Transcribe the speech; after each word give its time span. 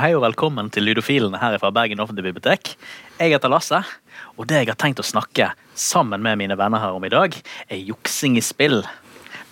Hei 0.00 0.14
og 0.16 0.22
velkommen 0.24 0.70
til 0.72 0.86
Lydofilene 0.88 1.36
her 1.36 1.58
fra 1.60 1.68
Bergen 1.76 2.00
offentlige 2.00 2.30
bibliotek. 2.30 2.70
Jeg 3.18 3.34
heter 3.34 3.50
Lasse, 3.52 3.82
og 4.38 4.46
det 4.48 4.62
jeg 4.62 4.70
har 4.70 4.78
tenkt 4.80 5.02
å 5.02 5.04
snakke 5.04 5.50
sammen 5.76 6.22
med 6.24 6.38
mine 6.40 6.56
venner 6.56 6.80
her 6.80 6.96
om 6.96 7.04
i 7.04 7.10
dag, 7.12 7.34
er 7.68 7.82
juksing 7.84 8.38
i 8.40 8.44
spill. 8.44 8.80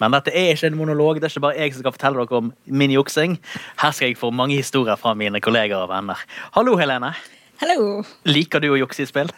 Men 0.01 0.15
dette 0.17 0.33
er 0.33 0.55
ikke 0.55 0.71
en 0.71 0.79
monolog, 0.79 1.19
det 1.21 1.29
er 1.29 1.35
ikke 1.35 1.45
bare 1.45 1.59
jeg 1.59 1.75
som 1.75 1.85
skal 1.85 1.97
fortelle 1.99 2.25
dere 2.25 2.41
om 2.41 2.53
min 2.81 2.95
juksing. 2.95 3.37
Her 3.83 3.93
skal 3.93 4.09
jeg 4.09 4.21
få 4.21 4.31
mange 4.33 4.57
historier 4.57 4.97
fra 4.97 5.13
mine 5.19 5.43
kolleger 5.45 5.83
og 5.83 5.93
venner. 5.93 6.23
Hallo, 6.57 6.79
Helene. 6.81 7.13
Hallo. 7.61 8.05
Liker 8.25 8.65
du 8.65 8.71
å 8.73 8.81
jukse 8.81 9.05
i 9.05 9.11
spill? 9.11 9.29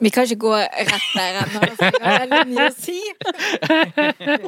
Vi 0.00 0.10
kan 0.12 0.24
ikke 0.24 0.40
gå 0.40 0.52
rett 0.56 1.08
der 1.12 1.38
ennå, 1.42 1.60
for 1.76 1.84
jeg 1.84 2.04
har 2.04 2.22
veldig 2.22 2.44
mye 2.48 2.68
å 2.68 2.76
si 2.76 3.00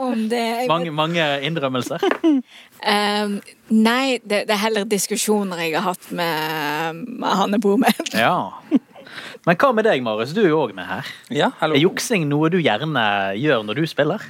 om 0.00 0.23
det. 0.30 0.45
Mange, 0.71 0.95
mange 0.96 1.27
innrømmelser. 1.45 2.07
Um, 2.23 3.35
nei, 3.68 4.17
det, 4.25 4.46
det 4.49 4.57
er 4.57 4.63
heller 4.63 4.89
diskusjoner 4.89 5.61
jeg 5.61 5.77
har 5.77 5.85
hatt 5.91 6.08
med, 6.08 7.03
med 7.04 7.36
Hanne 7.43 7.61
jeg 7.61 7.77
med. 7.85 8.00
Ja. 8.17 8.53
Men 9.44 9.58
hva 9.61 9.72
med 9.77 9.85
deg, 9.85 10.00
Marius? 10.07 10.32
Du 10.32 10.41
er 10.44 10.53
jo 10.54 10.63
òg 10.64 10.72
med 10.77 10.89
her. 10.89 11.13
Ja, 11.35 11.53
hallo. 11.61 11.77
Er 11.77 11.85
juksing 11.85 12.25
noe 12.30 12.49
du 12.53 12.61
gjerne 12.63 13.05
gjør 13.36 13.66
når 13.69 13.82
du 13.82 13.89
spiller? 13.91 14.25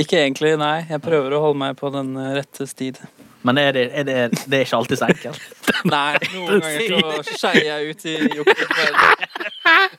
Ikke 0.00 0.22
egentlig, 0.22 0.54
nei. 0.60 0.86
Jeg 0.88 1.04
prøver 1.04 1.36
å 1.36 1.42
holde 1.44 1.60
meg 1.66 1.76
på 1.76 1.90
den 1.92 2.14
rette 2.16 2.64
stid. 2.70 3.02
Men 3.42 3.58
er 3.58 3.72
det, 3.72 3.86
er 3.96 4.04
det, 4.04 4.16
det 4.46 4.58
er 4.58 4.66
ikke 4.66 4.76
alltid 4.82 5.00
så 5.00 5.08
enkelt. 5.08 5.40
Nei, 5.94 6.18
noen 6.34 6.60
ganger 6.60 7.24
så 7.24 7.36
skeier 7.40 7.66
jeg 7.70 7.94
ut 7.94 8.06
i 8.10 8.16
jukset. 8.36 9.96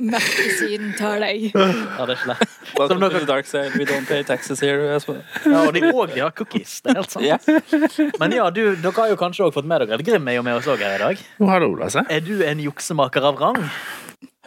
Mørkesiden 0.00 0.92
tar 0.96 1.20
deg. 1.20 1.50
Ja, 1.52 2.06
det 2.06 2.14
er 2.14 2.16
ikke 2.16 2.30
lett. 2.32 2.56
Som 2.70 2.80
Welcome 2.80 3.10
to 3.10 3.18
the 3.18 3.28
dark 3.28 3.48
side. 3.48 3.76
We 3.76 3.84
don't 3.88 4.08
pay 4.08 4.22
taxes 4.24 4.62
here. 4.64 4.88
Ja, 4.88 5.62
og 5.66 5.74
de, 5.76 5.84
òg 5.90 6.16
har 6.16 6.32
cookies. 6.36 6.78
Det 6.84 6.94
er 6.94 7.00
helt 7.02 7.12
sant. 7.12 7.26
Yeah. 7.26 8.10
Men 8.22 8.36
ja, 8.36 8.48
du, 8.54 8.62
dere 8.80 8.94
har 8.96 9.12
jo 9.12 9.18
kanskje 9.20 9.48
også 9.48 9.60
fått 9.60 9.68
med 9.68 9.84
dere 9.84 9.98
at 9.98 10.06
Grim 10.06 10.28
er 10.30 10.38
jo 10.38 10.44
med 10.46 10.60
oss 10.60 10.68
òg 10.70 10.84
her 10.84 10.96
i 10.96 11.02
dag. 11.02 11.24
Jo, 11.40 11.50
hallo, 11.50 11.72
Lasse. 11.80 12.04
Er 12.08 12.24
du 12.24 12.38
en 12.46 12.62
juksemaker 12.64 13.28
av 13.32 13.40
rang? 13.40 13.60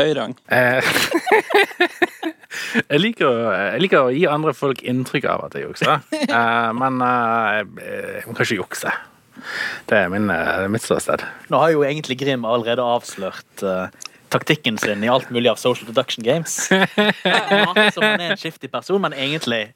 Høy 0.01 0.13
rang. 0.17 0.33
Eh, 0.49 0.81
jeg, 2.79 2.99
liker, 3.01 3.39
jeg 3.73 3.83
liker 3.83 4.07
å 4.07 4.13
gi 4.13 4.23
andre 4.29 4.53
folk 4.57 4.83
inntrykk 4.85 5.27
av 5.31 5.47
at 5.47 5.57
jeg 5.57 5.67
jukser, 5.67 5.99
eh, 6.21 6.69
men 6.77 7.01
eh, 7.05 7.59
jeg 8.19 8.25
må 8.29 8.37
kanskje 8.37 8.59
jukse. 8.59 8.95
Det 9.89 9.97
er 9.97 10.09
min, 10.13 10.29
eh, 10.31 10.65
mitt 10.71 10.85
ståsted. 10.85 11.25
Nå 11.51 11.61
har 11.61 11.73
jo 11.73 11.85
egentlig 11.87 12.19
Grim 12.21 12.45
allerede 12.47 12.85
avslørt 12.85 13.65
taktikken 14.33 14.79
sin 14.81 15.03
i 15.05 15.09
alt 15.13 15.29
mulig 15.33 15.51
av 15.51 15.59
social 15.61 15.89
deduction 15.89 16.25
games. 16.25 16.55
Som 17.93 18.05
han 18.05 18.21
er 18.21 18.33
en 18.33 18.39
skiftig 18.39 18.71
person, 18.73 19.01
men 19.03 19.13
egentlig 19.13 19.67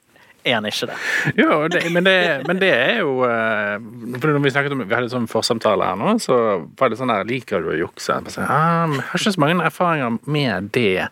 er 0.44 0.54
han 0.58 0.66
ikke 0.68 0.88
det. 0.90 0.96
Jo, 1.38 1.56
det, 1.72 1.82
men, 1.92 2.06
det, 2.06 2.16
men 2.46 2.60
det 2.60 2.70
er 2.70 3.00
jo 3.02 3.24
eh, 3.26 3.74
for 4.20 4.30
når 4.30 4.44
Vi 4.44 4.52
snakket 4.54 4.74
om, 4.74 4.84
vi 4.84 4.96
hadde 4.96 5.10
sånn 5.12 5.28
forsamtale 5.30 5.90
her 5.90 5.98
nå, 5.98 6.14
så 6.22 6.38
var 6.78 6.92
det 6.92 7.00
sånn 7.00 7.12
der 7.12 7.28
Liker 7.28 7.64
du 7.64 7.72
å 7.72 7.78
jukse? 7.78 8.16
Jeg 8.28 8.46
ah, 8.46 8.86
jeg 8.88 9.04
har 9.10 9.20
ikke 9.20 9.34
så 9.34 9.42
mange 9.42 9.66
erfaringer 9.68 10.18
med 10.30 10.70
det. 10.76 11.08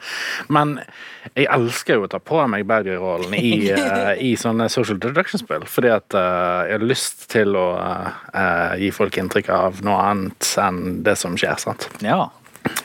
Men 0.52 0.78
jeg 1.34 1.48
elsker 1.52 1.98
jo 1.98 2.06
å 2.06 2.10
ta 2.10 2.20
på 2.22 2.40
meg 2.50 2.66
badger-rollen 2.70 3.34
i, 3.36 3.52
eh, 3.74 4.14
i 4.22 4.32
sånne 4.40 4.70
social 4.72 5.00
deduction-spill. 5.02 5.66
Fordi 5.70 5.92
at 5.96 6.16
eh, 6.16 6.70
jeg 6.70 6.78
har 6.78 6.88
lyst 6.94 7.28
til 7.32 7.58
å 7.58 7.68
gi 8.80 8.90
folk 8.94 9.16
inntrykk 9.20 9.52
av 9.52 9.84
noe 9.86 10.00
annet 10.10 10.54
enn 10.62 11.00
det 11.06 11.16
som 11.18 11.36
skjer. 11.38 11.58
sant? 11.60 11.90
Ja. 12.04 12.26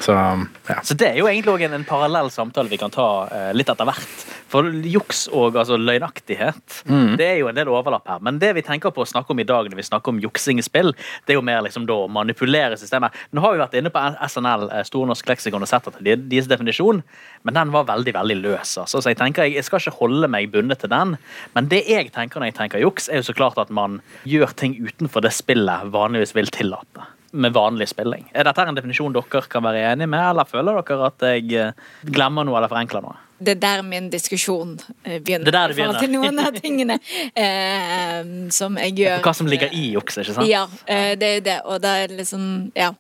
Så 0.01 0.13
ja. 0.15 0.77
Så 0.83 0.95
det 0.97 1.07
er 1.11 1.17
jo 1.19 1.27
egentlig 1.29 1.53
også 1.53 1.67
en, 1.67 1.73
en 1.79 1.85
parallell 1.87 2.29
samtale 2.33 2.69
vi 2.71 2.77
kan 2.81 2.91
ta 2.93 3.07
eh, 3.31 3.49
litt 3.57 3.69
etter 3.69 3.85
hvert. 3.87 4.25
For 4.51 4.67
juks 4.67 5.27
og 5.31 5.55
altså, 5.55 5.77
løgnaktighet, 5.79 6.81
det 7.17 7.23
er 7.25 7.37
jo 7.39 7.47
en 7.47 7.55
del 7.55 7.69
overlapp 7.71 8.07
her. 8.11 8.19
Men 8.25 8.39
det 8.41 8.49
vi 8.57 8.63
tenker 8.67 8.91
på 8.91 9.05
å 9.05 9.07
snakke 9.07 9.31
om 9.31 9.39
i 9.39 9.45
dag 9.47 9.69
når 9.71 9.79
vi 9.79 9.85
snakker 9.87 10.11
om 10.11 10.19
juksing 10.19 10.59
i 10.59 10.65
spill, 10.65 10.91
det 11.25 11.31
er 11.35 11.39
jo 11.39 11.45
mer 11.47 11.61
liksom 11.63 11.85
da 11.87 11.95
å 12.03 12.09
manipulere 12.11 12.75
systemet. 12.79 13.15
Nå 13.31 13.43
har 13.45 13.55
vi 13.55 13.61
vært 13.63 13.77
inne 13.79 13.93
på 13.93 14.03
SNL, 14.27 14.67
Stornorsk 14.67 14.91
Store 14.91 15.07
norsk 15.11 15.31
leksikon, 15.31 15.63
og 15.63 15.71
sett 15.71 15.87
at 15.87 16.01
de- 16.03 16.17
deres 16.33 16.49
definisjon, 16.51 16.99
men 17.47 17.53
den 17.55 17.71
var 17.71 17.87
veldig 17.87 18.13
veldig 18.17 18.37
løs. 18.41 18.75
Altså. 18.83 18.99
Så 19.01 19.07
jeg 19.13 19.17
tenker, 19.21 19.47
jeg 19.47 19.63
skal 19.63 19.79
ikke 19.79 19.97
holde 20.01 20.27
meg 20.27 20.51
bundet 20.51 20.79
til 20.83 20.91
den. 20.91 21.15
Men 21.55 21.71
det 21.71 21.85
jeg 21.87 22.11
tenker 22.11 22.39
når 22.43 22.51
jeg 22.51 22.59
tenker 22.59 22.83
juks, 22.83 23.07
er 23.07 23.21
jo 23.21 23.29
så 23.31 23.37
klart 23.37 23.57
at 23.57 23.71
man 23.71 24.01
gjør 24.27 24.51
ting 24.59 24.75
utenfor 24.83 25.23
det 25.23 25.31
spillet 25.31 25.87
vanligvis 25.95 26.35
vil 26.35 26.51
tillate. 26.51 27.07
Med 27.31 27.53
vanlig 27.55 27.87
spilling. 27.87 28.25
Er 28.35 28.43
dette 28.43 28.63
en 28.67 28.75
definisjon 28.75 29.13
dere 29.15 29.41
kan 29.47 29.63
være 29.63 29.85
enig 29.93 30.07
med, 30.11 30.19
eller 30.33 30.47
føler 30.49 30.81
dere 30.83 31.05
at 31.07 31.23
jeg 31.29 31.53
eh, 31.55 31.71
glemmer 32.11 32.43
noe 32.47 32.57
eller 32.59 32.71
forenkler 32.71 33.05
noe? 33.05 33.15
Det 33.41 33.55
er 33.55 33.61
der 33.63 33.81
min 33.87 34.09
diskusjon 34.13 34.73
eh, 35.05 35.21
begynner. 35.23 35.45
Det 35.47 35.53
er 35.53 35.55
der 35.55 35.71
det 35.71 35.77
begynner. 35.77 35.99
til 36.03 36.11
noen 36.11 36.41
av 36.43 36.57
tingene 36.59 36.97
eh, 37.35 38.49
som 38.53 38.75
jeg 38.83 38.97
gjør. 38.99 39.21
Hva 39.25 39.33
som 39.37 39.47
ligger 39.49 39.71
i 39.73 39.85
juks, 39.95 40.19
ikke 40.21 40.35
sant? 40.35 40.49
Ja, 40.49 40.65
eh, 40.85 41.13
det 41.19 41.31
er 41.37 41.45
det. 41.47 41.57
Og 41.65 41.79
da 41.83 41.95
er 42.03 42.11
det 42.11 42.19
liksom 42.23 42.71
Ja. 42.75 42.91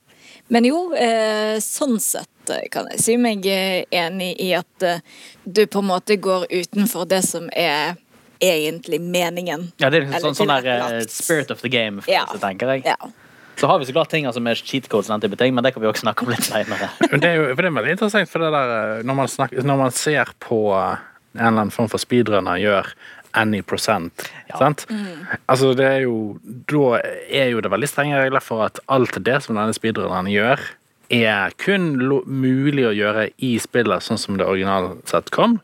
Men 0.51 0.65
jo, 0.67 0.91
eh, 0.99 1.59
sånn 1.63 1.99
sett 2.03 2.49
eh, 2.51 2.65
kan 2.71 2.87
jeg 2.91 2.99
si 3.03 3.17
meg 3.21 3.45
eh, 3.47 3.83
enig 3.95 4.33
i 4.43 4.49
at 4.57 4.83
eh, 4.83 5.03
du 5.45 5.65
på 5.67 5.79
en 5.83 5.87
måte 5.91 6.17
går 6.19 6.47
utenfor 6.51 7.05
det 7.07 7.21
som 7.27 7.45
er 7.55 7.95
egentlig 8.41 8.97
meningen. 9.01 9.69
Ja, 9.79 9.89
det 9.93 10.01
er 10.01 10.07
Eller 10.09 10.19
sånn, 10.25 10.35
sånn 10.35 10.49
der 10.49 10.97
uh, 10.97 11.01
spirit 11.07 11.51
of 11.53 11.61
the 11.61 11.69
game, 11.69 12.01
Ja. 12.09 12.25
tenker 12.41 12.73
jeg. 12.73 12.83
Ja. 12.89 12.97
Så 13.61 13.67
har 13.69 13.77
vi 13.79 13.85
så 13.85 13.93
klart 13.93 14.09
ting 14.09 14.25
som 14.33 14.47
er 14.49 14.57
cheat 14.57 14.87
codes, 14.89 15.11
den 15.11 15.21
type 15.21 15.37
ting, 15.37 15.53
men 15.53 15.61
det 15.61 15.75
kan 15.75 15.83
vi 15.83 15.89
også 15.91 16.07
snakke 16.07 16.25
om 16.25 16.31
litt 16.33 16.47
seinere. 16.47 16.89
Det 17.21 17.27
er 17.29 17.35
jo 17.37 17.47
det 17.53 17.67
er 17.67 17.75
veldig 17.75 17.93
interessant, 17.93 18.29
for 18.31 18.41
det 18.41 18.49
der, 18.55 18.71
eh, 18.97 19.01
når 19.05 19.17
man, 19.19 19.29
snakker, 19.29 19.61
når 19.69 19.77
man 19.83 19.93
ser 19.93 20.31
på 20.41 20.61
eh, 20.73 21.03
en 21.37 21.43
eller 21.43 21.51
annen 21.51 21.73
form 21.75 21.89
for 21.91 22.01
speedrunner 22.01 22.57
gjør 22.57 22.89
any 23.37 23.61
prosent, 23.61 24.25
sant? 24.57 24.87
Altså 25.45 25.75
det 25.77 25.85
er 25.87 26.01
jo, 26.07 26.39
da 26.41 26.99
er 27.29 27.53
jo 27.53 27.61
det 27.63 27.71
veldig 27.71 27.87
strenge 27.87 28.17
regler 28.19 28.43
for 28.43 28.65
at 28.65 28.81
alt 28.91 29.21
det 29.23 29.37
som 29.45 29.55
denne 29.55 29.77
speedrunneren 29.77 30.27
gjør, 30.33 30.65
er 31.11 31.53
kun 31.61 31.93
lo 32.01 32.21
mulig 32.25 32.87
å 32.87 32.95
gjøre 32.95 33.29
i 33.45 33.53
spillet 33.61 34.03
sånn 34.03 34.19
som 34.19 34.41
det 34.41 34.47
originalt 34.47 35.05
sett 35.11 35.29
kom. 35.35 35.59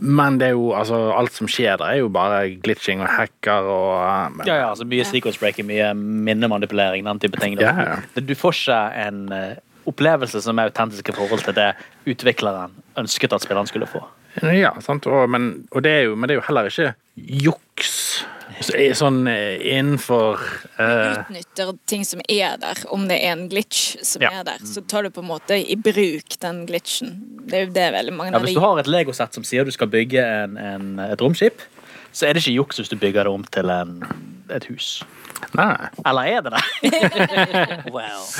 Men 0.00 0.38
det 0.40 0.50
er 0.50 0.54
jo, 0.56 0.70
altså, 0.72 0.96
alt 1.12 1.34
som 1.36 1.48
skjer 1.50 1.76
der, 1.76 1.92
er 1.92 2.00
jo 2.00 2.08
bare 2.12 2.54
glitching 2.64 3.02
og 3.04 3.10
hacker 3.12 3.66
og 3.68 4.36
men... 4.36 4.46
Ja, 4.48 4.56
ja, 4.62 4.68
altså 4.70 4.86
Mye 4.88 5.04
sequence 5.04 5.40
breaking, 5.40 5.68
mye 5.68 5.90
minnemanipulering, 5.94 7.04
den 7.04 7.20
type 7.20 7.40
ting. 7.40 7.58
Ja. 7.60 8.00
Du 8.16 8.32
får 8.38 8.56
ikke 8.56 8.78
en 9.04 9.20
eh, 9.36 9.58
opplevelse 9.90 10.40
som 10.44 10.58
er 10.58 10.70
autentisk 10.70 11.12
i 11.12 11.16
forhold 11.16 11.44
til 11.44 11.56
det 11.56 11.72
utvikleren 12.08 12.72
ønsket 13.00 13.36
at 13.36 13.44
spilleren 13.44 13.68
skulle 13.68 13.88
få. 13.90 14.02
Ja, 14.40 14.72
sant? 14.84 15.06
Og, 15.10 15.28
men, 15.30 15.50
og 15.74 15.84
det 15.84 15.96
jo, 16.06 16.16
men 16.16 16.28
det 16.28 16.36
er 16.36 16.40
jo 16.40 16.46
heller 16.48 16.70
ikke 16.70 16.92
juks 17.16 17.96
så 18.60 18.74
er 18.76 18.94
sånn 18.98 19.22
eh, 19.30 19.56
innenfor 19.72 20.40
uh... 20.76 21.22
Utnytter 21.22 21.72
ting 21.88 22.04
som 22.04 22.20
er 22.28 22.58
der. 22.60 22.82
Om 22.92 23.06
det 23.08 23.16
er 23.24 23.34
en 23.34 23.46
glitch 23.48 23.96
som 24.06 24.22
Ja. 24.24 24.32
er 24.40 24.44
der, 24.44 24.64
så 24.68 24.82
tar 24.84 25.06
du 25.06 25.10
på 25.14 25.24
en 25.24 25.30
måte 25.30 25.56
i 25.56 25.76
bruk 25.80 26.36
den 26.42 26.66
glitchen. 26.68 27.16
Det 27.48 27.56
er 27.56 27.66
jo 27.66 27.72
det 27.76 27.86
veldig 27.96 28.16
mange 28.16 28.34
Ja, 28.34 28.40
av 28.40 28.44
hvis 28.44 28.58
du 28.58 28.62
har 28.64 28.80
et 28.82 28.90
legosett 28.90 29.36
som 29.36 29.46
sier 29.46 29.64
du 29.64 29.72
skal 29.74 29.88
bygge 29.90 30.20
en, 30.20 30.58
en, 30.60 30.90
et 31.08 31.20
romskip, 31.24 31.64
så 32.12 32.26
er 32.26 32.34
det 32.34 32.44
ikke 32.44 32.58
juks 32.58 32.82
hvis 32.82 32.92
du 32.92 32.98
bygger 33.00 33.24
det 33.24 33.32
om 33.32 33.44
til 33.54 33.70
en, 33.72 33.96
et 34.52 34.68
hus. 34.68 35.00
Nei. 35.56 35.88
Eller 36.06 36.22
er 36.30 36.40
det 36.46 36.50
det? 36.54 36.62
Well. 37.94 38.24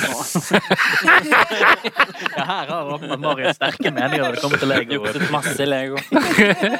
Ja, 2.31 2.43
her 2.45 2.67
har 2.69 2.93
åpenbart 2.93 3.19
Marius 3.19 3.55
sterke 3.57 3.91
meninger 3.91 4.23
når 4.23 4.35
det 4.35 4.41
kommer 4.43 4.61
til 4.61 4.69
Lego. 4.71 4.97
Jukset 4.99 5.31
masse 5.33 5.65
Lego. 5.67 5.97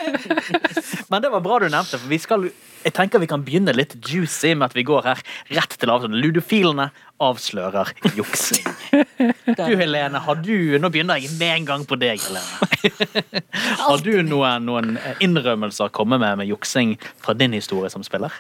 Men 1.12 1.24
det 1.24 1.32
var 1.34 1.44
bra 1.44 1.58
du 1.60 1.68
nevnte, 1.68 2.00
for 2.00 2.08
vi 2.10 2.20
skal, 2.22 2.46
jeg 2.86 2.94
tenker 2.96 3.22
vi 3.22 3.28
kan 3.30 3.44
begynne 3.46 3.74
litt 3.76 3.98
juicy 4.08 4.54
med 4.56 4.70
at 4.70 4.78
vi 4.78 4.86
går 4.88 5.04
her 5.10 5.24
rett 5.58 5.76
til 5.82 5.92
avtalen. 5.92 6.18
Ludofilene 6.24 6.90
avslører 7.22 7.92
juksing. 8.18 8.66
Du 8.92 9.76
Helene, 9.78 10.22
har 10.26 10.40
du 10.42 10.78
Nå 10.82 10.90
begynner 10.94 11.20
jeg 11.22 11.36
med 11.38 11.52
en 11.60 11.68
gang 11.74 11.84
på 11.90 12.00
deg, 12.02 12.24
Helene. 12.24 13.44
Har 13.84 14.02
du 14.06 14.14
noen, 14.26 14.66
noen 14.70 14.96
innrømmelser 15.22 15.90
å 15.90 15.94
komme 15.94 16.22
med 16.22 16.42
med 16.42 16.50
juksing 16.50 16.96
fra 17.22 17.36
din 17.38 17.54
historie 17.58 17.92
som 17.94 18.06
spiller? 18.08 18.34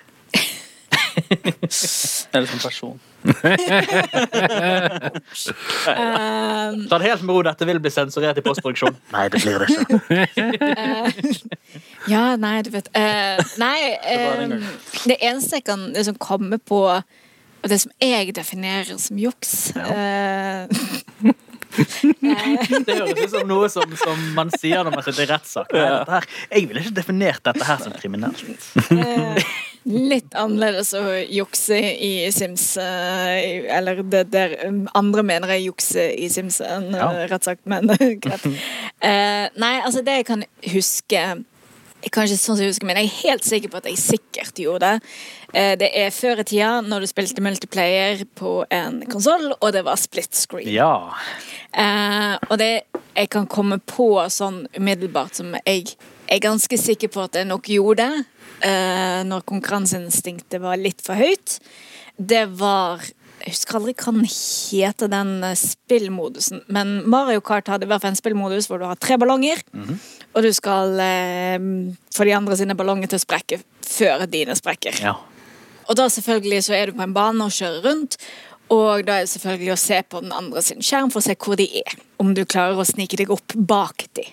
Eller 2.33 2.47
som 2.47 2.59
person. 2.59 2.99
Ehm, 5.87 6.87
Ta 6.89 6.97
det 6.97 7.05
helt 7.05 7.21
med 7.21 7.35
ro, 7.35 7.41
dette 7.45 7.65
vil 7.69 7.79
bli 7.81 7.91
sensurert 7.93 8.37
i 8.37 8.43
postproduksjon. 8.45 8.95
Nei, 9.15 9.27
det 9.33 9.41
blir 9.43 9.59
det 9.61 9.67
ikke. 9.69 9.85
Ja, 12.11 12.35
nei, 12.35 12.61
du 12.65 12.71
vet 12.73 12.89
uh, 12.97 13.37
Nei, 13.61 13.93
um, 14.41 14.49
det 14.49 14.57
en 14.57 14.65
det 15.05 15.17
eneste 15.21 15.59
jeg 15.59 15.65
kan 15.69 15.85
liksom 15.93 16.17
komme 16.19 16.57
på 16.57 16.79
Og 16.89 17.69
det 17.69 17.77
som 17.83 17.91
jeg 18.01 18.33
definerer 18.35 18.97
som 18.99 19.19
juks 19.21 19.71
uh, 19.77 20.65
Det 22.19 22.97
høres 22.97 23.21
ut 23.21 23.29
som 23.31 23.47
noe 23.47 23.69
som, 23.71 23.95
som 24.01 24.17
man 24.35 24.51
sier 24.57 24.83
når 24.83 24.97
man 24.97 25.05
sitter 25.05 25.23
i 25.23 25.29
rettssak. 25.29 25.71
Jeg 25.71 26.67
ville 26.67 26.81
ikke 26.83 26.97
definert 26.97 27.45
dette 27.47 27.63
her 27.63 27.79
som 27.79 27.93
kriminelt. 27.95 28.43
Eh, 29.85 29.91
Litt 30.11 30.35
annerledes 30.37 30.93
å 30.93 31.03
jukse 31.25 31.77
i 31.77 32.31
Sims 32.31 32.77
eh, 32.77 33.67
Eller 33.77 34.03
det 34.03 34.27
der 34.31 34.57
um, 34.67 34.83
andre 34.93 35.23
mener 35.23 35.55
jeg 35.55 35.69
jukser 35.71 36.11
i 36.17 36.29
Sims 36.29 36.61
enn 36.61 36.91
Ja. 36.93 37.09
rett 37.31 37.43
sagt, 37.47 37.65
men 37.65 37.87
greit. 38.23 38.45
Eh, 39.01 39.47
nei, 39.57 39.75
altså 39.81 40.03
det 40.05 40.19
jeg 40.21 40.25
kan 40.29 40.45
huske 40.73 41.23
jeg 42.01 42.09
kan 42.09 42.25
ikke 42.25 42.33
sånn 42.33 42.55
som 42.57 42.63
jeg 42.65 42.71
husker, 42.71 42.87
men 42.89 42.97
jeg 42.97 43.05
er 43.11 43.17
helt 43.29 43.43
sikker 43.45 43.69
på 43.69 43.77
at 43.77 43.85
jeg 43.85 43.99
sikkert 44.01 44.57
gjorde 44.57 44.87
det. 44.87 45.09
Eh, 45.53 45.75
Det 45.77 45.89
er 46.01 46.09
før 46.09 46.39
i 46.41 46.45
tida, 46.49 46.69
når 46.81 47.03
du 47.05 47.07
spilte 47.11 47.43
multiplayer 47.45 48.23
på 48.39 48.65
en 48.73 49.03
konsoll, 49.05 49.51
og 49.61 49.67
det 49.75 49.83
var 49.85 49.99
split 50.01 50.33
screen. 50.33 50.65
Ja. 50.73 51.11
Eh, 51.77 52.37
og 52.49 52.57
det 52.57 52.71
jeg 53.13 53.29
kan 53.29 53.45
komme 53.45 53.77
på 53.85 54.07
sånn 54.33 54.63
umiddelbart 54.73 55.37
som 55.37 55.53
jeg 55.61 55.93
er 56.25 56.39
ganske 56.41 56.73
sikker 56.79 57.11
på 57.13 57.21
at 57.27 57.37
jeg 57.37 57.45
nok 57.51 57.69
gjorde, 57.69 58.07
eh, 58.09 58.40
når 59.25 59.41
konkurranseinstinktet 59.49 60.61
var 60.61 60.77
litt 60.77 61.01
for 61.01 61.17
høyt, 61.17 61.57
det 62.17 62.45
var 62.59 63.01
Jeg 63.41 63.55
husker 63.55 63.79
aldri 63.79 63.95
hva 63.97 64.11
den 64.13 64.27
heter, 64.29 65.09
den 65.09 65.31
eh, 65.47 65.55
spillmodusen. 65.57 66.61
Men 66.69 67.01
Mario 67.09 67.41
Kart 67.41 67.71
hadde 67.73 67.87
i 67.87 67.89
hvert 67.89 68.03
fall 68.03 68.13
en 68.13 68.19
spillmodus 68.19 68.67
hvor 68.69 68.77
du 68.77 68.85
har 68.85 68.99
tre 69.01 69.17
ballonger, 69.17 69.63
og 70.35 70.45
du 70.45 70.51
skal 70.53 70.93
eh, 71.01 71.57
få 72.13 72.27
de 72.29 72.35
andre 72.37 72.59
sine 72.59 72.77
ballonger 72.77 73.09
til 73.09 73.17
å 73.17 73.23
sprekke 73.25 73.57
før 73.81 74.27
dine 74.29 74.53
sprekker. 74.55 75.01
ja. 75.01 75.15
Og 75.89 75.97
da 75.97 76.05
selvfølgelig 76.07 76.61
så 76.63 76.75
er 76.77 76.87
du 76.91 76.95
på 76.95 77.03
en 77.03 77.13
bane 77.17 77.43
og 77.43 77.51
kjører 77.51 77.81
rundt. 77.83 78.19
Og 78.71 79.01
da 79.03 79.17
er 79.17 79.25
det 79.25 79.31
selvfølgelig 79.33 79.73
å 79.73 79.79
se 79.81 79.97
på 80.07 80.21
den 80.23 80.31
andre 80.31 80.61
sin 80.63 80.79
skjerm 80.85 81.09
for 81.11 81.19
å 81.19 81.25
se 81.25 81.35
hvor 81.35 81.57
de 81.59 81.65
er. 81.81 81.97
Om 82.21 82.29
du 82.37 82.45
klarer 82.45 82.77
å 82.79 82.85
snike 82.87 83.17
deg 83.19 83.33
opp 83.33 83.57
bak 83.57 84.05
de. 84.15 84.23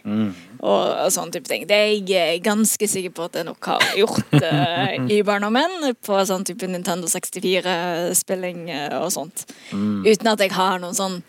Og, 0.58 0.84
og 1.04 1.12
sånne 1.14 1.34
type 1.36 1.50
ting. 1.50 1.66
Det 1.68 1.76
er 1.76 1.92
jeg 1.92 2.38
eh, 2.38 2.40
ganske 2.42 2.88
sikker 2.90 3.14
på 3.14 3.28
at 3.28 3.38
jeg 3.38 3.46
nok 3.46 3.70
har 3.70 3.84
gjort 3.98 4.34
uh, 4.42 4.96
i 5.14 5.20
barndommen. 5.26 5.92
På 6.04 6.18
sånn 6.26 6.46
type 6.48 6.66
Nintendo 6.70 7.10
64-spilling 7.10 8.66
eh, 8.74 8.96
og 8.98 9.12
sånt. 9.14 9.46
Uten 9.72 10.32
at 10.32 10.42
jeg 10.42 10.54
har 10.56 10.82
noen 10.82 10.98
sånn 10.98 11.20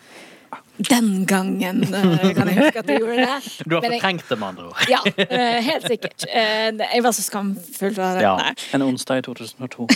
Den 0.88 1.26
gangen 1.28 1.82
eh, 1.84 2.32
kan 2.34 2.48
jeg 2.48 2.56
huske 2.56 2.78
at 2.80 2.88
jeg 2.88 3.00
gjorde 3.02 3.16
det. 3.20 3.26
Du 3.68 3.74
har 3.76 3.82
fortrengt 3.84 4.24
det, 4.30 4.36
med 4.40 4.46
andre 4.48 4.64
ord. 4.70 4.78
Ja, 4.88 5.00
eh, 5.26 5.58
helt 5.66 5.84
sikkert. 5.90 6.24
Eh, 6.28 6.70
Jeg 6.80 7.02
var 7.04 7.12
så 7.16 7.22
skamfull 7.24 7.98
av 8.00 8.14
det. 8.16 8.22
Ja. 8.24 8.34
Nei, 8.40 8.52
En 8.78 8.82
onsdag 8.86 9.16
i 9.20 9.22
2002. 9.26 9.86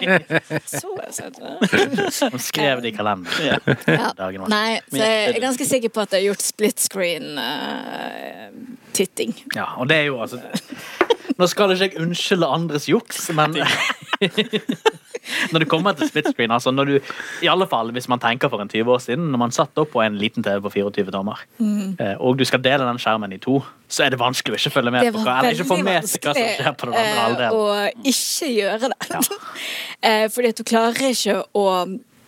så 0.74 0.90
søt. 1.12 1.36
Hun 2.32 2.40
skrev 2.40 2.80
det 2.84 2.88
i 2.92 2.94
kalenderen. 2.96 3.76
Ja. 3.86 4.12
Dagen 4.16 4.40
var. 4.44 4.48
Nei, 4.54 4.72
så 4.88 4.96
jeg 5.02 5.28
er 5.34 5.40
ganske 5.44 5.64
sikker 5.68 5.88
på 5.92 6.00
at 6.06 6.10
jeg 6.14 6.20
har 6.22 6.26
gjort 6.32 6.44
split 6.46 6.78
screen-titting. 6.88 9.32
Ja, 9.54 9.66
og 9.76 9.84
det 9.90 9.96
er 10.02 10.06
jo 10.12 10.16
altså 10.24 10.38
Nå 11.34 11.44
skal 11.50 11.72
ikke 11.74 11.86
jeg 11.88 11.98
unnskylde 12.04 12.46
andres 12.46 12.86
juks, 12.88 13.26
men 13.34 13.50
Når 15.52 15.62
det 15.64 15.68
kommer 15.68 15.92
til 15.96 16.08
split 16.10 16.28
screen, 16.32 16.50
altså 16.52 16.70
når 16.74 16.84
du 16.90 16.94
I 17.42 17.48
alle 17.50 17.66
fall 17.70 17.90
hvis 17.96 18.08
man 18.12 18.20
tenker 18.20 18.48
for 18.52 18.60
en 18.62 18.68
20 18.68 18.92
år 18.92 19.00
siden, 19.04 19.30
når 19.32 19.38
man 19.44 19.50
satt 19.56 19.78
opp 19.80 19.90
på 19.94 20.02
en 20.04 20.18
liten 20.20 20.42
TV 20.44 20.60
på 20.64 20.72
24 20.74 21.10
tommer, 21.14 21.40
Mm. 21.58 21.96
eh, 22.00 22.14
og 22.20 22.36
du 22.38 22.44
skal 22.44 22.60
dele 22.64 22.84
den 22.88 22.98
skjermen 22.98 23.32
i 23.32 23.38
to, 23.38 23.58
så 23.88 24.04
er 24.06 24.10
det 24.10 24.18
vanskelig 24.20 24.54
å 24.56 24.58
ikke 24.60 24.72
følge 24.74 24.90
med 24.94 25.12
på 25.14 25.22
hva 25.24 25.38
Eller 25.40 25.54
ikke 25.54 25.68
få 25.68 25.78
med 25.84 26.08
seg 26.08 26.24
hva 26.24 26.34
som 26.34 26.50
skjer 26.58 26.74
på 26.80 26.88
den 26.90 26.94
andre 26.94 27.04
vanskelig 27.04 27.14
eh, 27.14 27.22
halvdelen. 27.24 27.52
å 27.54 28.08
ikke 28.12 28.50
gjøre 28.54 28.90
det. 28.90 28.98
Ja. 29.14 30.28
Fordi 30.34 30.48
at 30.52 30.56
du 30.60 30.64
klarer 30.68 31.08
ikke 31.14 31.38
å 31.54 31.66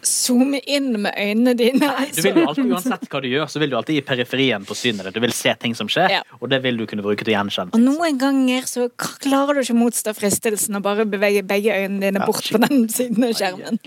zoome 0.07 0.61
inn 0.71 0.93
med 1.03 1.15
øynene 1.19 1.55
dine. 1.59 1.89
Du 2.15 2.21
vil 2.23 2.39
jo 2.41 2.47
alltid, 2.49 2.71
Uansett 2.77 3.07
hva 3.13 3.21
du 3.23 3.29
gjør, 3.29 3.49
så 3.51 3.61
vil 3.63 3.73
du 3.73 3.77
alltid 3.79 3.99
i 3.99 4.05
periferien 4.07 4.65
på 4.69 4.77
synet. 4.79 5.11
Du 5.15 5.21
vil 5.23 5.35
se 5.35 5.53
ting 5.61 5.75
som 5.79 5.89
skjer, 5.91 6.11
Ja. 6.17 6.23
og 6.41 6.49
det 6.53 6.63
vil 6.65 6.79
du 6.79 6.87
kunne 6.87 7.03
bruke 7.05 7.25
til 7.27 7.35
å 7.35 7.37
gjenkjenne. 7.37 7.75
Og 7.75 7.83
noen 7.83 8.19
ganger 8.21 8.67
så 8.71 8.87
klarer 8.97 9.59
du 9.59 9.63
ikke 9.65 9.79
motstå 9.79 10.15
fristelsen 10.17 10.79
og 10.79 10.83
bare 10.87 11.05
bevege 11.11 11.43
begge 11.47 11.75
øynene 11.75 12.01
dine 12.09 12.25
bort 12.27 12.47
på 12.53 12.61
den 12.63 12.87
siden 12.93 13.27
av 13.27 13.35
skjermen. 13.37 13.79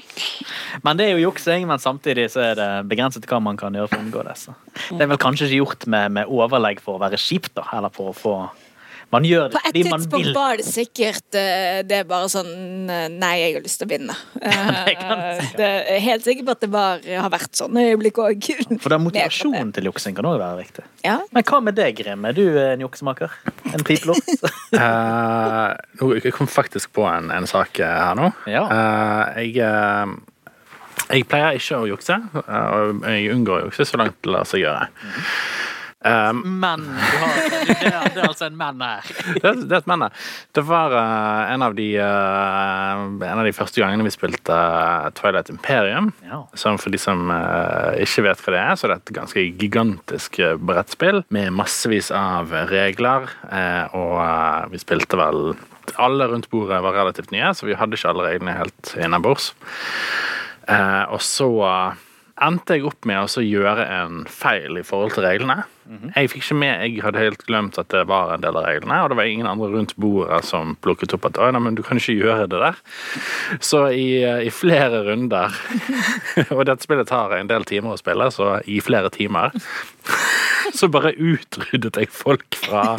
Men 0.83 0.97
det 0.99 1.07
er 1.09 1.15
jo 1.17 1.29
juksing, 1.29 1.67
men 1.69 1.79
samtidig 1.81 2.29
så 2.33 2.43
er 2.51 2.55
det 2.59 2.69
begrenset 2.91 3.25
hva 3.29 3.39
man 3.43 3.57
kan 3.59 3.73
gjøre 3.75 3.89
for 3.91 3.99
å 4.01 4.05
unngå 4.07 4.25
det. 4.27 4.37
Så. 4.43 4.55
Det 4.91 5.01
er 5.05 5.11
vel 5.13 5.21
kanskje 5.21 5.47
ikke 5.49 5.61
gjort 5.63 5.87
med, 5.87 6.11
med 6.19 6.27
overlegg 6.31 6.81
for 6.83 6.97
å 6.97 7.03
være 7.03 7.19
kjipt, 7.19 7.53
da, 7.59 7.65
eller 7.77 7.93
for 7.93 8.11
å 8.11 8.17
få 8.17 8.35
Man 9.13 9.25
gjør 9.25 9.49
det 9.49 9.57
På 9.57 9.61
et 9.65 9.75
tidspunkt 9.75 10.13
vil. 10.13 10.31
var 10.35 10.59
det 10.59 10.65
sikkert 10.67 11.37
eh, 11.37 11.79
Det 11.87 12.01
er 12.03 12.07
bare 12.09 12.29
sånn 12.31 12.89
eh, 12.91 13.07
Nei, 13.09 13.33
jeg 13.41 13.55
har 13.57 13.65
lyst 13.65 13.81
til 13.81 13.89
å 13.89 13.93
vinne. 13.93 14.17
Det 14.39 14.95
Eh, 14.99 15.39
det 15.57 15.67
er 15.93 15.99
helt 16.03 16.25
sikker 16.25 16.45
på 16.45 16.53
at 16.53 16.61
det 16.63 16.69
var, 16.71 17.01
har 17.03 17.29
vært 17.31 17.57
sånne 17.57 17.83
øyeblikk 17.91 18.19
òg. 18.21 18.47
For 18.81 18.93
er 18.93 19.01
motivasjonen 19.01 19.71
til 19.75 19.89
juksing 19.89 20.15
kan 20.17 20.27
òg 20.27 20.39
være 20.41 20.59
viktig. 20.59 20.85
Ja. 21.05 21.17
Men 21.35 21.45
hva 21.47 21.59
med 21.63 21.77
deg, 21.79 21.97
Grim? 21.99 22.25
Er 22.27 22.35
du 22.37 22.43
en 22.61 22.83
juksemaker? 22.83 23.33
En 23.71 23.85
pipelort? 23.85 24.29
uh, 24.75 26.11
jeg 26.23 26.33
kom 26.35 26.49
faktisk 26.51 26.93
på 26.97 27.05
en, 27.09 27.31
en 27.33 27.47
sak 27.49 27.81
her 27.81 28.17
nå. 28.19 28.31
Ja. 28.49 28.65
Uh, 28.69 29.39
jeg, 29.41 29.55
uh, 29.63 30.59
jeg 31.09 31.25
pleier 31.29 31.57
ikke 31.57 31.81
å 31.81 31.89
jukse, 31.89 32.19
og 32.35 33.07
jeg 33.07 33.33
unngår 33.33 33.63
å 33.63 33.69
jukse 33.69 33.87
så 33.89 34.01
langt 34.01 34.19
det 34.25 34.33
lar 34.35 34.49
seg 34.49 34.65
gjøre. 34.65 34.89
Eh, 36.05 36.33
Men 36.33 36.83
du 36.85 37.17
har, 37.19 37.31
det, 37.67 37.73
er, 37.89 38.05
det 38.15 38.21
er 38.21 38.27
altså 38.29 38.45
en 38.47 38.55
menn 38.59 38.79
her. 38.83 39.07
det, 39.35 39.41
er- 39.43 39.63
det 39.67 39.75
er 39.75 39.81
et 39.81 39.89
men. 39.91 40.05
her. 40.05 40.13
Det 40.55 40.63
var 40.69 40.95
uh, 40.95 41.51
en, 41.53 41.65
av 41.65 41.75
de, 41.75 41.87
uh, 41.99 43.03
en 43.27 43.41
av 43.41 43.43
de 43.47 43.53
første 43.55 43.81
gangene 43.83 44.05
vi 44.07 44.13
spilte 44.15 44.55
eh, 44.55 45.09
Twilight 45.19 45.51
Imperium. 45.51 46.11
Ja. 46.29 46.41
Som 46.57 46.79
for 46.79 46.93
de 46.95 46.99
som 47.01 47.27
ikke 47.99 48.23
vet 48.29 48.43
hva 48.45 48.53
det 48.55 48.61
er, 48.63 48.75
så 48.79 48.87
det 48.87 48.95
er 48.95 49.03
et 49.03 49.15
ganske 49.19 49.43
gigantisk 49.59 50.39
brettspill 50.63 51.23
med 51.35 51.51
massevis 51.57 52.11
av 52.15 52.53
regler. 52.71 53.27
og 53.97 54.71
vi 54.71 54.79
spilte 54.81 55.17
vel 55.19 55.53
Alle 55.99 56.27
rundt 56.29 56.49
bordet 56.51 56.79
var 56.85 56.93
relativt 56.93 57.31
nye, 57.33 57.49
så 57.57 57.65
vi 57.65 57.73
hadde 57.77 57.97
ikke 57.97 58.11
alle 58.11 58.27
reglene 58.29 58.53
helt 58.59 58.91
innabords. 59.01 59.51
Eh, 60.69 61.03
og 61.09 61.21
så 61.25 61.49
endte 62.45 62.77
jeg 62.77 62.87
opp 62.87 63.07
med 63.09 63.19
å 63.21 63.43
gjøre 63.43 63.85
en 63.89 64.23
feil 64.29 64.79
i 64.79 64.85
forhold 64.85 65.15
til 65.15 65.25
reglene. 65.25 65.63
Jeg 65.89 66.29
fikk 66.29 66.43
ikke 66.43 66.57
med, 66.61 66.83
jeg 66.85 67.01
hadde 67.01 67.21
helt 67.23 67.43
glemt 67.47 67.77
at 67.81 67.89
det 67.89 68.03
var 68.09 68.35
en 68.35 68.43
del 68.43 68.57
av 68.59 68.67
reglene, 68.67 68.99
og 69.01 69.09
det 69.09 69.17
var 69.17 69.29
ingen 69.29 69.47
andre 69.49 69.71
rundt 69.73 69.95
bordet 69.97 70.43
som 70.45 70.75
plukket 70.85 71.15
opp 71.17 71.25
at 71.31 71.39
«Oi, 71.41 71.47
nei, 71.55 71.61
men 71.65 71.77
du 71.79 71.81
kan 71.85 71.97
ikke 71.97 72.13
gjøre 72.13 72.45
det 72.51 72.59
der. 72.61 72.77
Så 73.57 73.87
i, 73.89 74.21
eh, 74.21 74.43
i 74.45 74.51
flere 74.53 75.01
runder, 75.07 75.55
og 76.55 76.61
dette 76.69 76.85
spillet 76.85 77.09
tar 77.09 77.33
en 77.39 77.49
del 77.49 77.65
timer 77.69 77.95
å 77.95 78.01
spille, 78.01 78.29
så 78.35 78.59
i 78.69 78.77
flere 78.85 79.09
timer, 79.15 79.55
så 80.77 80.91
bare 80.93 81.15
utryddet 81.17 81.97
jeg 81.97 82.13
folk 82.13 82.59
fra, 82.61 82.93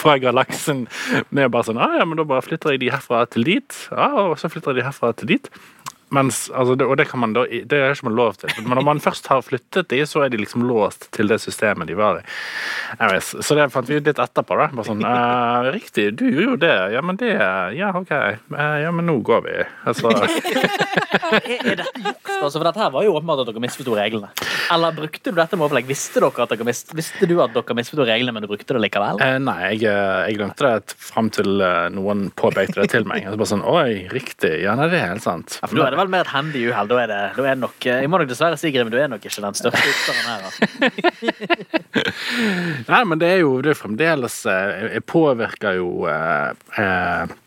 fra 0.00 0.16
galaksen 0.22 0.86
med 1.28 1.52
bare 1.52 1.68
sånn, 1.68 1.82
ah, 1.84 1.98
ja, 2.00 2.08
men 2.08 2.16
da 2.16 2.24
bare 2.28 2.48
flytter 2.48 2.72
jeg 2.72 2.86
de 2.86 2.94
herfra 2.96 3.26
til 3.28 3.44
dit, 3.44 3.84
ah, 3.92 4.16
og 4.24 4.38
så 4.40 4.48
flytter 4.48 4.72
jeg 4.72 4.80
de 4.80 4.88
herfra 4.88 5.12
til 5.20 5.34
dit. 5.34 5.52
Mens, 6.12 6.44
altså, 6.52 6.74
det, 6.76 6.86
og 6.86 6.98
det 7.00 7.06
kan 7.10 7.22
man 7.22 7.32
da, 7.36 7.46
det 7.48 7.78
er 7.78 7.94
ikke 7.94 8.08
man 8.10 8.18
lov 8.18 8.36
til. 8.42 8.52
Men 8.66 8.76
når 8.78 8.86
man 8.90 9.00
først 9.06 9.26
har 9.32 9.42
flyttet 9.46 9.88
de, 9.92 10.02
så 10.08 10.24
er 10.26 10.32
de 10.32 10.40
liksom 10.42 10.66
låst 10.68 11.08
til 11.16 11.30
det 11.32 11.40
systemet 11.42 11.88
de 11.88 11.96
var 11.98 12.20
i. 12.20 12.24
Anyways, 12.98 13.32
så 13.40 13.56
det 13.56 13.68
fant 13.72 13.88
vi 13.88 13.96
ut 14.00 14.08
litt 14.10 14.20
etterpå. 14.22 14.58
da. 14.60 14.68
Bare 14.76 14.88
sånn, 14.90 15.02
eh, 15.08 15.70
Riktig, 15.72 16.10
du 16.20 16.26
gjorde 16.28 16.48
jo 16.50 16.56
det. 16.66 16.76
Ja, 16.96 17.02
men 17.04 17.16
det 17.20 17.32
Ja, 17.32 17.92
OK. 17.96 18.10
Eh, 18.12 18.76
ja, 18.84 18.92
men 18.92 19.08
nå 19.08 19.18
går 19.24 19.44
vi. 19.46 19.58
Altså, 19.88 20.12
Er, 21.32 21.76
dette 21.78 22.02
juks? 22.02 22.32
Altså, 22.42 22.58
for 22.58 22.66
dette 22.66 22.80
her 22.82 22.90
var 22.92 23.04
jo 23.06 23.14
åpenbart 23.16 23.42
at 23.44 23.48
dere 23.50 23.62
misforsto 23.62 23.94
reglene. 23.96 24.28
Eller 24.72 24.94
brukte 24.96 25.30
du 25.32 25.36
dette 25.38 25.56
med 25.58 25.66
overlegg? 25.66 25.86
Visste, 25.88 26.20
dere 26.20 26.44
at 26.44 26.52
dere 26.52 26.66
mist, 26.66 26.92
visste 26.96 27.28
du 27.28 27.34
at 27.44 27.54
dere 27.54 27.76
misforsto 27.78 28.06
reglene, 28.08 28.34
men 28.36 28.44
du 28.44 28.48
brukte 28.50 28.76
det 28.76 28.82
likevel? 28.84 29.20
eh, 29.24 29.38
nei, 29.42 29.58
jeg, 29.72 29.84
eh, 29.90 30.18
jeg 30.28 30.38
glemte 30.40 30.68
det 30.68 30.96
fram 30.98 31.30
til 31.34 31.62
eh, 31.64 31.88
noen 31.94 32.26
påpekte 32.38 32.82
det 32.82 32.90
til 32.92 33.06
meg. 33.08 33.26
Altså, 33.26 33.40
bare 33.40 33.52
sånn, 33.54 33.64
Oi, 33.72 34.08
riktig. 34.12 34.52
Ja, 34.64 34.74
nei, 34.78 34.88
det 34.92 35.00
er 35.00 35.12
helt 35.14 35.24
sant. 35.24 35.58
Ja, 35.60 35.68
for 35.70 35.78
du 35.78 35.84
det 35.84 36.01
vel 36.02 36.12
mer 36.12 36.26
et 36.26 36.32
handy 36.32 36.64
uhell. 36.68 36.88
Da 36.90 37.00
det, 37.00 37.18
da 37.36 37.44
er 37.46 37.54
det 37.54 37.62
nok, 37.62 37.78
eh, 37.86 38.02
jeg 38.04 38.10
må 38.12 38.20
nok 38.20 38.30
dessverre 38.30 38.58
si, 38.60 38.72
Grim, 38.74 38.90
du 38.92 38.98
er 39.00 39.10
nok 39.12 39.24
ikke 39.26 39.44
den 39.44 39.58
største 39.58 39.84
jukseren 39.90 40.24
her. 40.28 40.40
Altså. 40.48 40.62
Nei, 42.92 43.02
men 43.08 43.22
det 43.22 43.30
er 43.36 43.40
jo 43.42 43.54
det 43.64 43.72
er 43.74 43.78
fremdeles 43.78 44.42
eh, 44.50 44.88
Jeg 44.98 45.04
påvirker 45.10 45.78
jo 45.78 45.88
eh, 46.10 46.50
eh, 46.82 47.38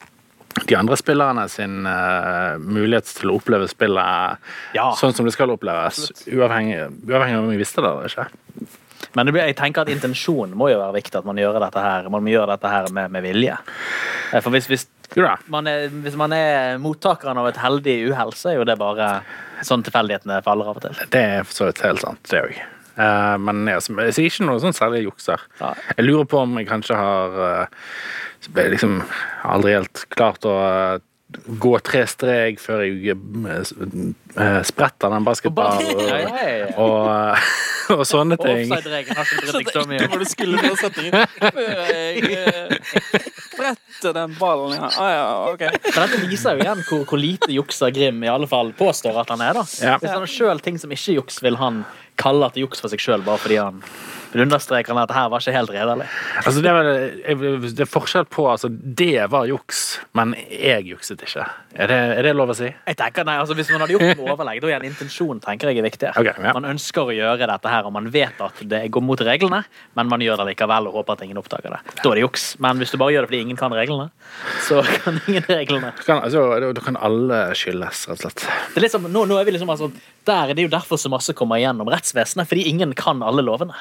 de 0.66 0.78
andre 0.80 0.96
spillerne 0.96 1.44
sin 1.52 1.84
uh, 1.84 2.56
mulighet 2.64 3.10
til 3.18 3.34
å 3.34 3.36
oppleve 3.36 3.68
spillet 3.68 4.40
Ja. 4.78 4.86
sånn 4.96 5.12
som 5.14 5.28
det 5.28 5.34
skal 5.36 5.52
oppleves, 5.52 6.08
uavhengig, 6.32 6.80
uavhengig 7.04 7.36
av 7.36 7.44
om 7.44 7.52
vi 7.52 7.60
visste 7.60 7.84
det 7.84 7.92
eller 7.92 8.08
ikke. 8.08 8.28
Men 9.16 9.32
blir, 9.32 9.44
jeg 9.48 9.58
tenker 9.60 9.84
at 9.84 9.92
intensjonen 9.92 10.56
må 10.58 10.70
jo 10.72 10.80
være 10.80 10.98
viktig. 10.98 11.20
At 11.20 11.28
man 11.28 11.40
gjør 11.40 11.60
dette 11.64 11.84
her, 11.84 12.10
man 12.12 12.24
må 12.24 12.34
gjøre 12.34 12.56
dette 12.56 12.72
her 12.72 12.90
med, 12.96 13.12
med 13.14 13.24
vilje. 13.24 13.58
For 14.34 14.52
hvis, 14.56 14.68
hvis. 14.72 14.88
Man 15.52 15.68
er, 15.70 15.90
hvis 16.04 16.18
man 16.20 16.34
er 16.36 16.80
mottakeren 16.82 17.40
av 17.42 17.50
et 17.50 17.60
heldig 17.62 17.98
uhell, 18.12 18.34
så 18.38 18.52
er 18.52 18.60
jo 18.60 18.68
det 18.68 18.78
bare 18.82 19.10
sånn 19.66 19.86
tilfeldighetene 19.86 20.42
faller 20.46 20.72
av 20.72 20.80
og 20.80 20.88
til. 20.88 21.04
Det 21.14 21.26
er 21.38 21.46
for 21.48 21.60
så 21.60 21.70
vidt 21.70 21.84
helt 21.86 22.04
sant, 22.04 22.24
det 22.32 22.42
òg. 22.42 22.58
Men 22.96 23.66
jeg, 23.68 23.82
jeg 23.92 24.16
sier 24.16 24.30
ikke 24.30 24.46
noe 24.48 24.62
sånn 24.64 24.76
særlig 24.76 25.02
jukser. 25.04 25.42
Ja. 25.60 25.74
Jeg 25.98 26.06
lurer 26.06 26.28
på 26.32 26.40
om 26.46 26.54
jeg 26.60 26.70
kanskje 26.70 26.96
har 26.96 27.34
uh, 27.36 27.90
liksom 28.56 29.02
aldri 29.44 29.76
helt 29.76 30.06
klart 30.16 30.46
å 30.48 30.56
eh, 30.64 31.02
gå 31.62 31.72
tre 31.86 32.02
strek 32.10 32.60
før 32.64 32.84
jeg 32.86 33.16
eh, 33.16 34.62
spretter 34.68 35.14
den 35.14 35.26
basketballen 35.28 35.94
Og, 35.96 36.02
ja, 36.08 36.20
ja. 36.26 36.68
og, 36.82 37.96
og 37.96 38.04
sånne 38.10 38.38
ting. 38.42 38.72
offside-regelen 38.72 39.20
har 39.20 39.30
ikke 39.30 39.46
dritt 39.46 39.60
deg 39.60 39.74
så 39.76 39.84
mye. 39.90 40.08
hva 40.10 40.20
du 40.22 40.26
skulle 40.30 40.64
få 40.64 40.74
setningen 40.82 41.28
før 41.42 41.76
jeg 41.92 43.22
spretter 43.56 44.16
den 44.18 44.34
ballen. 44.40 44.74
Ja. 44.78 44.90
Ah, 45.00 45.12
ja, 45.14 45.28
ok. 45.54 45.64
Men 45.86 46.00
dette 46.02 46.22
viser 46.28 46.58
jo 46.58 46.66
igjen 46.66 46.82
hvor, 46.90 47.06
hvor 47.10 47.22
lite 47.22 47.52
jukser 47.56 47.94
Grim 47.96 48.24
i 48.26 48.32
alle 48.32 48.50
fall 48.52 48.74
påstår 48.78 49.22
at 49.24 49.32
han 49.36 49.42
er. 49.46 49.54
da 49.62 49.64
Ja. 49.86 49.96
Hvis 50.02 50.12
han 50.12 50.24
har 50.26 50.32
sjøl 50.32 50.60
ting 50.66 50.80
som 50.82 50.92
ikke 50.92 51.12
er 51.14 51.20
juks, 51.22 51.40
vil 51.46 51.58
han 51.62 51.84
kalle 52.20 52.50
det 52.56 52.64
juks 52.64 52.80
for 52.84 52.92
seg 52.92 53.02
sjøl 53.04 53.24
bare 53.26 53.42
fordi 53.44 53.58
han 53.62 53.82
Vil 54.36 54.44
understreker 54.44 54.92
han 54.92 55.00
at 55.00 55.08
det 55.08 55.16
her 55.16 55.30
var 55.32 55.40
ikke 55.40 55.56
helt 55.56 55.72
redelig. 55.72 56.06
Altså, 56.42 56.60
det, 56.60 56.72
er 56.72 57.70
det 57.72 57.84
er 57.86 57.88
forskjell 57.88 58.26
på 58.28 58.44
altså, 58.52 58.68
Det 58.68 59.30
var 59.32 59.46
juks, 59.48 59.84
men 60.18 60.34
jeg 60.52 60.90
jukset 60.90 61.24
ikke. 61.24 61.46
Er 61.72 61.88
det, 61.88 62.00
er 62.18 62.28
det 62.28 62.34
lov 62.36 62.52
å 62.52 62.56
si? 62.58 62.68
Jeg 62.68 62.98
tenker, 63.00 63.24
nei, 63.28 63.38
altså 63.40 63.56
Hvis 63.56 63.72
man 63.72 63.86
hadde 63.86 63.96
gjort 63.96 64.20
noe 64.20 64.34
overlegg, 64.34 64.60
da 64.60 64.74
er 64.74 64.82
en 64.82 64.90
intensjon 64.90 65.40
tenker 65.44 65.72
jeg 65.72 65.80
er 65.80 65.88
viktigere. 65.88 66.20
Okay, 66.20 66.36
ja. 66.44 66.52
Man 66.58 66.68
ønsker 66.68 67.08
å 67.08 67.16
gjøre 67.16 67.48
dette 67.48 67.72
her, 67.72 67.88
og 67.88 67.96
man 67.96 68.10
vet 68.12 68.42
at 68.44 68.60
det 68.68 68.82
går 68.92 69.06
mot 69.08 69.24
reglene, 69.24 69.62
men 69.96 70.12
man 70.12 70.26
gjør 70.26 70.42
det 70.42 70.50
likevel 70.52 70.92
og 70.92 71.00
håper 71.00 71.16
at 71.16 71.24
ingen 71.30 71.40
oppdager 71.40 71.78
det. 71.78 71.80
Da 72.02 72.12
er 72.12 72.20
det 72.20 72.26
juks. 72.26 72.50
Men 72.64 72.84
hvis 72.84 72.92
du 72.92 73.00
bare 73.00 73.16
gjør 73.16 73.24
det 73.24 73.32
fordi 73.32 73.42
ingen 73.48 73.62
kan 73.62 73.76
reglene, 73.80 74.10
så 74.68 74.84
kan 75.00 75.22
ingen 75.30 75.48
reglene. 75.48 75.94
Da 76.02 76.10
kan, 76.10 76.26
altså, 76.28 76.84
kan 76.84 77.00
alle 77.00 77.40
skyldes, 77.56 78.04
rett 78.12 78.20
og 78.20 78.26
slett. 78.28 78.44
Det 78.74 78.84
er 78.84 78.88
liksom, 78.90 79.08
nå, 79.16 79.24
nå 79.32 79.40
er 79.40 79.48
vi 79.48 79.56
liksom 79.56 79.72
altså, 79.72 79.94
der, 80.28 80.52
det 80.52 80.64
er 80.64 80.68
jo 80.68 80.76
derfor 80.76 81.00
så 81.00 81.12
masse 81.14 81.36
kommer 81.38 81.62
igjennom 81.62 81.88
rettsvesenet, 81.92 82.50
fordi 82.50 82.68
ingen 82.68 82.92
kan 82.98 83.24
alle 83.24 83.46
lovene. 83.46 83.78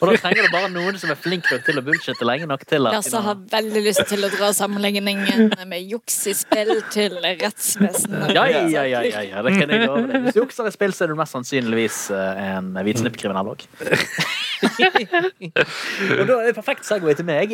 Og 0.00 0.08
da 0.08 0.14
trenger 0.22 0.46
det 0.46 0.50
bare 0.52 0.70
noen 0.72 0.96
som 1.00 1.10
er 1.12 1.18
flink 1.20 1.48
nok 1.52 1.64
til 1.66 1.80
å 1.80 1.82
bullshitte 1.84 2.26
lenge 2.26 2.46
nok 2.48 2.64
til 2.68 2.88
at 2.88 2.98
Lasse 2.98 3.20
har 3.24 3.38
veldig 3.52 3.82
lyst 3.84 4.04
til 4.08 4.24
å 4.24 4.30
dra 4.32 4.50
sammenligningen 4.56 5.52
med 5.68 5.92
juks 5.92 6.18
i 6.30 6.34
spill 6.38 6.72
til 6.94 7.18
rettsvesenet. 7.24 8.34
ja, 8.36 8.46
ja, 8.48 8.62
ja, 8.70 8.84
ja, 8.88 9.02
ja, 9.06 9.24
ja, 9.26 9.44
det 9.44 9.54
kan 9.56 9.72
jeg 9.74 9.86
love 9.86 10.06
deg. 10.08 10.28
Hvis 10.28 10.38
du 10.38 10.42
jukser 10.42 10.70
i 10.70 10.74
spill, 10.74 10.94
så 10.96 11.06
er 11.06 11.12
du 11.12 11.18
mest 11.18 11.36
sannsynligvis 11.36 11.98
eh, 12.14 12.44
en 12.54 12.72
hvitsnippkriminell 12.86 13.52
òg. 13.54 13.66
Og 14.58 16.24
da 16.26 16.34
er 16.34 16.48
det 16.48 16.54
perfekt 16.56 16.86
segway 16.88 17.14
til 17.18 17.26
meg. 17.28 17.52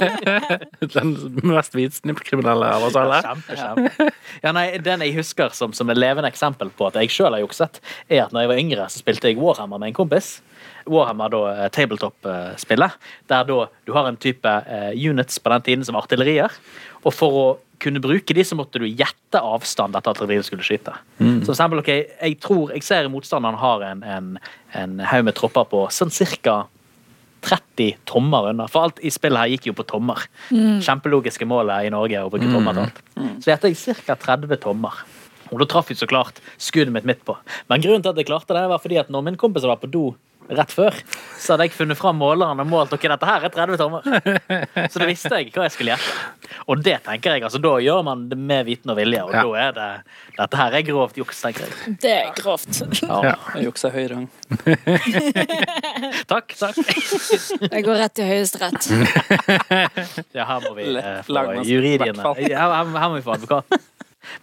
Den 0.94 1.14
mest 1.50 1.74
hvitsnippkriminelle 1.74 2.68
av 2.76 2.86
oss 2.86 2.98
alle. 2.98 3.22
Kjempe, 3.24 3.58
kjempe. 3.58 4.10
Ja, 4.44 4.54
nei, 4.56 4.66
den 4.82 5.02
jeg 5.04 5.16
husker 5.18 5.54
som, 5.56 5.74
som 5.76 5.90
et 5.92 5.98
levende 5.98 6.30
eksempel 6.30 6.70
på 6.76 6.88
at 6.90 6.98
jeg 7.00 7.10
sjøl 7.14 7.34
har 7.34 7.42
jukset, 7.42 7.80
er 8.08 8.24
at 8.26 8.34
når 8.34 8.46
jeg 8.46 8.52
var 8.52 8.62
yngre, 8.62 8.86
så 8.92 9.02
spilte 9.02 9.30
jeg 9.30 9.40
Warhammer 9.40 9.82
med 9.82 9.92
en 9.92 9.98
kompis. 9.98 10.38
Warhammer 10.90 11.32
da 11.32 11.40
eh, 11.54 11.66
tabletop-spillet, 11.74 13.00
der 13.30 13.48
da 13.48 13.58
du 13.86 13.92
har 13.96 14.08
en 14.08 14.20
type 14.20 14.54
eh, 14.66 14.92
units 14.94 15.38
på 15.40 15.52
den 15.54 15.66
tiden 15.66 15.86
som 15.86 15.98
artillerier. 16.00 16.52
Og 17.04 17.14
for 17.16 17.40
å 17.40 17.46
kunne 17.80 18.02
bruke 18.04 18.34
de, 18.36 18.44
så 18.44 18.58
måtte 18.58 18.82
du 18.82 18.84
gjette 18.88 19.40
avstand 19.40 19.96
dette 19.96 20.12
artilleriet 20.12 20.44
skulle 20.44 20.66
skyte. 20.66 20.92
Så 21.16 21.46
for 21.48 21.54
eksempel, 21.54 21.80
ok, 21.80 21.88
jeg 22.20 22.36
tror 22.44 22.74
jeg 22.74 22.84
ser 22.84 23.08
motstanderen 23.08 23.56
har 23.56 23.86
en, 23.86 24.02
en, 24.04 24.28
en 24.76 25.00
haug 25.00 25.24
med 25.30 25.38
tropper 25.38 25.64
på 25.70 25.86
sånn 25.94 26.12
cirka 26.12 26.58
30 27.40 28.02
tommer 28.04 28.50
unna. 28.50 28.66
For 28.68 28.84
alt 28.84 29.00
i 29.00 29.12
spillet 29.12 29.40
her 29.40 29.54
gikk 29.54 29.70
jo 29.70 29.76
på 29.78 29.86
tommer. 29.88 30.26
Kjempelogiske 30.84 31.48
målet 31.48 31.88
i 31.88 31.94
Norge 31.94 32.20
å 32.20 32.28
bruke 32.32 32.50
tommer 32.52 32.76
til 32.76 32.84
alt. 32.84 33.00
Så 33.40 33.52
gjetter 33.54 33.72
jeg 33.72 34.04
ca. 34.04 34.18
30 34.28 34.60
tommer. 34.60 35.00
Og 35.50 35.62
da 35.62 35.66
traff 35.66 35.88
jeg 35.90 35.98
så 35.98 36.06
klart 36.10 36.38
skuddet 36.60 36.92
mitt 36.94 37.08
midt 37.08 37.24
på. 37.26 37.34
Men 37.70 37.82
grunnen 37.82 38.04
til 38.04 38.12
at 38.12 38.20
jeg 38.20 38.28
klarte 38.28 38.54
det, 38.54 38.66
var 38.70 38.82
fordi 38.82 39.00
at 39.00 39.08
når 39.10 39.24
min 39.26 39.40
kompis 39.40 39.66
var 39.66 39.80
på 39.82 39.90
do 39.90 40.10
rett 40.58 40.72
før, 40.74 40.96
så 41.40 41.52
hadde 41.54 41.66
jeg 41.68 41.74
funnet 41.76 41.98
fram 41.98 42.16
måleren 42.20 42.60
og 42.62 42.66
målt 42.70 42.92
ok, 42.96 43.04
dette 43.12 43.28
her 43.28 43.44
er 43.46 43.52
30 43.54 43.78
tommer. 43.80 44.06
Så 44.90 45.00
da 45.02 45.06
visste 45.08 45.30
jeg 45.38 45.52
hva 45.54 45.66
jeg 45.68 45.74
skulle 45.76 45.94
gjette. 45.94 46.56
Og 46.70 46.82
det 46.84 46.96
tenker 47.06 47.36
jeg, 47.36 47.44
altså 47.46 47.60
da 47.62 47.72
gjør 47.82 48.02
man 48.06 48.24
det 48.30 48.38
med 48.38 48.66
viten 48.66 48.90
og 48.92 48.98
vilje, 48.98 49.22
og 49.26 49.34
Ja. 49.34 49.42
da 49.46 49.54
er 49.68 49.72
det 49.78 49.90
Dette 50.40 50.56
her 50.56 50.74
er 50.78 50.82
grovt 50.86 51.16
juks, 51.20 51.40
tenker 51.44 51.66
jeg. 51.66 51.96
Det 52.00 52.12
er 52.16 52.30
grovt. 52.38 52.80
Ja, 53.02 53.34
jeg 53.56 53.66
jukser 53.68 53.92
høy 53.92 54.06
rang. 54.10 54.26
Takk, 56.30 56.54
takk. 56.56 56.78
Jeg 57.70 57.84
går 57.84 57.98
rett 58.00 58.14
til 58.16 58.28
Høyesterett. 58.30 58.88
Ja, 60.36 60.44
her 60.46 60.60
må 60.64 60.72
vi 60.78 60.86
eh, 60.96 61.20
få 61.26 61.62
juridiene. 61.66 62.32
Ja, 62.48 62.66
her, 62.70 62.92
her 62.96 63.08
må 63.12 63.18
vi 63.18 63.24
få 63.26 63.34
advokaten. 63.36 63.82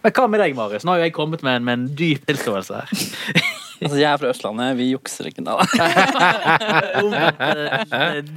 Men 0.02 0.12
hva 0.14 0.26
med 0.30 0.42
deg, 0.42 0.54
Marius? 0.58 0.84
Nå 0.86 0.94
har 0.94 1.00
jo 1.02 1.06
jeg 1.08 1.14
kommet 1.16 1.42
med 1.46 1.60
en, 1.60 1.66
med 1.68 1.78
en 1.78 1.86
dyp 1.98 2.26
tilståelse 2.28 2.80
her. 2.82 3.54
Altså, 3.82 3.96
jeg 4.00 4.08
er 4.10 4.16
fra 4.18 4.30
Østlandet, 4.32 4.76
vi 4.78 4.90
jukser 4.92 5.28
ikke 5.30 5.44
da. 5.46 5.54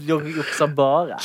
Ju- 0.07 0.33
Juksa 0.37 0.67
bare. 0.67 1.17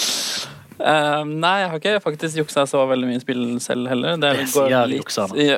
Eh, 0.77 1.23
nei, 1.25 1.55
jeg 1.63 1.69
har 1.73 1.79
ikke 1.81 2.01
faktisk 2.05 2.37
juksa 2.43 2.67
så 2.69 2.83
veldig 2.89 3.09
mye 3.09 3.21
spill 3.23 3.45
selv 3.65 3.89
heller. 3.89 4.17
Det, 4.21 4.33
Det 4.43 4.49
sier 4.53 4.87
litt, 4.91 5.09
ja, 5.41 5.57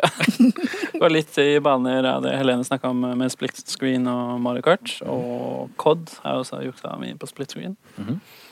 går 1.03 1.11
litt 1.11 1.39
i 1.43 1.49
baner 1.65 2.07
av 2.07 2.23
det 2.23 2.37
Helene 2.39 2.63
snakka 2.67 2.93
om 2.95 3.01
med 3.19 3.31
split 3.35 3.59
screen 3.67 4.07
og 4.11 4.37
Mario 4.45 4.63
Kart. 4.63 4.95
Og 5.11 5.71
COD 5.83 6.09
har 6.23 6.37
jeg 6.37 6.45
også 6.45 6.63
juksa 6.69 6.95
mye 7.03 7.19
på 7.19 7.27
split 7.31 7.51
screen. 7.57 7.77
Mhm. 7.99 8.21
Som 8.21 8.48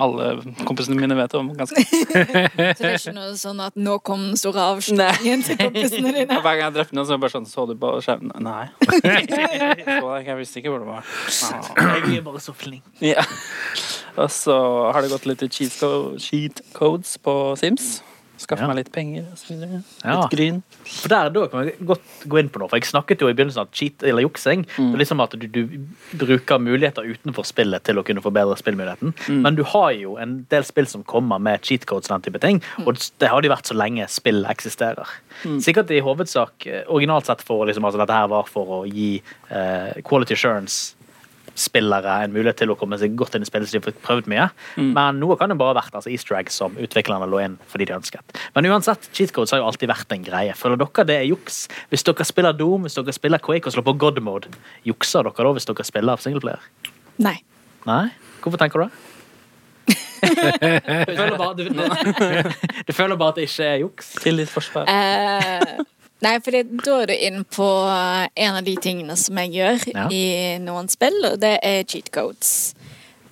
alle 0.00 0.28
kompisene 0.68 0.98
mine 0.98 1.16
vet 1.18 1.34
om. 1.38 1.50
ganske 1.58 1.82
Så 1.84 2.14
det 2.14 2.88
er 2.88 2.96
ikke 2.98 3.14
noe 3.16 3.34
sånn 3.38 3.60
at 3.64 3.76
nå 3.78 3.98
kom 4.06 4.28
den 4.30 4.40
store 4.40 4.68
avslutningen 4.74 5.44
til 5.46 5.58
kompisene 5.60 6.14
dine. 6.16 6.40
Hver 6.40 6.58
gang 6.58 6.64
jeg 6.68 6.76
drepte 6.78 6.98
noen, 6.98 7.08
så 7.08 7.14
var 7.14 7.18
det 7.18 7.26
bare 7.26 7.36
sånn 7.36 7.50
Så 7.50 7.66
du 7.70 7.74
på 7.80 7.92
skjermen? 8.04 8.32
Nei. 8.44 8.66
Så 10.04 10.16
jeg, 10.24 10.38
visste 10.40 10.62
ikke 10.62 10.74
hvor 10.74 10.84
det 10.84 10.90
var. 10.90 11.12
Ah. 11.50 11.68
Jeg 12.08 12.18
er 12.20 12.26
bare 12.26 12.42
så 12.42 12.54
flink. 12.56 12.86
Ja. 13.04 13.24
Og 14.16 14.30
så 14.30 14.56
har 14.94 15.02
det 15.02 15.12
gått 15.12 15.26
litt 15.26 15.46
cheat, 15.50 15.78
cheat 16.22 16.64
codes 16.76 17.16
på 17.18 17.36
Sims. 17.60 17.96
Skaffe 18.44 18.60
Ja. 18.64 18.68
meg 18.68 18.76
litt 18.76 18.92
penger 18.92 19.24
videre. 19.48 19.82
Ja. 20.04 20.20
Litt 20.20 20.34
gryn. 20.36 20.62
For 20.84 21.08
der, 21.08 21.30
Da 21.34 21.46
kan 21.48 21.64
vi 21.64 21.72
godt 21.88 22.02
gå 22.28 22.38
inn 22.40 22.50
på 22.52 22.60
noe. 22.60 22.68
For 22.68 22.76
Jeg 22.76 22.84
snakket 22.90 23.20
jo 23.24 23.28
i 23.28 23.34
begynnelsen 23.34 23.62
om 23.64 23.68
cheat 23.72 24.02
eller 24.04 24.22
juksing 24.26 24.66
Mm. 24.74 24.90
Det 24.92 24.94
er 24.94 24.98
liksom 25.04 25.20
at 25.22 25.30
du, 25.38 25.46
du 25.46 25.68
bruker 26.18 26.58
muligheter 26.58 27.02
utenfor 27.06 27.44
spillet 27.46 27.82
til 27.84 27.96
å 28.00 28.04
kunne 28.04 28.20
forbedre 28.24 28.56
spillmuligheten. 28.58 29.14
Mm. 29.28 29.40
Men 29.42 29.54
du 29.58 29.62
har 29.64 29.92
jo 29.92 30.16
en 30.20 30.46
del 30.50 30.64
spill 30.64 30.86
som 30.90 31.02
kommer 31.04 31.40
med 31.40 31.62
cheat 31.62 31.86
codes 31.86 32.10
og 32.10 32.20
den 32.20 32.26
type 32.32 32.40
ting. 32.42 32.60
Mm. 32.78 32.86
Og 32.88 32.98
det 33.18 33.28
har 33.30 33.40
de 33.44 33.48
vært 33.52 33.70
så 33.70 33.76
lenge 33.76 34.06
spill 34.12 34.44
eksisterer. 34.50 35.08
Sikkert 35.64 35.90
i 35.90 36.00
hovedsak 36.04 36.66
eh, 36.66 36.82
originalt 36.88 37.26
sett 37.26 37.42
for 37.42 37.64
liksom, 37.66 37.84
altså, 37.84 37.98
dette 38.02 38.12
her 38.16 38.28
var 38.28 38.44
for 38.50 38.66
å 38.66 38.82
gi 38.88 39.22
eh, 39.50 40.00
quality 40.04 40.34
assurance 40.34 40.94
spillere 41.58 42.16
en 42.24 42.34
mulighet 42.34 42.58
til 42.62 42.72
å 42.72 42.76
komme 42.78 42.98
seg 43.00 43.14
godt 43.18 43.36
inn 43.38 43.44
i 43.46 43.48
spillet 43.48 43.70
så 43.70 43.78
de 43.78 43.82
har 43.84 43.96
prøvd 44.06 44.30
mye. 44.30 44.48
Mm. 44.78 44.90
Men 44.96 45.20
noe 45.22 45.36
kan 45.40 45.52
jo 45.52 45.58
bare 45.60 45.74
ha 45.74 45.78
vært 45.80 45.96
altså, 45.98 46.10
easter 46.12 46.38
egg 46.38 46.50
som 46.54 46.76
utviklerne 46.80 47.28
lå 47.30 47.40
inn 47.44 47.56
fordi 47.70 47.88
de 47.90 47.96
ønsket. 47.96 48.36
Men 48.56 48.70
uansett, 48.72 49.08
cheat 49.14 49.34
codes 49.34 49.54
har 49.54 49.62
jo 49.62 49.68
alltid 49.70 49.92
vært 49.92 50.14
en 50.16 50.26
greie. 50.26 50.58
Føler 50.58 50.80
dere 50.82 51.06
det 51.08 51.18
er 51.20 51.30
juks? 51.30 51.64
Hvis 51.92 52.06
dere 52.06 52.26
spiller 52.28 52.56
Doom, 52.58 52.88
hvis 52.88 52.98
dere 52.98 53.14
spiller 53.16 53.42
Quake 53.42 53.70
og 53.70 53.76
slår 53.76 53.88
på 53.88 53.96
God 54.04 54.20
mode, 54.24 54.52
jukser 54.88 55.26
dere 55.26 55.48
da 55.48 55.56
hvis 55.56 55.70
dere 55.70 55.86
spiller 55.86 56.22
singleplayer? 56.22 56.70
Nei. 57.22 57.38
Nei? 57.88 58.06
Hvorfor 58.42 58.60
tenker 58.60 58.82
du 58.82 58.88
det? 58.88 59.02
Du 60.24 61.16
føler 61.16 61.36
bare, 61.36 61.54
du, 61.58 61.64
du 62.88 62.92
føler 62.96 63.18
bare 63.20 63.34
at 63.34 63.38
det 63.38 63.48
ikke 63.48 63.66
er 63.68 63.82
juks? 63.82 64.14
Til 64.24 64.40
ditt 64.40 64.52
forsvar. 64.52 64.88
Eh, 64.88 65.84
nei, 66.24 66.34
for 66.42 66.56
da 66.56 66.96
er 67.02 67.10
du 67.10 67.14
inn 67.14 67.44
på 67.44 67.68
en 68.34 68.58
av 68.58 68.64
de 68.66 68.74
tingene 68.82 69.16
som 69.20 69.38
jeg 69.44 69.54
gjør 69.58 69.86
Ja. 69.94 70.08
i 70.10 70.58
noen 70.64 70.88
spill, 70.92 71.20
og 71.32 71.38
det 71.44 71.58
er 71.62 71.84
cheat 71.84 72.10
codes. 72.14 72.74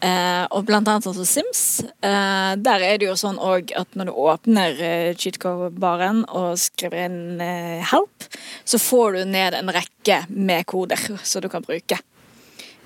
Uh, 0.02 0.48
og 0.50 0.64
blant 0.66 0.88
annet 0.90 1.04
sånn 1.06 1.14
som 1.14 1.26
Sims. 1.30 1.60
Uh, 2.02 2.58
der 2.58 2.82
er 2.82 2.96
det 2.98 3.06
jo 3.06 3.14
sånn 3.14 3.36
òg 3.38 3.70
at 3.78 3.94
når 3.94 4.08
du 4.10 4.16
åpner 4.18 4.80
uh, 4.80 5.10
cheat 5.14 5.38
code-baren 5.38 6.24
og 6.26 6.58
skriver 6.58 7.04
inn 7.04 7.38
uh, 7.38 7.78
'help', 7.86 8.26
så 8.66 8.82
får 8.82 9.12
du 9.12 9.20
ned 9.30 9.54
en 9.54 9.70
rekke 9.70 10.24
med 10.26 10.66
koder 10.66 10.98
som 11.22 11.44
du 11.44 11.48
kan 11.52 11.62
bruke. 11.62 12.00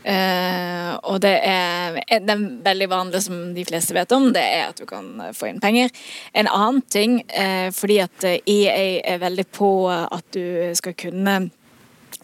Eh, 0.07 0.93
og 1.11 1.19
det 1.25 1.33
er, 1.43 1.97
er 2.07 2.27
veldig 2.63 2.87
vanlig, 2.93 3.21
som 3.25 3.39
de 3.57 3.65
fleste 3.67 3.95
vet 3.97 4.13
om, 4.15 4.29
det 4.35 4.43
er 4.43 4.69
at 4.69 4.79
du 4.79 4.87
kan 4.87 5.09
få 5.35 5.51
inn 5.51 5.59
penger. 5.63 5.91
En 6.31 6.47
annen 6.47 6.85
ting, 6.93 7.19
uh, 7.35 7.73
fordi 7.75 7.99
at 8.05 8.27
eh, 8.29 8.39
EA 8.47 9.01
er 9.15 9.23
veldig 9.25 9.47
på 9.57 9.71
at 9.91 10.29
du 10.37 10.71
skal 10.79 10.95
kunne 10.99 11.37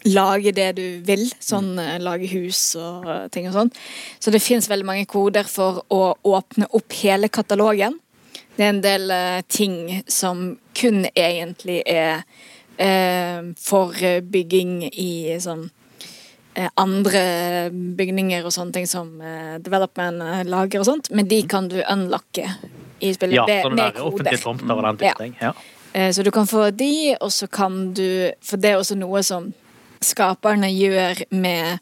lage 0.07 0.55
det 0.55 0.69
du 0.79 0.85
vil, 1.03 1.25
sånn 1.43 1.73
uh, 1.75 1.97
lage 1.99 2.31
hus 2.31 2.61
og 2.79 3.11
ting 3.35 3.49
og 3.51 3.57
sånn. 3.57 3.73
Så 4.15 4.31
det 4.31 4.43
fins 4.43 4.71
veldig 4.71 4.87
mange 4.87 5.09
koder 5.11 5.47
for 5.49 5.83
å 5.91 6.15
åpne 6.23 6.71
opp 6.71 6.99
hele 7.03 7.27
katalogen. 7.27 7.99
Det 8.55 8.63
er 8.63 8.75
en 8.77 8.83
del 8.85 9.11
ting 9.49 10.03
som 10.07 10.53
kun 10.77 11.07
egentlig 11.09 11.81
er 11.89 12.21
for 13.59 13.97
bygging 14.29 14.83
i 14.87 15.35
sånn 15.41 15.67
andre 16.77 17.21
bygninger 17.97 18.45
og 18.45 18.53
sånne 18.53 18.73
ting 18.75 18.87
som 18.89 19.07
eh, 19.21 19.55
development 19.63 20.21
eh, 20.21 20.43
lager 20.45 20.79
og 20.83 20.85
sånt, 20.85 21.09
men 21.11 21.27
de 21.27 21.41
kan 21.49 21.67
du 21.71 21.79
unlocke 21.81 22.45
i 23.01 23.13
spillet 23.15 23.35
Ja, 23.39 23.45
med, 23.47 23.71
med 23.73 23.79
der 23.81 23.97
koder. 23.97 24.37
tomter 24.37 24.75
og 24.75 24.83
den 24.85 24.97
type 25.01 25.05
Ja. 25.09 25.13
ting. 25.17 25.35
Ja. 25.41 25.53
Eh, 25.93 26.11
Så 26.13 26.23
du 26.23 26.31
kan 26.31 26.45
få 26.47 26.69
de, 26.71 27.15
og 27.21 27.31
så 27.31 27.47
kan 27.49 27.93
du 27.93 28.31
For 28.41 28.57
det 28.57 28.71
er 28.71 28.77
også 28.77 28.95
noe 28.97 29.23
som 29.23 29.53
skaperne 30.03 30.67
gjør 30.69 31.23
med 31.31 31.79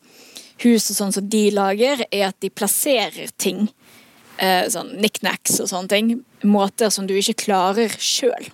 hus 0.63 0.89
og 0.91 0.95
sånn 0.95 1.13
som 1.13 1.27
de 1.29 1.49
lager, 1.51 2.05
er 2.11 2.27
at 2.27 2.39
de 2.39 2.49
plasserer 2.49 3.31
ting. 3.37 3.69
eh, 4.37 4.63
Sånn 4.69 4.95
knickknacks 4.97 5.59
og 5.61 5.67
sånne 5.69 5.87
ting. 5.89 6.23
Måter 6.43 6.89
som 6.89 7.05
du 7.07 7.13
ikke 7.13 7.35
klarer 7.45 7.89
sjøl. 7.99 8.49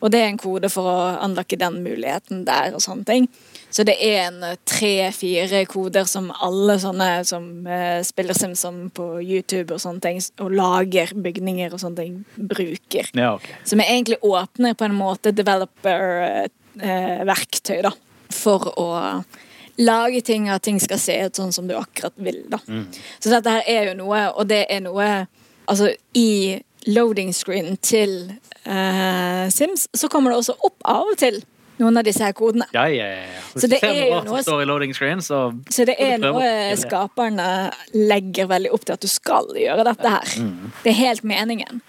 Og 0.00 0.10
det 0.10 0.20
er 0.20 0.28
en 0.28 0.38
kode 0.38 0.68
for 0.70 0.82
å 0.84 1.18
anlakke 1.22 1.58
den 1.58 1.82
muligheten 1.84 2.44
der 2.44 2.72
og 2.74 2.80
sånne 2.80 3.04
ting. 3.04 3.28
Så 3.72 3.86
det 3.88 3.94
er 4.04 4.26
en 4.26 4.42
eh, 4.44 4.58
tre-fire 4.68 5.62
koder 5.70 6.04
som 6.08 6.32
alle 6.44 6.74
sånne 6.80 7.24
som 7.24 7.44
uh, 7.64 8.02
spiller 8.04 8.34
Simpson 8.36 8.90
på 8.92 9.20
YouTube 9.22 9.74
og 9.74 9.80
sånne 9.80 10.00
ting, 10.04 10.20
og 10.44 10.50
lager 10.52 11.14
bygninger 11.24 11.72
og 11.72 11.80
sånne 11.80 11.96
ting, 12.02 12.24
bruker. 12.36 13.08
Ja, 13.16 13.34
ok. 13.38 13.48
Som 13.68 13.80
er 13.80 13.88
egentlig 13.94 14.18
åpner 14.20 14.74
på 14.76 14.84
en 14.84 14.94
måte 14.98 15.32
developer-verktøy, 15.36 17.80
da. 17.88 17.92
For 18.32 18.60
å 18.76 18.88
lage 19.80 20.20
ting, 20.24 20.48
at 20.52 20.62
ting 20.68 20.80
skal 20.80 20.98
se 21.00 21.24
ut 21.24 21.36
sånn 21.40 21.52
som 21.56 21.66
du 21.68 21.74
akkurat 21.78 22.12
vil. 22.20 22.44
da. 22.52 22.58
Så 23.18 23.30
dette 23.32 23.50
her 23.56 23.62
er 23.68 23.82
jo 23.90 23.94
noe, 24.04 24.20
og 24.36 24.44
det 24.52 24.66
er 24.68 24.80
noe 24.84 25.26
Altså, 25.70 25.94
i 26.18 26.58
loading 26.90 27.30
screen 27.34 27.76
til 27.86 28.32
uh, 28.66 29.46
Sims 29.54 29.84
så 29.94 30.08
kommer 30.10 30.32
det 30.32 30.40
også 30.40 30.56
opp 30.66 30.82
av 30.90 31.06
og 31.12 31.18
til 31.20 31.36
noen 31.82 31.98
av 32.00 32.06
disse 32.06 32.22
her 32.24 32.32
kodene. 32.38 32.66
Ja, 32.74 32.86
ja, 32.88 33.08
ja. 33.26 33.44
Så 33.58 33.68
det 33.68 33.82
er 33.82 33.92
noe 33.92 34.08
jo 34.08 34.20
noe- 34.30 34.42
så 35.22 35.38
Så 35.68 35.84
det 35.88 35.96
er 35.98 36.18
noe 36.22 36.76
skaperne 36.80 37.48
legger 37.94 38.46
veldig 38.50 38.72
opp 38.72 38.84
til 38.86 38.94
at 38.96 39.00
du 39.04 39.08
skal 39.10 39.50
gjøre 39.58 39.84
dette 39.90 40.08
her. 40.16 40.36
Det 40.84 40.92
er 40.94 41.00
helt 41.02 41.22
meningen. 41.26 41.82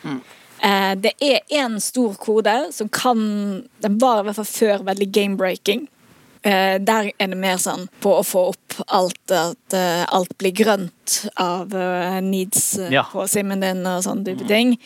Eh, 0.64 0.94
det 0.96 1.12
er 1.22 1.42
én 1.52 1.80
stor 1.84 2.14
kode 2.16 2.72
som 2.72 2.88
kan 2.90 3.68
Den 3.84 3.98
var 4.00 4.22
i 4.22 4.28
hvert 4.30 4.36
fall 4.42 4.46
før 4.48 4.84
veldig 4.88 5.10
game-breaking. 5.12 5.88
Eh, 6.44 6.78
der 6.80 7.12
er 7.20 7.28
det 7.32 7.38
mer 7.40 7.56
sånn 7.60 7.86
på 8.04 8.18
å 8.20 8.24
få 8.28 8.50
opp 8.52 8.78
alt 8.92 9.32
at 9.32 9.74
eh, 9.76 10.06
alt 10.12 10.34
blir 10.40 10.52
grønt 10.56 11.30
av 11.40 11.70
needs 12.24 12.80
Ja. 12.92 13.04
på 13.12 13.28
simmen 13.32 13.60
din 13.64 13.86
og 13.88 14.04
sånne 14.04 14.26
type 14.26 14.48
ting. 14.48 14.78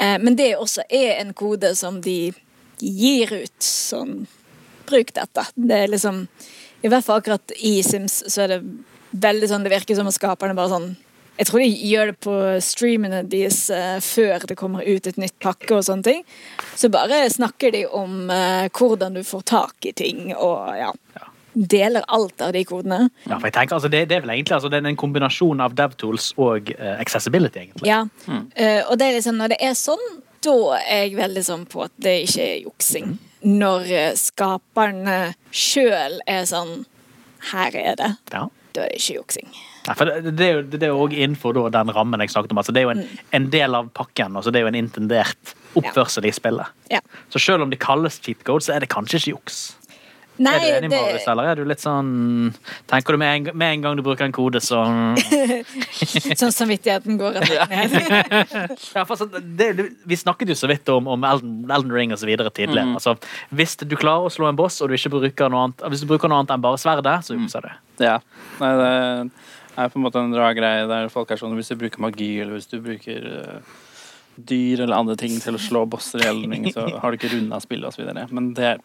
Eh, 0.00 0.18
men 0.18 0.36
det 0.36 0.54
også 0.56 0.84
er 0.90 1.20
en 1.20 1.32
kode 1.34 1.74
som 1.76 2.00
de 2.04 2.32
gir 2.80 3.32
ut 3.32 3.60
sånn 3.64 4.26
Bruk 4.86 5.14
dette. 5.16 5.46
Det 5.54 5.80
er 5.84 5.90
liksom 5.92 6.26
I 6.82 6.92
hvert 6.92 7.06
fall 7.06 7.22
akkurat 7.22 7.56
i 7.56 7.78
Sims 7.86 8.22
så 8.32 8.44
er 8.44 8.54
det 8.54 8.60
veldig 9.16 9.50
sånn 9.50 9.66
Det 9.66 9.72
virker 9.72 9.98
som 9.98 10.08
at 10.10 10.16
skaperne 10.16 10.56
bare 10.56 10.72
sånn 10.72 10.88
Jeg 11.36 11.50
tror 11.50 11.62
de 11.62 11.88
gjør 11.90 12.12
det 12.12 12.18
på 12.24 12.34
streamene 12.64 13.22
deres 13.28 13.66
uh, 13.68 13.98
før 14.04 14.46
det 14.48 14.56
kommer 14.58 14.86
ut 14.86 15.06
et 15.06 15.18
nytt 15.20 15.36
pakke 15.42 15.68
og 15.76 15.84
sånne 15.84 16.06
ting. 16.06 16.22
Så 16.72 16.88
bare 16.88 17.26
snakker 17.28 17.74
de 17.74 17.82
om 17.86 18.30
uh, 18.30 18.64
hvordan 18.72 19.18
du 19.18 19.24
får 19.26 19.44
tak 19.52 19.90
i 19.90 19.92
ting 19.96 20.30
og 20.32 20.72
ja. 20.80 20.94
Deler 21.56 22.04
alt 22.12 22.40
av 22.44 22.50
de 22.52 22.60
kodene. 22.68 23.10
Ja, 23.24 23.38
for 23.38 23.48
jeg 23.48 23.54
tenker, 23.56 23.78
altså, 23.78 23.88
det, 23.88 24.02
det 24.10 24.18
er 24.18 24.24
vel 24.24 24.34
egentlig 24.34 24.56
altså, 24.58 24.68
det 24.72 24.80
er 24.80 24.88
en 24.90 24.98
kombinasjon 25.00 25.62
av 25.64 25.76
DevTools 25.76 26.34
og 26.36 26.72
uh, 26.76 26.98
accessibility, 27.00 27.62
egentlig. 27.64 27.88
Ja. 27.88 28.02
Eh, 28.28 28.82
og 28.84 28.98
det 29.00 29.06
er 29.06 29.16
liksom, 29.16 29.38
når 29.40 29.54
det 29.54 29.60
er 29.64 29.72
sånn, 29.76 30.04
da 30.44 30.56
er 30.82 31.06
jeg 31.06 31.16
veldig 31.16 31.44
sånn 31.46 31.64
på 31.72 31.86
at 31.86 31.94
det 32.04 32.12
ikke 32.26 32.44
er 32.44 32.58
juksing. 32.66 33.16
Når 33.46 33.86
skaperen 34.18 35.04
skaperne 35.06 35.16
sjøl 35.54 36.18
er 36.26 36.46
sånn 36.50 36.84
Her 37.52 37.76
er 37.78 37.98
det. 37.98 38.12
Ja. 38.32 38.46
Da 38.74 38.84
er 38.84 38.92
det 38.92 39.00
ikke 39.00 39.20
juksing. 39.20 39.50
For 39.86 40.08
det, 40.08 40.32
det 40.34 40.46
er 40.46 40.56
jo 40.56 40.62
det 40.66 40.82
er 40.82 40.92
også 40.92 41.14
innenfor 41.14 41.54
da, 41.54 41.68
den 41.78 41.92
rammen 41.94 42.20
jeg 42.24 42.32
snakket 42.34 42.52
om. 42.52 42.58
Altså, 42.58 42.74
det 42.74 42.82
er 42.82 42.88
jo 42.88 42.94
en, 42.96 43.04
en 43.38 43.46
del 43.52 43.76
av 43.78 43.92
pakken. 43.94 44.34
Altså, 44.36 44.50
det 44.50 44.60
er 44.60 44.66
jo 44.66 44.72
en 44.72 44.78
intendert 44.80 45.54
oppførsel 45.78 46.26
i 46.26 46.32
spillet. 46.34 46.74
Ja. 46.90 47.00
Så 47.30 47.38
selv 47.42 47.62
om 47.62 47.70
de 47.70 47.78
kalles 47.78 48.18
cheat 48.24 48.42
code, 48.46 48.66
så 48.66 48.74
er 48.74 48.82
det 48.82 48.90
kanskje 48.90 49.20
ikke 49.20 49.36
juks. 49.36 49.60
Nei, 50.42 50.54
er 50.56 50.60
du 50.60 50.86
enig, 50.86 50.90
det, 50.92 51.00
Marius, 51.00 51.26
eller 51.32 51.48
er 51.50 51.58
du 51.58 51.68
litt 51.68 51.80
sånn 51.82 52.10
Tenker 52.90 53.16
du 53.16 53.20
med 53.22 53.30
en, 53.32 53.56
med 53.56 53.74
en 53.76 53.84
gang 53.86 53.96
du 53.98 54.02
bruker 54.04 54.26
en 54.26 54.34
kode, 54.36 54.60
så 54.64 54.82
sånn 56.42 56.54
samvittigheten 56.54 57.16
går 57.20 57.38
rett 57.38 57.72
ned. 57.72 57.96
ja, 58.96 59.04
for, 59.04 59.14
altså, 59.16 59.28
det, 59.40 59.70
Vi 60.04 60.18
snakket 60.20 60.52
jo 60.52 60.58
så 60.58 60.70
vidt 60.70 60.88
om, 60.92 61.08
om 61.14 61.24
Elden, 61.26 61.58
Elden 61.70 61.94
Ring 61.94 62.14
videre 62.16 62.50
tidligere. 62.50 62.88
Mm. 62.90 62.98
Altså, 62.98 63.16
hvis 63.56 63.76
du 63.80 63.96
klarer 63.96 64.28
å 64.28 64.32
slå 64.32 64.48
en 64.50 64.58
boss, 64.58 64.80
og 64.82 64.90
du 64.90 64.96
ikke 64.96 65.12
bruker 65.16 65.52
noe 65.52 65.66
annet 65.68 65.84
Hvis 65.92 66.04
du 66.04 66.10
bruker 66.10 66.32
noe 66.32 66.42
annet 66.42 66.54
enn 66.54 66.64
bare 66.64 66.80
sverdet, 66.80 67.16
så 67.26 67.36
jukser 67.36 67.66
du. 67.66 67.72
Ja. 68.04 68.18
Nei, 68.60 68.72
det 68.80 68.92
er 69.76 69.90
på 69.92 70.00
en 70.00 70.06
måte 70.06 70.22
en 70.22 70.36
rar 70.36 70.56
greie 70.56 70.86
der 70.88 71.10
folk 71.12 71.30
er 71.30 71.40
sånn 71.40 71.56
Hvis 71.58 71.72
du 71.72 71.76
bruker 71.80 72.00
magi, 72.02 72.30
eller 72.40 72.56
hvis 72.56 72.70
du 72.72 72.78
bruker 72.84 73.28
uh 73.32 73.82
dyr 74.36 74.80
eller 74.80 74.96
andre 74.96 75.16
ting 75.16 75.38
til 75.40 75.56
å 75.56 75.60
slå 75.60 75.84
bosser 75.88 76.22
i 76.22 76.28
Elden 76.28 76.52
Ring, 76.52 76.68
så 76.72 76.86
har 77.00 77.12
du 77.12 77.18
ikke 77.18 77.32
runda 77.32 77.60
spillet 77.62 77.88
osv. 77.88 78.08
Men 78.30 78.52
det 78.56 78.70
er 78.74 78.82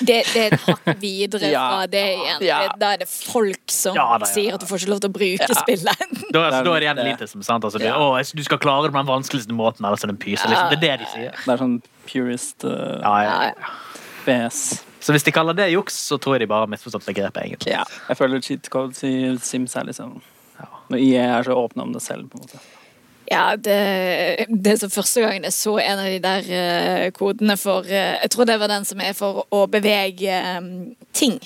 Det, 0.00 0.18
det 0.32 0.42
er 0.42 0.54
et 0.54 0.60
hakk 0.66 1.00
videre 1.00 1.50
Ja. 1.56 1.62
fra 1.72 1.86
det 1.90 2.02
igjen. 2.14 2.42
Ja. 2.46 2.58
Da 2.78 2.92
er 2.94 3.02
det 3.04 3.08
folk 3.08 3.72
som 3.72 3.96
Ja, 3.96 4.06
da, 4.18 4.26
ja. 4.26 4.32
sier 4.32 4.54
at 4.54 4.60
du 4.60 4.66
får 4.66 4.82
ikke 4.84 4.92
lov 4.94 5.00
til 5.04 5.10
å 5.10 5.16
bruke 5.16 5.58
spillet. 5.62 6.04
Da, 6.36 6.42
altså, 6.50 6.62
da 6.66 6.72
er 6.76 6.80
det 6.80 6.80
Det 6.80 6.82
igjen 6.86 6.98
er- 6.98 7.10
elitism. 7.10 7.42
sant? 7.46 7.64
Altså, 7.64 7.78
du, 7.80 7.84
Ja. 7.86 7.96
å, 7.96 8.10
du 8.36 8.42
skal 8.44 8.58
klare 8.58 8.86
det 8.88 8.92
på 8.92 9.00
den 9.02 9.08
vanskeligste 9.10 9.52
måten, 9.56 9.84
ellers 9.86 10.04
er 10.04 10.12
det 10.12 10.16
en 10.18 10.22
pyse. 10.26 10.48
Liksom. 10.50 10.70
Det 10.70 10.76
er 10.78 10.84
det 10.84 10.94
de 11.04 11.10
sier. 11.14 11.30
Det 11.44 11.52
er 11.54 11.62
sånn 11.62 11.76
purist 12.06 12.64
uh. 12.64 13.52
BS. 14.26 14.82
Så 15.00 15.14
hvis 15.14 15.22
de 15.22 15.30
kaller 15.34 15.54
det 15.54 15.68
juks, 15.70 15.94
så 16.08 16.18
tror 16.18 16.34
jeg 16.36 16.46
de 16.46 16.50
bare 16.50 16.64
har 16.66 16.70
misforstått 16.72 17.06
begrepet, 17.06 17.44
egentlig. 17.46 17.72
Ja. 17.76 17.84
Jeg 18.10 18.18
føler 18.18 18.42
cheat 18.42 18.70
codes 18.72 19.04
i 19.06 19.12
Sims 19.38 19.76
er 19.78 19.86
liksom 19.86 20.16
Når 20.90 20.98
IE 21.02 21.18
er 21.22 21.42
så 21.46 21.54
åpne 21.58 21.82
om 21.82 21.92
det 21.94 22.02
selv, 22.02 22.28
på 22.30 22.38
en 22.38 22.44
måte. 22.46 22.58
Ja, 23.30 23.56
det, 23.56 24.46
det 24.48 24.72
er 24.72 24.78
så 24.78 24.88
første 24.92 25.24
gangen 25.24 25.46
jeg 25.48 25.54
så 25.56 25.76
en 25.82 25.98
av 25.98 26.08
de 26.10 26.18
der 26.22 26.50
eh, 26.54 27.06
kodene 27.16 27.56
for 27.58 27.86
eh, 27.88 28.14
Jeg 28.22 28.30
tror 28.30 28.46
det 28.46 28.58
var 28.62 28.70
den 28.70 28.86
som 28.86 29.02
er 29.02 29.16
for 29.18 29.44
å 29.50 29.64
bevege 29.70 30.30
eh, 30.30 30.68
ting. 31.16 31.40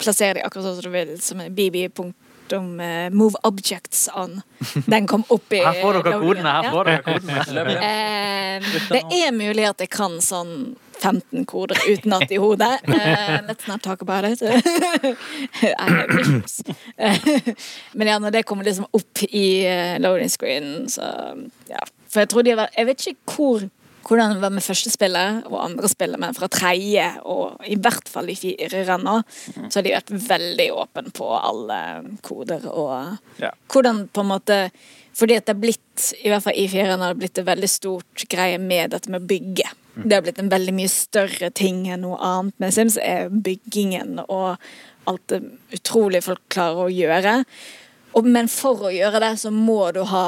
Plassere 0.00 0.38
de 0.38 0.46
akkurat 0.46 0.70
sånn 0.70 0.78
som 0.78 0.88
du 0.88 0.94
vil, 0.94 1.16
som 1.22 1.44
er 1.44 1.52
bb.om 1.52 2.12
Om, 2.52 2.74
move 3.16 3.38
objects 3.48 4.10
on. 4.12 4.42
Den 4.84 5.06
kom 5.08 5.22
opp 5.32 5.54
i 5.56 5.62
Her 5.64 5.78
får 5.80 6.02
dere 6.02 6.18
kodene. 6.20 6.50
her 6.52 6.66
får 6.74 6.90
dere 6.90 7.02
kodene. 7.06 7.44
Det 8.90 9.00
er 9.22 9.30
mulig 9.32 9.64
at 9.70 9.80
jeg 9.80 9.88
kan 9.94 10.18
sånn 10.20 10.74
15 11.02 11.46
koder 11.46 11.76
utenat 11.88 12.30
i 12.30 12.36
hodet. 12.40 12.80
Uh, 12.88 12.94
let's 13.48 13.68
not 13.68 13.82
talk 13.82 14.02
about 14.02 14.24
it. 14.24 14.42
Men 17.92 18.06
ja, 18.06 18.18
når 18.18 18.30
det 18.30 18.46
kommer 18.46 18.64
liksom 18.64 18.86
opp 18.90 19.22
i 19.28 19.66
eh, 19.66 20.00
loading 20.00 20.30
screen, 20.30 20.88
så 20.88 21.02
ja. 21.68 21.78
For 22.12 22.20
jeg 22.20 22.28
tror 22.28 22.42
de 22.44 22.56
var 22.56 22.68
Jeg 22.76 22.86
vet 22.86 23.06
ikke 23.06 23.36
hvor 23.36 23.60
hvordan 24.06 24.34
det 24.34 24.42
var 24.42 24.50
med 24.54 24.64
første 24.64 24.90
spillet 24.92 25.46
og 25.46 25.58
andre 25.64 25.88
spillet, 25.90 26.20
men 26.20 26.34
fra 26.34 26.48
tredje 26.52 27.04
og 27.28 27.62
i 27.68 27.76
hvert 27.78 28.08
fall 28.10 28.30
i 28.32 28.36
fire 28.38 28.98
nå, 28.98 29.18
så 29.68 29.78
har 29.78 29.86
de 29.86 29.94
vært 29.94 30.12
veldig 30.28 30.68
åpne 30.82 31.12
på 31.14 31.28
alle 31.38 31.78
koder 32.22 32.66
og 32.72 33.18
Ja. 33.38 33.52
hvordan 33.68 34.08
på 34.08 34.20
en 34.20 34.32
måte 34.34 34.70
Fordi 35.12 35.34
at 35.36 35.44
det 35.44 35.52
er 35.52 35.60
blitt, 35.60 36.14
i 36.24 36.30
hvert 36.30 36.42
fall 36.42 36.54
i 36.56 36.68
fireren, 36.72 37.02
har 37.04 37.12
det 37.12 37.18
blitt 37.20 37.38
en 37.38 37.44
veldig 37.44 37.68
stort 37.68 38.22
greie 38.32 38.56
med 38.58 38.94
dette 38.94 39.10
med 39.12 39.20
å 39.20 39.26
bygge. 39.28 39.66
Det 39.94 40.14
har 40.16 40.22
blitt 40.24 40.38
en 40.40 40.48
veldig 40.48 40.72
mye 40.72 40.88
større 40.88 41.50
ting 41.52 41.82
enn 41.92 42.00
noe 42.00 42.16
annet 42.16 42.54
med 42.58 42.72
Sims, 42.72 42.96
er 42.96 43.28
byggingen 43.28 44.22
og 44.24 44.56
alt 45.04 45.26
det 45.28 45.42
utrolige 45.76 46.24
folk 46.30 46.40
klarer 46.48 46.86
å 46.86 46.88
gjøre. 46.88 47.44
Og, 48.16 48.24
men 48.24 48.48
for 48.48 48.86
å 48.88 48.94
gjøre 48.94 49.20
det, 49.20 49.34
så 49.42 49.52
må 49.52 49.92
du 49.92 50.00
ha 50.08 50.24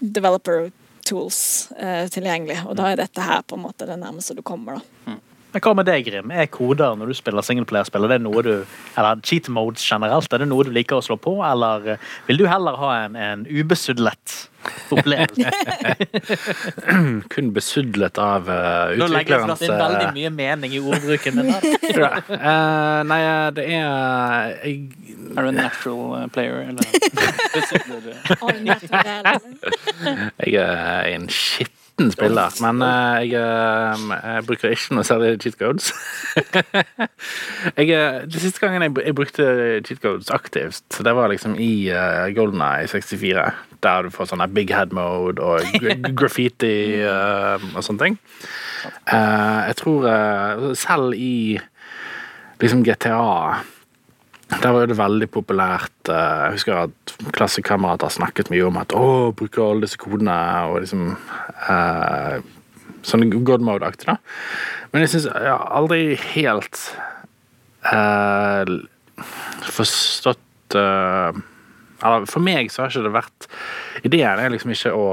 developer 0.00 0.70
tools 1.04 1.70
eh, 1.78 2.06
tilgjengelig. 2.12 2.62
Og 2.68 2.76
da 2.78 2.90
er 2.90 3.00
dette 3.02 3.24
her 3.24 3.44
på 3.46 3.58
en 3.58 3.64
måte 3.66 3.88
det 3.88 3.98
nærmeste 4.00 4.36
du 4.36 4.42
kommer, 4.46 4.80
da. 4.80 5.16
Men 5.54 5.62
hva 5.62 5.74
med 5.78 5.86
deg, 5.86 6.08
Grim? 6.08 6.32
Er 6.34 6.48
koder 6.50 6.96
når 6.98 7.12
du 7.12 7.16
spiller 7.18 7.46
singleplayerspill, 7.46 8.08
er 8.08 8.16
det 8.16 8.24
noe 8.24 8.42
du 8.42 8.54
Eller 8.98 9.22
cheat 9.22 9.46
modes 9.52 9.84
generelt, 9.86 10.32
er 10.32 10.42
det 10.42 10.50
noe 10.50 10.66
du 10.66 10.72
liker 10.74 10.98
å 10.98 11.04
slå 11.04 11.16
på, 11.20 11.36
eller 11.46 11.94
eh, 11.94 12.10
vil 12.26 12.42
du 12.42 12.48
heller 12.50 12.80
ha 12.80 12.90
en, 13.04 13.14
en 13.14 13.46
ubesudlet 13.46 14.48
opplevelse? 14.90 15.50
Kun 17.32 17.52
besudlet 17.54 18.18
av 18.18 18.48
uh, 18.48 18.96
Nå 18.98 19.06
legger 19.12 19.36
jeg 19.36 19.42
utviklerens 19.44 19.62
inn 19.66 19.76
veldig 19.78 20.06
eh, 20.08 20.12
mye 20.18 20.30
mening 20.38 20.70
i 20.74 20.80
ordbruken 20.82 21.38
min. 21.38 21.52
her. 21.52 21.62
ja. 22.02 22.10
Eh, 22.38 23.00
Nei, 23.10 23.20
det 23.56 23.64
er 23.68 23.78
jeg, 24.64 24.74
Er 25.34 25.40
du 25.40 25.48
en 25.50 25.60
natural 25.60 26.04
eh, 26.18 26.26
player, 26.34 26.56
eller? 26.72 26.84
Jeg 30.44 30.64
er 30.64 31.02
en 31.14 31.28
skitten 31.94 32.10
spiller, 32.12 32.50
men 32.62 32.82
eh, 32.82 33.28
jeg, 33.30 33.38
eh, 33.38 34.14
jeg 34.34 34.44
bruker 34.48 34.74
ikke 34.74 34.96
noe 34.96 35.04
særlig 35.06 35.40
cheat 35.42 35.58
codes. 35.58 35.92
jeg, 37.78 37.86
det 37.86 38.30
de 38.32 38.40
siste 38.42 38.60
gangen 38.60 38.82
jeg, 38.82 38.94
jeg 39.06 39.14
brukte 39.14 39.46
cheat 39.86 40.02
codes 40.02 40.30
aktivt, 40.30 40.82
så 40.90 41.02
det 41.06 41.14
var 41.14 41.30
liksom 41.30 41.54
i 41.58 41.90
uh, 41.94 42.26
Golden 42.34 42.62
Eye 42.62 42.88
64, 42.90 43.46
der 43.84 44.02
du 44.02 44.10
får 44.10 44.32
sånn 44.32 44.42
big 44.54 44.72
head 44.74 44.92
mode 44.92 45.42
og 45.42 45.62
graffiti 46.18 47.02
uh, 47.04 47.62
og 47.74 47.84
sånne 47.84 48.02
ting. 48.02 48.18
Uh, 49.06 49.70
jeg 49.70 49.78
tror 49.80 50.08
uh, 50.08 50.72
selv 50.74 51.14
i 51.14 51.60
liksom 52.60 52.84
GTA 52.86 53.62
der 54.52 54.72
var 54.72 54.84
jo 54.84 54.90
det 54.90 54.98
veldig 54.98 55.28
populært 55.32 56.10
eh, 56.12 56.40
Jeg 56.44 56.56
husker 56.58 56.80
at 56.84 57.14
klassekamerater 57.36 58.12
snakket 58.12 58.50
mye 58.52 58.66
om 58.68 58.76
at 58.80 58.92
å, 58.96 59.32
bruker 59.36 59.64
alle 59.64 59.86
disse 59.86 60.00
kodene 60.00 60.36
og 60.70 60.82
liksom 60.84 61.08
eh, 61.14 62.36
Sånn 63.04 63.26
good 63.44 63.60
mode-aktig, 63.60 64.06
da. 64.08 64.16
Men 64.92 65.04
jeg 65.04 65.10
syns 65.12 65.26
jeg 65.28 65.50
har 65.50 65.64
aldri 65.76 66.14
helt 66.32 66.78
eh, 67.90 68.70
forstått 69.76 70.78
eh, 70.80 71.42
Eller 72.04 72.30
for 72.30 72.44
meg 72.44 72.72
så 72.72 72.84
har 72.84 72.92
ikke 72.92 73.04
det 73.08 73.16
vært 73.18 73.50
Ideen 74.04 74.40
er 74.40 74.54
liksom 74.54 74.72
ikke 74.76 74.94
å 74.96 75.08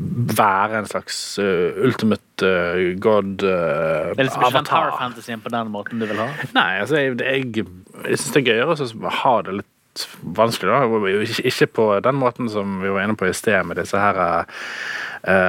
være 0.00 0.80
en 0.80 0.88
slags 0.88 1.16
uh, 1.42 1.76
ultimate 1.84 2.46
uh, 2.46 2.98
god 3.02 3.44
uh, 3.44 4.14
Det 4.14 4.18
er 4.18 4.28
liksom 4.28 4.46
ikke 4.48 4.64
power 4.70 4.96
fantasyen 4.98 5.42
på 5.44 5.52
den 5.52 5.72
måten 5.74 6.00
du 6.00 6.06
vil 6.08 6.20
ha. 6.20 6.30
Nei, 6.56 6.70
altså 6.82 7.00
jeg, 7.00 7.18
jeg, 7.20 7.66
jeg 8.06 8.20
syns 8.20 8.32
det 8.34 8.42
er 8.42 8.48
gøyere 8.48 8.76
å 8.78 9.14
ha 9.20 9.34
det 9.46 9.60
litt 9.60 9.70
litt 9.90 10.06
vanskelig, 10.22 10.70
da. 10.70 11.22
Ikke- 11.24 11.46
Ikke 11.50 11.66
på 11.66 12.00
den 12.02 12.14
måten 12.14 12.48
som 12.50 12.80
vi 12.82 12.88
var 12.88 13.02
inne 13.02 13.16
på 13.16 13.26
i 13.28 13.32
sted, 13.34 13.64
med 13.66 13.76
disse 13.76 13.98
her 13.98 14.16
uh, 14.16 14.44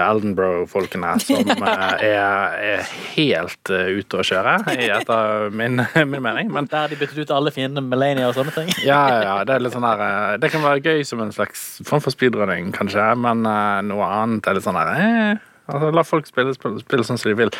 Eldenbro-folkene 0.09 1.13
som 1.21 1.47
uh, 1.61 2.01
er, 2.01 2.57
er 2.75 2.81
helt 3.15 3.69
uh, 3.71 3.85
ute 4.01 4.17
å 4.19 4.25
kjøre, 4.25 4.55
i 4.75 4.89
etter 4.91 5.49
min, 5.55 5.79
min 6.11 6.21
mening. 6.25 6.51
Men 6.51 6.65
Der 6.71 6.87
de 6.91 6.95
byttet 6.99 7.21
ut 7.23 7.31
alle 7.31 7.51
fiendene 7.55 7.81
med 7.85 7.93
Melania 7.97 8.27
og 8.31 8.35
sånne 8.35 8.51
ting. 8.55 8.73
ja, 8.89 8.99
ja, 9.09 9.21
ja, 9.29 9.37
det 9.47 9.55
er 9.55 9.63
litt 9.63 9.73
sånn 9.77 9.85
her 9.87 10.01
uh, 10.01 10.37
Det 10.41 10.51
kan 10.51 10.63
være 10.65 10.81
gøy 10.83 11.05
som 11.07 11.21
en 11.23 11.31
slags 11.35 11.79
form 11.87 12.01
for 12.03 12.11
speedrunning, 12.13 12.73
kanskje, 12.75 13.05
men 13.21 13.45
eh, 13.47 13.79
noe 13.87 14.07
annet 14.09 14.47
er 14.47 14.57
litt 14.57 14.65
sånn 14.65 14.77
her 14.79 14.91
eh, 14.97 15.47
altså, 15.67 15.91
La 15.95 16.03
folk 16.07 16.29
spille, 16.29 16.53
spille, 16.57 16.81
spille 16.83 17.05
sånn 17.07 17.19
som 17.21 17.31
de 17.31 17.37
vil. 17.39 17.53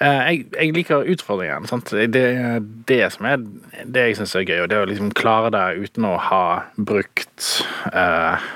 Eh, 0.00 0.20
jeg, 0.30 0.44
jeg 0.56 0.74
liker 0.76 1.08
utfordringen. 1.14 1.68
Sant? 1.70 1.92
Det 1.92 2.22
er 2.22 2.60
det 2.88 3.00
som 3.14 3.28
er 3.30 3.40
det 3.84 4.08
jeg 4.10 4.18
syns 4.20 4.36
er 4.36 4.46
gøy, 4.46 4.60
og 4.64 4.70
det 4.72 4.82
å 4.82 4.90
liksom 4.90 5.14
klare 5.16 5.52
det 5.54 5.86
uten 5.86 6.08
å 6.08 6.16
ha 6.28 6.44
brukt 6.76 7.50
eh, 7.92 8.50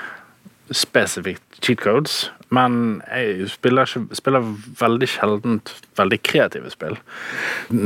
spesifikt 0.70 1.62
cheat 1.64 1.80
codes. 1.82 2.28
Men 2.50 2.98
jeg 3.06 3.46
spiller, 3.52 3.86
ikke, 3.86 4.16
spiller 4.18 4.46
veldig 4.80 5.08
sjeldent 5.10 5.70
veldig 6.00 6.18
kreative 6.26 6.70
spill. 6.72 6.96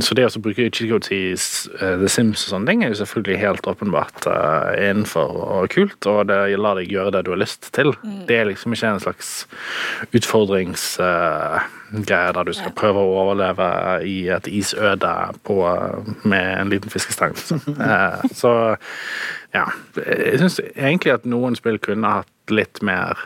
Så 0.05 0.17
det 0.17 0.27
å 0.29 0.43
bruke 0.43 0.71
cheat 0.71 0.91
codes 0.91 1.11
i 1.13 1.35
eh, 1.35 1.97
The 2.01 2.09
Sims 2.11 2.47
og 2.47 2.51
sånne 2.55 2.71
ting 2.71 2.85
er 2.85 2.91
jo 2.93 3.01
selvfølgelig 3.03 3.43
helt 3.43 3.69
åpenbart 3.71 4.21
uh, 4.31 4.71
innenfor 4.79 5.29
og 5.45 5.63
kult, 5.75 6.01
og 6.11 6.21
det 6.31 6.41
lar 6.61 6.75
deg 6.81 6.93
gjøre 6.93 7.15
det 7.17 7.25
du 7.27 7.31
har 7.35 7.43
lyst 7.43 7.63
til. 7.77 7.89
Det 8.29 8.37
er 8.39 8.51
liksom 8.51 8.71
ikke 8.77 8.93
en 8.95 9.05
slags 9.05 9.29
utfordringsgreie 10.15 12.31
der 12.37 12.49
du 12.49 12.53
skal 12.57 12.79
prøve 12.79 12.99
å 13.03 13.17
overleve 13.25 13.69
i 14.09 14.17
et 14.33 14.47
isøde 14.51 15.15
på, 15.47 15.57
med 16.25 16.47
en 16.61 16.73
liten 16.73 16.91
fiskestang. 16.93 17.35
Eh, 17.85 18.21
så 18.33 18.51
ja. 19.53 19.65
Jeg 19.99 20.39
syns 20.41 20.61
egentlig 20.73 21.13
at 21.13 21.27
noen 21.29 21.57
spill 21.59 21.77
kunne 21.83 22.09
hatt 22.21 22.53
litt 22.55 22.81
mer 22.87 23.19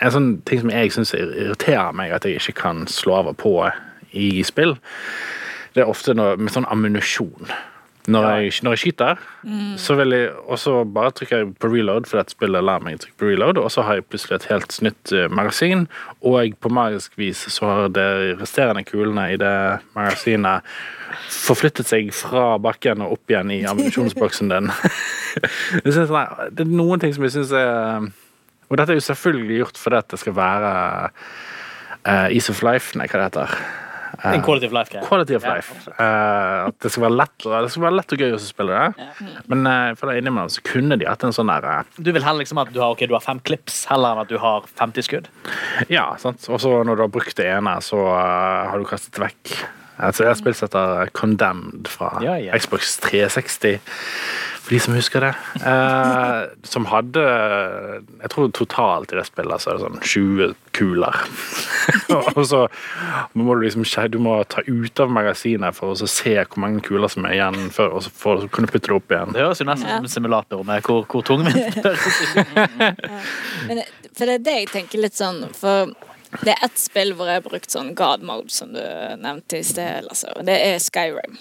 En 0.00 0.14
sånn 0.14 0.30
ting 0.48 0.62
som 0.62 0.72
jeg 0.72 0.92
syns 0.94 1.14
irriterer 1.16 1.92
meg 1.96 2.14
at 2.16 2.24
jeg 2.24 2.40
ikke 2.40 2.56
kan 2.62 2.86
slå 2.88 3.20
og 3.20 3.36
på 3.40 3.54
i 4.16 4.42
spill, 4.46 4.78
det 5.74 5.84
er 5.84 5.90
ofte 5.90 6.16
noe 6.16 6.38
med 6.40 6.52
sånn 6.54 6.68
ammunisjon. 6.70 7.52
Når, 8.10 8.24
jeg, 8.26 8.52
når 8.64 8.74
jeg 8.74 8.80
skyter, 8.80 9.18
så 9.78 9.94
vil 9.98 10.14
jeg 10.16 10.30
også 10.48 10.72
bare 10.88 11.12
trykke 11.14 11.40
på 11.60 11.68
reload, 11.68 12.08
fordi 12.08 12.22
at 12.24 12.32
spillet 12.32 12.64
lar 12.64 12.80
meg 12.82 12.96
trykke 13.02 13.18
på 13.20 13.28
reload, 13.28 13.60
og 13.60 13.68
så 13.70 13.84
har 13.86 13.98
jeg 13.98 14.06
plutselig 14.08 14.38
et 14.38 14.46
helt 14.50 14.78
nytt 14.82 15.12
eh, 15.12 15.28
magasin, 15.30 15.84
og 16.24 16.56
på 16.64 16.72
magisk 16.72 17.18
vis 17.20 17.44
så 17.52 17.68
har 17.68 17.92
de 17.92 18.06
resterende 18.40 18.82
kulene 18.88 19.28
i 19.34 19.36
det 19.38 19.52
magasinet 19.94 20.66
forflyttet 21.30 21.90
seg 21.90 22.08
fra 22.16 22.54
bakken 22.62 23.04
og 23.04 23.18
opp 23.18 23.34
igjen 23.34 23.52
i 23.52 23.60
ammunisjonsboksen 23.68 24.50
din. 24.50 24.72
Nei, 25.84 26.26
det 26.56 26.64
er 26.64 26.72
noen 26.72 27.04
ting 27.04 27.14
som 27.14 27.28
jeg 27.28 27.36
syns 27.36 27.54
er 27.54 28.08
Og 28.70 28.78
dette 28.78 28.94
er 28.94 29.00
jo 29.00 29.06
selvfølgelig 29.10 29.60
gjort 29.64 29.78
fordi 29.82 29.98
at 29.98 30.10
det 30.14 30.18
skal 30.22 30.34
være 30.38 30.72
uh, 32.06 32.26
Ease 32.30 32.52
of 32.54 32.62
Life, 32.66 32.96
nei, 32.98 33.08
hva 33.10 33.18
det 33.20 33.30
heter. 33.30 33.54
Uh, 34.20 34.34
En 34.34 34.42
quality 34.42 34.66
of 34.66 34.72
life-greie. 34.74 35.02
Quality 35.06 35.36
of 35.38 35.44
life. 35.46 35.74
Eh, 35.88 36.66
at 36.66 36.76
det 36.82 36.90
skal 36.92 37.14
lett, 37.14 37.34
det 37.46 37.70
skal 37.72 37.84
være 37.86 37.96
lett 37.96 38.14
og 38.16 38.22
gøy 38.24 38.34
å 38.36 38.40
spille 38.42 38.78
det. 38.82 39.06
Men 39.48 39.62
uh, 39.70 39.92
for 39.96 40.10
det 40.10 40.20
innimellom 40.20 40.50
så 40.52 40.64
kunne 40.66 40.98
de 41.00 41.06
hatt 41.08 41.24
en 41.24 41.32
sånn 41.34 41.48
der 41.50 41.66
eh, 41.70 41.94
Du 41.96 42.10
vil 42.12 42.24
heller 42.26 42.42
liksom 42.42 42.60
at 42.60 42.72
du 42.74 42.80
har, 42.82 42.92
okay, 42.92 43.08
du 43.08 43.14
har 43.16 43.24
fem 43.24 43.40
klips, 43.40 43.84
heller 43.90 44.16
enn 44.18 44.24
at 44.26 44.32
du 44.32 44.36
har 44.42 44.66
50 44.82 45.06
skudd. 45.06 45.30
Ja, 45.88 46.10
sant. 46.20 46.44
Og 46.50 46.60
så 46.62 46.74
når 46.84 46.98
du 47.00 47.04
har 47.06 47.12
brukt 47.14 47.38
det 47.38 47.48
ene, 47.54 47.78
så 47.86 48.02
eh, 48.12 48.70
har 48.72 48.82
du 48.82 48.88
kastet 48.90 49.16
det 49.16 49.24
vekk. 49.28 49.54
Altså, 50.00 50.24
jeg 50.24 50.32
har 50.32 50.38
spilt 50.40 50.62
etter 50.66 51.10
Condemned 51.16 51.88
fra 51.92 52.14
Ja, 52.24 52.36
ja. 52.40 52.56
Xbox 52.58 52.96
360, 53.04 53.78
for 54.60 54.74
de 54.74 54.78
som 54.80 54.94
husker 54.96 55.24
det. 55.26 55.30
Eh, 55.66 56.40
som 56.72 56.86
hadde 56.90 57.22
Jeg 58.22 58.30
tror 58.32 58.50
totalt 58.56 59.12
i 59.12 59.18
det 59.18 59.26
spillet 59.28 59.60
så 59.62 59.70
er 59.72 59.78
det 59.78 59.84
sånn 59.86 60.00
20 60.00 60.54
kuler. 60.76 61.16
og 62.36 62.42
så 62.46 62.62
må 63.34 63.54
du 63.58 63.64
liksom 63.66 63.84
Du 64.12 64.18
må 64.22 64.36
ta 64.48 64.62
ut 64.66 65.00
av 65.02 65.10
magasinet 65.12 65.74
for 65.76 65.92
å 65.92 66.08
se 66.10 66.34
hvor 66.44 66.60
mange 66.62 66.80
kuler 66.86 67.08
som 67.12 67.24
er 67.28 67.36
igjen, 67.38 67.70
før, 67.74 67.96
og 67.98 68.04
så 68.06 68.10
for 68.14 68.44
å 68.44 68.50
kunne 68.52 68.70
putte 68.70 68.88
det 68.92 68.96
opp 69.00 69.10
igjen. 69.12 69.32
Det 69.34 69.42
høres 69.44 69.60
jo 69.60 69.66
nesten 69.68 69.88
Ja. 69.88 69.96
som 69.98 70.04
en 70.06 70.14
simulator 70.16 70.62
med 70.64 70.82
hvor, 70.86 71.04
hvor 71.10 71.22
tung 71.26 71.44
det 71.44 71.56
høres 71.84 72.06
ut. 72.36 72.36
Men, 73.68 73.82
for 74.16 74.26
det 74.26 74.34
er 74.40 74.44
det 74.46 74.56
jeg 74.60 74.70
tenker 74.72 75.00
litt 75.04 75.16
sånn 75.16 75.44
For 75.56 75.92
det 76.40 76.52
er 76.54 76.64
ett 76.66 76.78
spill 76.78 77.14
hvor 77.18 77.30
jeg 77.30 77.40
har 77.40 77.46
brukt 77.46 77.72
sånn 77.72 77.94
God 77.98 78.22
mode, 78.26 78.52
som 78.54 78.74
du 78.74 78.82
nevnte 79.20 79.60
i 79.60 79.66
sted, 79.66 80.06
Altså. 80.10 80.34
det 80.46 80.58
er 80.66 80.78
Skyrim. 80.82 81.38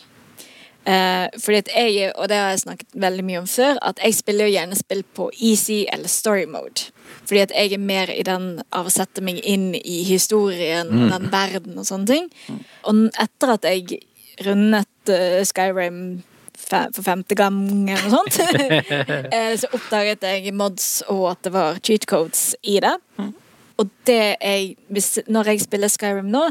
Eh, 0.89 1.28
fordi 1.38 1.58
at 1.60 1.69
jeg, 1.75 2.12
og 2.15 2.30
det 2.32 2.38
har 2.39 2.54
jeg 2.54 2.63
snakket 2.63 2.95
veldig 2.97 3.25
mye 3.28 3.41
om 3.43 3.49
før, 3.49 3.78
at 3.86 3.99
jeg 4.02 4.15
spiller 4.17 4.47
jo 4.47 4.56
gjerne 4.56 4.78
spill 4.80 5.04
på 5.15 5.28
easy 5.38 5.84
eller 5.93 6.10
story 6.10 6.45
mode. 6.49 6.89
Fordi 7.28 7.43
at 7.43 7.54
jeg 7.54 7.75
er 7.75 7.84
mer 7.84 8.10
i 8.10 8.23
den 8.25 8.63
av 8.73 8.88
å 8.89 8.93
sette 8.93 9.21
meg 9.21 9.41
inn 9.45 9.73
i 9.78 9.99
historien, 10.08 10.89
den 11.12 11.28
verden 11.34 11.78
og 11.78 11.86
sånne 11.86 12.10
ting. 12.10 12.32
Og 12.89 13.10
etter 13.21 13.54
at 13.54 13.67
jeg 13.69 13.99
rundet 14.47 15.12
uh, 15.12 15.43
Skyrim 15.45 16.02
for 16.69 17.04
femte 17.06 17.36
gang 17.38 17.60
eller 17.89 18.10
noe 18.10 18.32
sånt, 18.32 18.39
eh, 19.36 19.54
så 19.60 19.69
oppdaget 19.73 20.25
jeg 20.25 20.54
mods 20.56 20.89
og 21.10 21.30
at 21.32 21.45
det 21.45 21.54
var 21.54 21.80
cheat 21.86 22.08
codes 22.10 22.52
i 22.63 22.80
det. 22.84 22.95
Og 23.79 23.89
det 24.09 24.21
jeg, 24.37 24.75
hvis, 24.91 25.17
når 25.31 25.53
jeg 25.53 25.65
spiller 25.65 25.91
Skyrim 25.91 26.31
nå, 26.33 26.49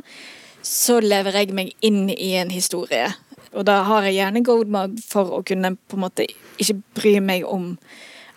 så 0.64 0.98
lever 1.00 1.36
jeg 1.38 1.54
meg 1.56 1.72
inn 1.84 2.08
i 2.12 2.34
en 2.40 2.50
historie. 2.52 3.06
Og 3.54 3.64
da 3.68 3.80
har 3.86 4.06
jeg 4.08 4.18
gjerne 4.18 4.44
gold 4.44 4.68
mode 4.72 5.02
for 5.08 5.38
å 5.38 5.42
kunne 5.46 5.76
på 5.88 5.96
en 5.98 6.04
måte 6.04 6.26
ikke 6.60 6.80
bry 6.98 7.18
meg 7.24 7.46
om 7.48 7.74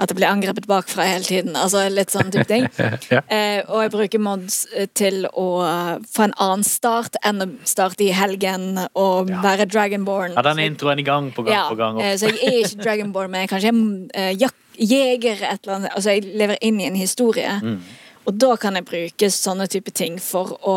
at 0.01 0.10
det 0.10 0.15
blir 0.17 0.32
angrepet 0.32 0.65
bakfra 0.65 1.06
hele 1.06 1.25
tiden. 1.27 1.54
Altså 1.58 1.84
litt 1.93 2.10
sånn 2.13 2.32
type 2.34 2.47
ting. 2.49 2.65
Ja. 3.12 3.19
eh, 3.27 3.60
og 3.67 3.84
jeg 3.84 3.91
bruker 3.93 4.21
mods 4.23 4.63
eh, 4.73 4.88
til 4.97 5.25
å 5.27 5.45
eh, 5.67 6.06
få 6.10 6.25
en 6.30 6.36
annen 6.41 6.63
start 6.65 7.19
enn 7.27 7.43
å 7.43 7.47
starte 7.67 8.06
i 8.08 8.13
helgen 8.15 8.80
og 8.97 9.30
være 9.43 9.67
Dragonborn. 9.69 10.38
Ja, 10.38 10.45
den 10.47 10.63
introen 10.63 11.01
i 11.04 11.06
gang 11.06 11.30
på 11.36 11.45
gang 11.45 11.54
ja, 11.54 11.65
på 11.69 11.77
gang. 11.77 11.99
eh, 12.01 12.15
så 12.17 12.32
jeg 12.32 12.39
er 12.41 12.58
ikke 12.63 12.82
Dragonborn, 12.86 13.34
men 13.34 13.45
jeg 13.45 13.51
kanskje 13.51 13.75
er 14.23 14.32
jak 14.39 14.58
jeger 14.82 15.43
et 15.45 15.60
eller 15.65 15.75
annet. 15.75 15.93
Altså, 15.93 16.15
jeg 16.15 16.38
lever 16.39 16.58
inn 16.65 16.80
i 16.82 16.88
en 16.88 16.97
historie. 16.97 17.60
Mm. 17.62 17.82
Og 18.29 18.36
da 18.38 18.55
kan 18.62 18.77
jeg 18.77 18.86
bruke 18.89 19.31
sånne 19.34 19.67
type 19.71 19.91
ting 19.97 20.19
for 20.21 20.57
å 20.62 20.75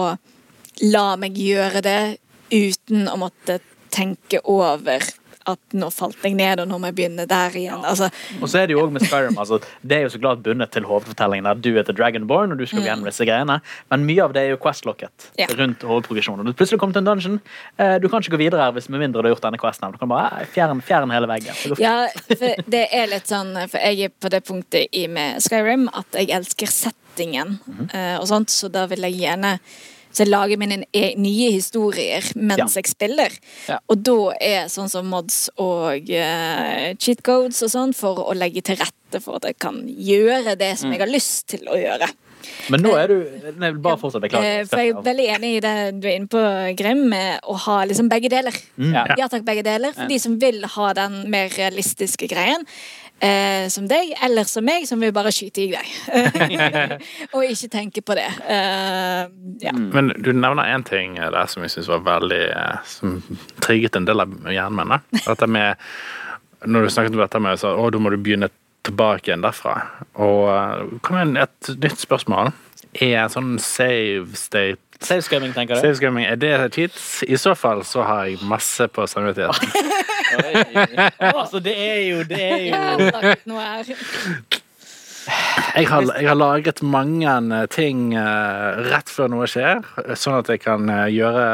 la 0.82 1.08
meg 1.20 1.36
gjøre 1.38 1.82
det 1.84 1.98
uten 2.52 3.06
å 3.10 3.18
måtte 3.20 3.60
tenke 3.94 4.40
over 4.50 5.04
at 5.44 5.74
nå 5.76 5.90
falt 5.92 6.22
jeg 6.24 6.32
ned, 6.38 6.62
og 6.62 6.70
nå 6.70 6.78
må 6.80 6.88
jeg 6.88 6.94
begynne 6.96 7.26
der 7.28 7.52
igjen. 7.60 7.82
Altså, 7.84 8.06
Og 8.40 8.48
så 8.48 8.62
er 8.62 8.70
det 8.70 8.72
jo 8.72 8.80
også 8.80 8.94
med 8.96 9.02
Skyrim, 9.04 9.36
altså, 9.42 9.58
det 9.84 9.98
er 9.98 10.06
jo 10.06 10.12
så 10.14 10.20
klart 10.22 10.40
bundet 10.46 10.70
til 10.72 10.86
hovedfortellingen 10.88 11.44
der 11.44 11.60
du 11.60 11.68
er 11.76 11.84
til 11.84 11.98
Dragonborn, 11.98 12.54
og 12.54 12.62
du 12.62 12.64
skal 12.70 12.80
gjennom 12.86 13.04
disse 13.04 13.26
greiene, 13.28 13.58
men 13.92 14.06
mye 14.08 14.24
av 14.24 14.32
det 14.32 14.40
er 14.40 14.54
jo 14.54 14.60
quest-locket 14.62 15.26
Ja. 15.36 15.50
rundt 15.52 15.84
hovedprogresjonen. 15.84 16.48
Du 16.48 16.56
plutselig 16.56 16.80
kommer 16.80 16.96
til 16.96 17.04
en 17.04 17.10
dungeon, 17.10 17.36
eh, 17.76 17.98
du 18.00 18.08
kan 18.08 18.24
ikke 18.24 18.38
gå 18.38 18.40
videre 18.46 18.64
her 18.64 18.72
hvis 18.72 18.88
med 18.88 19.04
mindre 19.04 19.20
du 19.20 19.28
har 19.28 19.34
gjort 19.36 19.44
denne 19.44 19.60
questen. 19.60 19.92
Du 19.92 19.98
kan 20.00 20.08
bare 20.08 20.32
eh, 20.40 20.48
fjerne, 20.56 20.80
fjerne 20.80 21.12
hele 21.12 21.28
veggen. 21.28 21.76
Ja, 21.76 22.08
det 22.66 22.86
er 22.90 23.06
litt 23.12 23.28
sånn 23.28 23.52
For 23.68 23.78
jeg 23.84 24.08
er 24.08 24.16
på 24.16 24.32
det 24.32 24.46
punktet 24.48 24.88
i 24.96 25.04
med 25.12 25.44
Skyrim 25.44 25.90
at 25.92 26.08
jeg 26.16 26.32
elsker 26.32 26.72
settingen 27.14 27.58
eh, 27.92 28.16
og 28.18 28.26
sånt, 28.28 28.50
så 28.50 28.70
da 28.72 28.86
vil 28.90 29.06
jeg 29.06 29.20
gjerne 29.24 29.58
så 30.14 30.22
jeg 30.22 30.30
lager 30.30 30.58
mine 30.62 30.84
e 30.94 31.14
nye 31.18 31.48
historier 31.50 32.22
mens 32.36 32.76
Ja. 32.76 32.80
jeg 32.80 32.86
spiller. 32.86 33.32
Ja. 33.66 33.80
Og 33.90 33.98
da 34.06 34.30
er 34.38 34.68
sånn 34.70 34.88
som 34.88 35.08
mods 35.10 35.50
og 35.58 36.06
uh, 36.06 36.94
cheat 37.02 37.24
codes 37.26 37.60
og 37.66 37.72
sånn 37.72 37.94
for 37.98 38.22
å 38.22 38.32
legge 38.38 38.62
til 38.62 38.78
rette 38.78 39.18
for 39.20 39.40
at 39.40 39.48
jeg 39.50 39.58
kan 39.58 39.82
gjøre 39.82 40.54
det 40.56 40.78
som 40.78 40.92
jeg 40.92 41.02
har 41.02 41.10
lyst 41.10 41.48
til 41.48 41.66
å 41.66 41.74
gjøre. 41.74 42.06
Men 42.70 42.82
nå 42.84 42.92
er 42.94 43.10
du 43.10 43.16
Nei, 43.58 43.72
bare 43.72 43.98
fortsett. 43.98 44.22
Eh, 44.22 44.28
Beklager. 44.28 44.66
for 44.68 44.78
jeg 44.78 44.92
er 44.94 45.06
veldig 45.08 45.26
enig 45.34 45.50
i 45.56 45.60
det 45.64 45.76
du 45.98 46.08
er 46.08 46.16
inne 46.18 46.30
på, 46.30 46.42
Grim, 46.78 47.08
med 47.10 47.40
å 47.50 47.56
ha 47.66 47.78
liksom 47.88 48.10
begge 48.12 48.30
deler. 48.32 48.54
Ja. 48.78 49.06
Ja 49.18 49.28
takk, 49.32 49.44
begge 49.46 49.64
deler. 49.66 49.96
For 49.96 50.06
de 50.10 50.18
som 50.22 50.38
vil 50.38 50.62
ha 50.76 50.92
den 50.96 51.24
mer 51.32 51.48
realistiske 51.56 52.28
greien. 52.30 52.66
Eh, 53.24 53.68
som 53.68 53.86
deg, 53.88 54.10
eller 54.22 54.44
som 54.44 54.64
meg, 54.66 54.84
som 54.88 55.00
vil 55.00 55.12
bare 55.14 55.30
skyte 55.32 55.62
i 55.62 55.70
deg. 55.72 55.92
og 57.34 57.46
ikke 57.46 57.70
tenke 57.72 58.02
på 58.04 58.16
det. 58.18 58.26
Eh, 58.52 59.22
ja. 59.64 59.72
Men 59.72 60.12
du 60.18 60.32
nevner 60.34 60.74
én 60.74 60.84
ting 60.84 61.16
der 61.16 61.48
som 61.48 61.64
jeg 61.64 61.72
syns 61.72 61.88
var 61.88 62.02
veldig 62.04 62.42
eh, 62.50 62.82
Som 62.88 63.22
trigget 63.64 63.96
en 63.96 64.08
del 64.08 64.20
av 64.26 64.34
hjernen 64.52 64.92
min. 64.92 65.22
Dette 65.22 65.48
med 65.48 65.80
Når 66.64 66.84
du 66.84 66.92
snakket 66.92 67.16
om 67.16 67.22
dette 67.24 67.40
med 67.46 67.60
så, 67.60 67.72
å, 67.78 67.88
da 67.92 68.00
må 68.00 68.12
du 68.12 68.18
begynne 68.20 68.50
tilbake 68.84 69.30
igjen 69.30 69.44
derfra. 69.44 69.78
Og 70.20 70.44
eh, 70.52 70.94
kom 71.04 71.20
igjen, 71.20 71.38
et 71.40 71.72
nytt 71.80 72.04
spørsmål. 72.04 72.52
Er 73.02 73.32
sånn 73.32 73.56
save 73.62 74.36
state 74.38 74.83
Savescumming, 75.00 75.52
tenker 75.54 75.74
du? 75.74 75.80
Save 75.80 75.96
scumming, 75.98 76.26
er 76.28 76.36
det 76.36 76.52
cheats? 76.74 77.22
I 77.26 77.38
så 77.40 77.54
fall 77.58 77.84
så 77.86 78.04
har 78.06 78.28
jeg 78.30 78.42
masse 78.46 78.88
på 78.88 79.06
samvittigheten. 79.10 79.72
Altså, 80.34 81.60
det 81.62 81.74
er 81.78 82.00
jo 82.08 82.22
Det 82.26 82.38
er 82.42 82.62
jo 82.66 82.74
Jeg 85.74 85.86
har, 85.88 86.02
jeg 86.18 86.28
har 86.28 86.36
lagret 86.36 86.82
mange 86.82 87.30
eh, 87.56 87.66
ting 87.72 88.12
eh, 88.18 88.80
rett 88.90 89.08
før 89.08 89.30
noe 89.32 89.46
skjer, 89.48 89.80
sånn 90.18 90.36
at 90.42 90.50
jeg 90.52 90.60
kan 90.64 90.90
eh, 90.92 91.06
gjøre, 91.14 91.46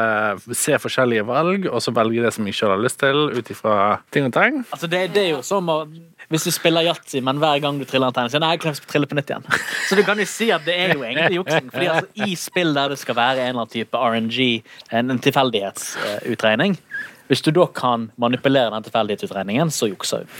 se 0.57 0.75
forskjellige 0.81 1.23
valg, 1.29 1.69
og 1.71 1.79
så 1.83 1.93
velge 1.95 2.25
det 2.25 2.33
som 2.35 2.49
jeg 2.49 2.57
selv 2.57 2.75
har 2.75 2.83
lyst 2.83 2.99
til, 2.99 3.29
ut 3.31 3.53
ifra 3.53 3.77
ting 4.11 4.27
og 4.27 4.35
tang. 4.35 4.59
Altså, 4.73 4.89
det, 4.91 5.05
det 5.15 5.23
er 5.23 5.31
jo 5.37 5.41
som 5.45 5.71
å 5.71 5.77
hvis 6.31 6.47
du 6.47 6.51
spiller 6.55 6.85
yatzy, 6.87 7.19
men 7.23 7.39
hver 7.41 7.59
gang 7.63 7.79
du 7.79 7.85
triller 7.87 8.07
en 8.07 8.15
tegning, 8.15 8.31
så 8.31 8.39
nei, 8.39 8.53
jeg 8.55 8.63
glemte 8.63 8.87
trille 8.87 9.09
på 9.09 9.17
nytt 9.17 9.31
igjen. 9.33 9.47
Så 9.89 9.97
du 9.99 10.03
kan 10.07 10.19
jo 10.21 10.25
si 10.29 10.47
at 10.55 10.63
det 10.63 10.77
er 10.79 10.93
jo 10.95 11.03
egentlig 11.03 11.41
juksing. 11.41 11.67
Fordi 11.73 11.89
altså, 11.91 12.27
i 12.27 12.35
spill 12.39 12.71
der 12.77 12.93
det 12.93 12.99
skal 13.01 13.17
være 13.17 13.43
en 13.43 13.51
eller 13.51 13.65
annen 13.65 13.73
type 13.73 13.99
RNG, 13.99 14.37
en, 14.95 15.11
en 15.11 15.19
tilfeldighetsutregning 15.19 16.77
Hvis 17.27 17.43
du 17.43 17.51
da 17.55 17.65
kan 17.75 18.09
manipulere 18.19 18.71
den 18.73 18.87
tilfeldighetsutregningen, 18.87 19.71
så 19.71 19.91
jukser 19.91 20.23
du. 20.23 20.39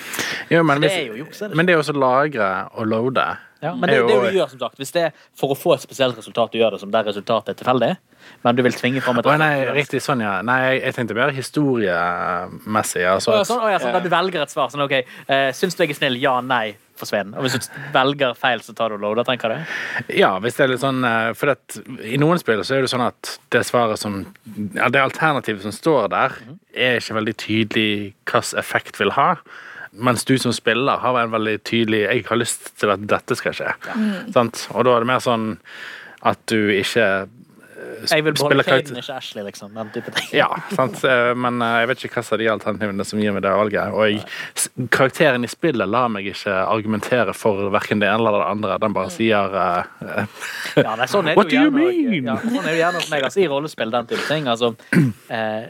Jo, 0.55 0.63
men, 0.63 0.81
Det 0.81 0.89
hvis, 0.89 0.97
er 0.99 1.07
jo 1.11 1.21
juks, 1.25 1.41
er 1.41 1.51
det 1.51 1.59
men 1.59 1.67
det 1.67 1.73
er 1.75 1.79
jo 1.79 1.85
også 1.85 1.95
lagre 1.95 2.51
og 2.71 2.87
loade. 2.87 3.27
Ja, 3.61 3.75
men 3.75 3.89
det, 3.89 3.97
er 3.99 4.07
det 4.07 4.15
jo- 4.15 4.21
du 4.25 4.37
gjør, 4.39 4.49
som 4.49 4.59
sagt, 4.59 4.77
hvis 4.81 4.91
det 4.95 5.03
er 5.09 5.11
for 5.37 5.53
å 5.53 5.57
få 5.57 5.75
et 5.75 5.83
spesielt 5.83 6.17
resultat, 6.17 6.51
du 6.51 6.57
gjør 6.57 6.71
det 6.75 6.79
som 6.81 6.91
der 6.91 7.03
resultatet 7.05 7.53
er 7.53 7.63
tilfeldig, 7.63 7.91
men 8.43 8.55
du 8.55 8.61
vil 8.65 8.73
tvinge 8.73 9.01
fram 9.01 9.19
et 9.21 9.25
Å, 9.25 9.37
nei, 9.37 9.65
riktig, 9.75 10.01
sånn, 10.01 10.21
ja. 10.21 10.41
Nei, 10.45 10.79
jeg, 10.79 10.93
tenkte 10.95 11.17
mer 11.17 11.33
historiemessig. 11.35 13.03
Altså, 13.05 13.33
Å, 13.33 13.39
ja, 13.39 13.47
sånn, 13.47 13.61
å, 13.61 13.71
ja, 13.71 13.81
sånn, 13.81 13.93
Da 13.93 14.01
du 14.03 14.09
velger 14.09 14.45
et 14.45 14.53
svar 14.53 14.71
sånn 14.73 14.85
OK, 14.85 14.95
uh, 15.29 15.49
syns 15.57 15.77
du 15.77 15.83
jeg 15.83 15.93
er 15.95 15.99
snill? 16.01 16.17
Ja, 16.21 16.39
nei. 16.41 16.75
Forsvinn. 17.01 17.31
Og 17.33 17.45
hvis 17.45 17.55
du 17.57 17.79
velger 17.95 18.35
feil, 18.37 18.61
så 18.61 18.75
tar 18.77 18.93
du 18.93 19.01
loader, 19.01 19.25
tenker 19.25 19.49
du? 19.49 19.71
Ja, 20.13 20.35
hvis 20.43 20.57
det 20.59 20.65
er 20.67 20.73
litt 20.73 20.83
sånn 20.83 21.01
eh, 21.07 21.31
For 21.39 21.53
at 21.55 21.79
i 22.05 22.19
noen 22.21 22.37
spill 22.37 22.61
så 22.67 22.75
er 22.77 22.85
det 22.85 22.91
sånn 22.91 23.05
at 23.07 23.31
det 23.55 23.63
svaret 23.65 23.97
som 23.97 24.19
ja, 24.75 24.89
Det 24.91 25.01
alternativet 25.01 25.65
som 25.65 25.73
står 25.73 26.11
der, 26.13 26.35
er 26.75 26.99
ikke 27.01 27.17
veldig 27.17 27.35
tydelig 27.41 27.89
hvilken 28.29 28.59
effekt 28.61 29.01
vil 29.01 29.15
ha. 29.17 29.31
Mens 29.91 30.23
du 30.25 30.37
som 30.39 30.53
spiller 30.55 31.01
har 31.03 31.19
en 31.19 31.31
veldig 31.31 31.57
tydelig 31.67 32.05
'jeg 32.07 32.25
har 32.29 32.37
lyst 32.39 32.71
til 32.79 32.89
at 32.89 33.07
dette 33.07 33.35
skal 33.35 33.51
skje'. 33.51 33.75
Sant? 34.31 34.67
Og 34.71 34.85
da 34.85 34.95
er 34.95 34.99
det 35.03 35.07
mer 35.07 35.19
sånn 35.19 35.57
at 36.23 36.39
du 36.47 36.69
ikke 36.69 37.27
Jeg 38.07 38.23
vil 38.23 38.33
beholde 38.33 38.63
Caden, 38.63 38.97
ikke 38.97 39.13
Ashley, 39.13 39.43
liksom. 39.43 39.73
Den 39.73 39.89
type 39.93 40.11
ting. 40.15 40.29
Ja, 40.33 40.47
sant? 40.73 41.03
Eh, 41.11 41.33
men 41.35 41.61
eh, 41.61 41.79
jeg 41.81 41.87
vet 41.89 42.03
ikke 42.05 42.15
hva 42.15 42.23
som 42.23 42.35
er 42.35 42.41
de 42.41 42.49
alternativene 42.53 43.05
som 43.05 43.19
gir 43.19 43.33
meg 43.33 43.43
det 43.43 43.51
valget. 43.51 43.93
Og 43.93 44.05
jeg, 44.07 44.87
karakteren 44.89 45.43
i 45.43 45.49
spillet 45.49 45.89
lar 45.89 46.07
meg 46.13 46.29
ikke 46.31 46.53
argumentere 46.53 47.33
for 47.33 47.69
verken 47.73 47.99
det 47.99 48.07
ene 48.07 48.21
eller 48.21 48.39
det 48.39 48.49
andre. 48.53 48.77
Den 48.81 48.93
bare 48.93 49.11
sier 49.13 49.57
eh, 49.65 49.83
eh, 50.07 50.25
Ja, 50.77 50.95
nei, 50.95 51.09
sånn 51.09 51.27
er 51.27 51.35
det 51.35 51.37
What 51.37 51.49
do 51.49 51.57
you 51.57 51.73
mean? 51.73 52.29
Ja, 52.29 52.37
sånn 52.41 52.63
er 52.63 52.71
det 52.71 52.79
gjerne 52.79 53.01
hos 53.01 53.11
meg. 53.11 53.27
Altså, 53.27 53.43
I 53.43 53.49
rollespill, 53.51 53.91
den 53.91 54.09
type 54.13 54.25
ting. 54.29 54.47
Altså, 54.47 54.73
eh, 55.37 55.69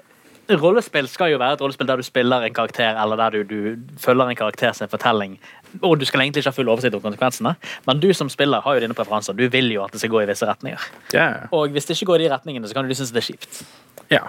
rollespill 0.59 1.07
skal 1.07 1.31
jo 1.31 1.39
være 1.41 1.57
et 1.57 1.61
rollespill 1.63 1.87
der 1.87 2.01
du 2.01 2.05
spiller 2.05 2.45
en 2.47 2.53
karakter, 2.53 2.97
eller 3.03 3.19
der 3.19 3.29
du, 3.29 3.43
du 3.43 3.99
følger 4.01 4.31
en 4.31 4.39
karakter 4.39 4.71
sin 4.77 4.91
fortelling. 4.91 5.37
Og 5.81 5.99
du 5.99 6.05
skal 6.05 6.21
egentlig 6.21 6.43
ikke 6.43 6.51
ha 6.51 6.55
full 6.55 6.71
oversikt 6.71 6.97
over 6.97 7.05
konsekvensene, 7.05 7.55
men 7.87 8.01
du 8.03 8.09
som 8.17 8.29
spiller 8.29 8.61
har 8.61 8.75
jo 8.75 8.83
dine 8.83 8.97
preferanser. 8.97 9.37
Du 9.37 9.45
vil 9.47 9.71
jo 9.71 9.85
at 9.85 9.93
det 9.93 10.01
skal 10.01 10.11
gå 10.11 10.25
i 10.25 10.27
visse 10.29 10.47
retninger. 10.47 10.89
yeah. 11.15 11.47
Og 11.51 11.69
hvis 11.69 11.85
det 11.85 11.95
ikke 11.95 12.11
går 12.11 12.19
i 12.19 12.27
de 12.27 12.33
retningene, 12.33 12.67
så 12.67 12.73
kan 12.73 12.87
du 12.87 12.93
synes 12.95 13.11
det 13.11 13.23
er 13.23 13.29
kjipt. 13.31 13.63
Ja. 14.11 14.25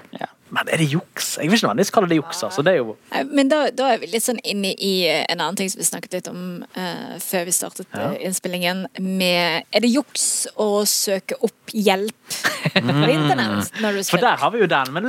Men 0.53 0.69
er 0.69 0.83
det 0.83 0.91
juks? 0.93 1.39
Jeg 1.41 1.49
vil 1.49 1.57
ikke 1.57 1.67
nødvendigvis 1.67 1.93
kalle 1.95 2.09
det 2.11 2.19
juks. 2.19 2.43
Altså. 2.45 2.63
Det 2.65 2.75
er 2.75 2.83
jo 2.83 2.97
Men 3.33 3.49
da, 3.49 3.63
da 3.73 3.87
er 3.95 4.03
vi 4.03 4.11
litt 4.13 4.25
sånn 4.27 4.41
inne 4.45 4.75
i 4.77 4.93
eh, 5.09 5.23
en 5.33 5.41
annen 5.41 5.57
ting 5.57 5.71
som 5.73 5.81
vi 5.81 5.87
snakket 5.89 6.19
litt 6.19 6.29
om 6.29 6.43
uh, 6.77 7.15
før 7.25 7.47
vi 7.49 7.55
startet 7.57 7.89
Ja. 7.97 8.11
eh, 8.11 8.27
innspillingen. 8.29 8.85
Med 9.01 9.65
Er 9.73 9.85
det 9.85 9.89
juks 9.95 10.47
å 10.61 10.85
søke 10.89 11.41
opp 11.41 11.73
hjelp 11.73 12.37
på 12.77 13.09
internett 13.15 13.81
når 13.81 13.97
du 13.97 14.05
For 14.11 14.21
der 14.21 14.37
har 14.45 14.53
vi 14.53 14.61
jo 14.61 14.69
den. 14.69 14.93
Men, 14.93 15.09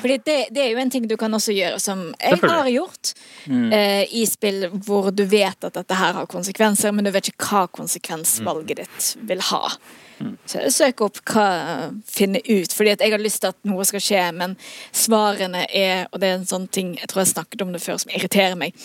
Fordi 0.00 0.18
det, 0.24 0.38
det 0.56 0.64
er 0.64 0.72
jo 0.72 0.80
en 0.80 0.92
ting 0.96 1.08
du 1.10 1.16
kan 1.20 1.34
også 1.36 1.52
gjøre, 1.52 1.80
som 1.80 2.06
jeg 2.16 2.40
har 2.40 2.72
gjort 2.72 3.12
uh, 3.52 4.04
i 4.08 4.24
spill 4.28 4.70
hvor 4.86 5.12
du 5.12 5.26
vet 5.28 5.68
at 5.68 5.76
dette 5.76 6.04
her 6.04 6.16
har 6.16 6.30
konsekvenser, 6.30 6.96
men 6.96 7.04
du 7.04 7.12
vet 7.12 7.28
ikke 7.28 7.50
hva 7.52 7.66
konsekvensvalget 7.68 8.80
ditt 8.80 9.16
vil 9.28 9.44
ha. 9.52 9.66
Så 10.44 10.60
jeg 10.60 10.72
søker 10.74 11.06
opp 11.06 11.20
hva 11.30 11.46
Finne 12.08 12.42
ut. 12.44 12.72
Fordi 12.74 12.94
jeg 12.94 13.12
har 13.12 13.22
lyst 13.22 13.42
til 13.44 13.52
at 13.52 13.68
noe 13.68 13.84
skal 13.88 14.02
skje, 14.04 14.22
men 14.36 14.56
svarene 14.92 15.66
er 15.66 16.08
Og 16.10 16.20
det 16.20 16.30
er 16.30 16.38
en 16.38 16.48
sånn 16.48 16.68
ting 16.72 16.94
jeg 16.98 17.10
tror 17.10 17.24
jeg 17.24 17.32
snakket 17.34 17.64
om 17.64 17.74
det 17.74 17.82
før 17.84 18.00
som 18.02 18.12
irriterer 18.14 18.56
meg. 18.60 18.76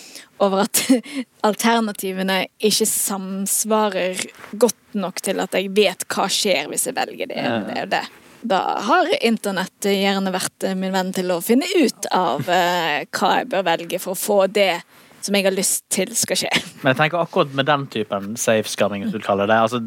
Over 0.42 0.66
at 0.66 0.82
alternativene 1.48 2.44
ikke 2.64 2.88
samsvarer 2.88 4.22
godt 4.56 4.96
nok 4.96 5.20
til 5.24 5.42
at 5.44 5.56
jeg 5.56 5.72
vet 5.76 6.06
hva 6.12 6.28
skjer 6.32 6.70
hvis 6.70 6.88
jeg 6.88 6.96
velger 6.96 7.32
det. 7.32 7.42
det, 7.68 7.80
og 7.84 7.90
det. 7.92 8.04
Da 8.46 8.60
har 8.86 9.08
internett 9.24 9.88
gjerne 9.90 10.30
vært 10.34 10.68
min 10.78 10.94
venn 10.94 11.12
til 11.16 11.32
å 11.34 11.40
finne 11.42 11.66
ut 11.74 12.08
av 12.14 12.46
eh, 12.52 13.02
hva 13.10 13.32
jeg 13.40 13.48
bør 13.50 13.66
velge 13.66 14.00
for 14.02 14.14
å 14.14 14.20
få 14.20 14.38
det 14.46 14.84
som 15.24 15.36
jeg 15.36 15.46
har 15.46 15.54
lyst 15.54 15.84
til 15.92 16.12
skal 16.16 16.38
skje. 16.40 16.50
Men 16.82 16.92
jeg 16.92 16.98
tenker 17.00 17.22
akkurat 17.22 17.54
med 17.56 17.68
den 17.68 17.86
typen 17.92 18.34
safe-scamming, 18.40 19.04
hvis 19.04 19.14
du 19.14 19.18
vil 19.18 19.26
kalle 19.26 19.46
det 19.48 19.56
altså, 19.56 19.80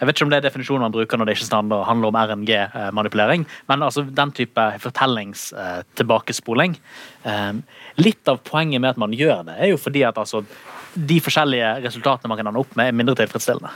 Jeg 0.00 0.08
vet 0.08 0.16
ikke 0.16 0.26
om 0.28 0.32
det 0.32 0.38
er 0.38 0.46
definisjonen 0.48 0.86
man 0.86 0.94
bruker 0.94 1.20
når 1.20 1.28
det 1.28 1.36
ikke 1.36 1.60
handler, 1.88 2.08
om 2.08 2.20
RNG-manipulering, 2.20 3.46
men 3.68 3.82
altså 3.82 4.04
den 4.06 4.32
type 4.36 4.66
fortellingstilbakespoling 4.84 6.76
eh, 7.26 7.52
Litt 7.98 8.28
av 8.30 8.40
poenget 8.46 8.82
med 8.82 8.94
at 8.94 9.00
man 9.00 9.14
gjør 9.16 9.46
det, 9.48 9.58
er 9.58 9.72
jo 9.72 9.80
fordi 9.80 10.04
at 10.06 10.18
altså 10.20 10.44
de 10.96 11.18
forskjellige 11.20 11.68
resultatene 11.84 12.30
man 12.30 12.40
kan 12.40 12.48
ende 12.50 12.62
opp 12.62 12.72
med, 12.78 12.88
er 12.88 12.96
mindre 12.96 13.16
tilfredsstillende. 13.18 13.70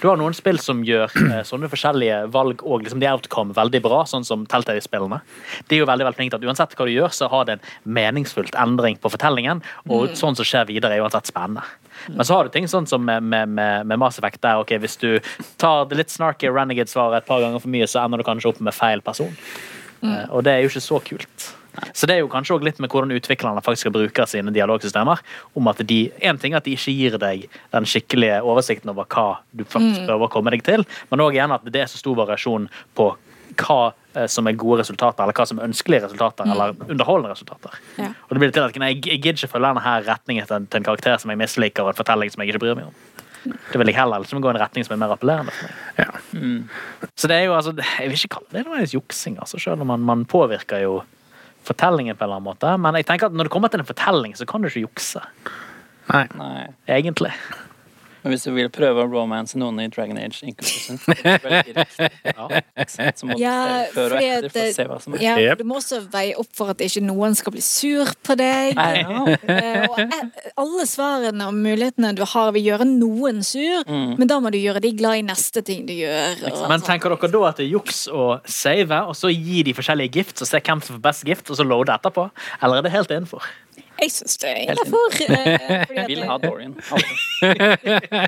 Du 0.00 0.06
har 0.08 0.18
noen 0.20 0.36
spill 0.36 0.60
som 0.62 0.84
gjør 0.86 1.10
eh, 1.26 1.42
sånne 1.46 1.70
forskjellige 1.72 2.22
valg 2.34 2.62
og 2.62 2.84
liksom 2.84 3.02
de 3.02 3.08
outcome 3.10 3.56
veldig 3.56 3.82
bra, 3.84 4.04
sånn 4.08 4.26
som 4.26 4.46
Telltale-spillene. 4.50 5.20
De 5.68 5.76
er 5.76 5.82
jo 5.82 5.90
veldig 5.90 6.06
veldig 6.06 6.18
flinke 6.20 6.36
til 6.36 6.46
at 6.46 6.48
uansett 6.52 6.76
hva 6.78 6.88
du 6.88 6.94
gjør, 6.94 7.14
så 7.16 7.30
har 7.32 7.48
det 7.48 7.58
en 7.58 7.68
meningsfullt 7.98 8.56
endring 8.60 8.98
på 9.02 9.12
fortellingen, 9.12 9.64
og 9.90 10.16
sånn 10.18 10.38
som 10.38 10.46
skjer 10.46 10.68
videre, 10.70 10.96
er 10.96 11.04
uansett 11.04 11.30
spennende. 11.30 11.66
Men 12.08 12.24
så 12.24 12.38
har 12.38 12.46
du 12.46 12.54
ting 12.54 12.68
sånn 12.70 12.88
som 12.88 13.02
med, 13.04 13.26
med, 13.26 13.50
med, 13.52 13.86
med 13.90 14.00
Mass 14.00 14.18
Effect, 14.20 14.40
der 14.44 14.62
ok, 14.62 14.76
hvis 14.80 14.96
du 15.02 15.10
tar 15.60 15.88
det 15.90 15.98
litt 16.00 16.12
snarky 16.14 16.48
Renegade-svaret 16.48 17.20
et 17.20 17.28
par 17.28 17.42
ganger 17.44 17.60
for 17.60 17.72
mye, 17.72 17.88
så 17.90 18.04
ender 18.04 18.22
du 18.22 18.26
kanskje 18.26 18.54
opp 18.54 18.62
med 18.64 18.76
feil 18.76 19.04
person. 19.04 19.34
Mm. 20.00 20.30
Og 20.30 20.44
det 20.46 20.54
er 20.54 20.62
jo 20.64 20.70
ikke 20.72 20.86
så 20.86 21.00
kult. 21.04 21.50
Så 21.92 22.08
det 22.08 22.16
er 22.16 22.22
jo 22.24 22.30
kanskje 22.32 22.56
også 22.56 22.66
litt 22.66 22.80
med 22.82 22.90
hvordan 22.92 23.14
utviklerne 23.14 23.62
faktisk 23.64 23.86
skal 23.86 23.94
bruke 23.94 24.26
sine 24.28 24.52
dialogsystemer. 24.54 25.22
Om 25.58 25.70
at 25.72 25.82
de, 25.86 26.00
en 26.26 26.38
ting 26.40 26.54
er 26.54 26.60
at 26.60 26.68
de 26.68 26.76
ikke 26.76 26.94
gir 26.96 27.18
deg 27.22 27.46
den 27.74 27.88
skikkelige 27.88 28.40
oversikten 28.42 28.92
over 28.92 29.08
hva 29.10 29.40
du 29.56 29.64
faktisk 29.64 30.06
prøver 30.08 30.26
å 30.26 30.32
komme 30.32 30.54
deg 30.54 30.64
til, 30.66 30.86
men 31.10 31.24
òg 31.24 31.38
igjen 31.38 31.54
at 31.54 31.66
det 31.70 31.84
er 31.84 31.90
så 31.90 32.00
stor 32.00 32.18
variasjon 32.18 32.68
på 32.98 33.12
hva 33.60 33.78
eh, 34.14 34.26
som 34.30 34.48
er 34.48 34.58
gode 34.58 34.80
resultater, 34.82 35.24
eller 35.24 35.36
hva 35.36 35.46
som 35.48 35.60
er 35.60 35.68
ønskelige 35.68 36.04
resultater, 36.06 36.50
eller 36.50 36.74
underholdende 36.86 37.34
resultater. 37.34 37.78
Ja. 37.98 38.12
Og 38.26 38.34
det 38.34 38.42
blir 38.42 38.54
til 38.54 38.66
at 38.66 38.78
nei, 38.82 38.92
jeg, 38.94 39.06
jeg 39.06 39.22
gidder 39.24 39.40
ikke 39.40 39.54
følge 39.56 39.72
denne 39.72 39.86
her 39.86 40.04
retningen 40.06 40.50
til, 40.50 40.68
til 40.70 40.82
en 40.82 40.88
karakter 40.90 41.22
som 41.22 41.32
jeg 41.32 41.40
misliker, 41.40 41.86
og 41.86 41.94
en 41.94 42.00
fortelling 42.00 42.32
som 42.32 42.44
jeg 42.44 42.52
ikke 42.52 42.62
bryr 42.64 42.78
meg 42.78 42.90
om. 42.90 42.98
Det 43.40 43.78
vil 43.80 43.88
jeg 43.88 43.96
heller 43.96 44.20
liksom 44.20 44.42
gå 44.44 44.50
i 44.50 44.52
en 44.52 44.60
retning 44.60 44.84
som 44.84 44.94
er 44.94 45.00
mer 45.00 45.14
appellerende 45.14 45.54
for 45.54 45.70
meg. 45.70 45.78
Ja. 46.02 47.06
Så 47.16 47.30
det 47.30 47.38
er 47.38 47.46
jo 47.48 47.54
altså, 47.56 47.72
jeg 47.72 48.10
vil 48.10 48.18
ikke 48.18 48.34
kalle 48.36 48.52
det 48.58 48.66
noe 48.66 48.84
juksing, 48.84 49.38
altså, 49.40 49.60
selv 49.62 49.80
om 49.80 49.90
man, 49.94 50.04
man 50.04 50.26
påvirker 50.28 50.84
jo 50.84 51.00
fortellingen 51.66 52.16
på 52.16 52.24
en 52.24 52.28
eller 52.28 52.40
annen 52.40 52.50
måte. 52.50 52.76
Men 52.80 52.98
jeg 52.98 53.08
tenker 53.08 53.30
at 53.30 53.36
når 53.36 53.48
det 53.48 53.54
kommer 53.54 53.72
til 53.72 53.82
en 53.82 53.88
fortelling, 53.88 54.36
så 54.38 54.46
kan 54.48 54.62
du 54.62 54.70
ikke 54.70 54.86
jukse. 54.86 55.22
Nei. 56.10 56.24
Nei. 56.38 56.68
Egentlig. 56.90 57.32
Men 58.22 58.32
hvis 58.34 58.42
du 58.44 58.50
vil 58.52 58.68
prøve 58.72 59.00
å 59.04 59.08
romance 59.10 59.56
noen 59.58 59.80
i 59.80 59.86
Dragon 59.88 60.18
Age 60.20 60.42
Inquisition, 60.44 60.98
så 61.00 61.06
må 63.26 63.34
du 63.36 63.40
Ja, 63.42 63.84
se 63.86 63.92
før 63.94 64.12
og 64.16 64.22
etter 64.22 64.48
for 64.52 64.60
å 64.60 64.62
se 64.76 64.84
hva 64.90 64.98
som 65.02 65.14
er. 65.16 65.20
ja, 65.24 65.54
Du 65.58 65.64
må 65.68 65.74
også 65.80 65.96
veie 66.12 66.34
opp 66.40 66.50
for 66.56 66.66
at 66.74 66.78
ikke 66.84 67.02
noen 67.04 67.32
skal 67.38 67.52
bli 67.54 67.62
sur 67.64 68.06
på 68.26 68.32
deg. 68.38 68.74
Nei. 68.78 68.96
Eh, 69.00 69.04
og 69.88 69.98
eh, 70.04 70.24
alle 70.60 70.84
svarene 70.88 71.44
og 71.50 71.54
mulighetene 71.56 72.10
du 72.18 72.24
har, 72.28 72.48
vil 72.56 72.64
gjøre 72.70 72.86
noen 72.90 73.36
sur, 73.46 73.78
Mm. 73.90 74.12
men 74.18 74.26
da 74.28 74.36
må 74.42 74.48
du 74.52 74.58
gjøre 74.60 74.80
de 74.84 74.90
glad 74.94 75.14
i 75.20 75.22
neste 75.26 75.60
ting 75.66 75.80
du 75.88 75.92
gjør. 75.96 76.34
Og 76.52 76.68
Men 76.70 76.80
tenker 76.84 77.08
dere 77.14 77.30
da 77.32 77.40
at 77.48 77.56
det 77.60 77.64
er 77.66 77.72
juks 77.72 77.98
å 78.12 78.14
save, 78.44 78.98
og 79.08 79.14
så 79.18 79.28
gi 79.32 79.58
de 79.66 79.72
forskjellige 79.76 80.12
gifts, 80.20 80.40
og 80.44 80.48
se 80.50 80.58
hvem 80.60 80.80
som 80.84 80.92
får 80.98 81.02
best 81.08 81.22
gift, 81.26 81.46
og 81.50 81.56
så 81.58 81.64
loade 81.66 81.92
etterpå? 81.96 82.24
Eller 82.62 82.74
er 82.78 82.82
det 82.86 82.92
helt 82.94 83.10
innenfor? 83.14 83.42
Jeg 84.00 84.12
syns 84.14 84.38
det 84.40 84.50
er 84.50 84.60
innafor. 84.64 85.16
Jeg 85.96 86.06
Vil 86.08 86.22
ha 86.24 86.36
Dorian. 86.40 86.76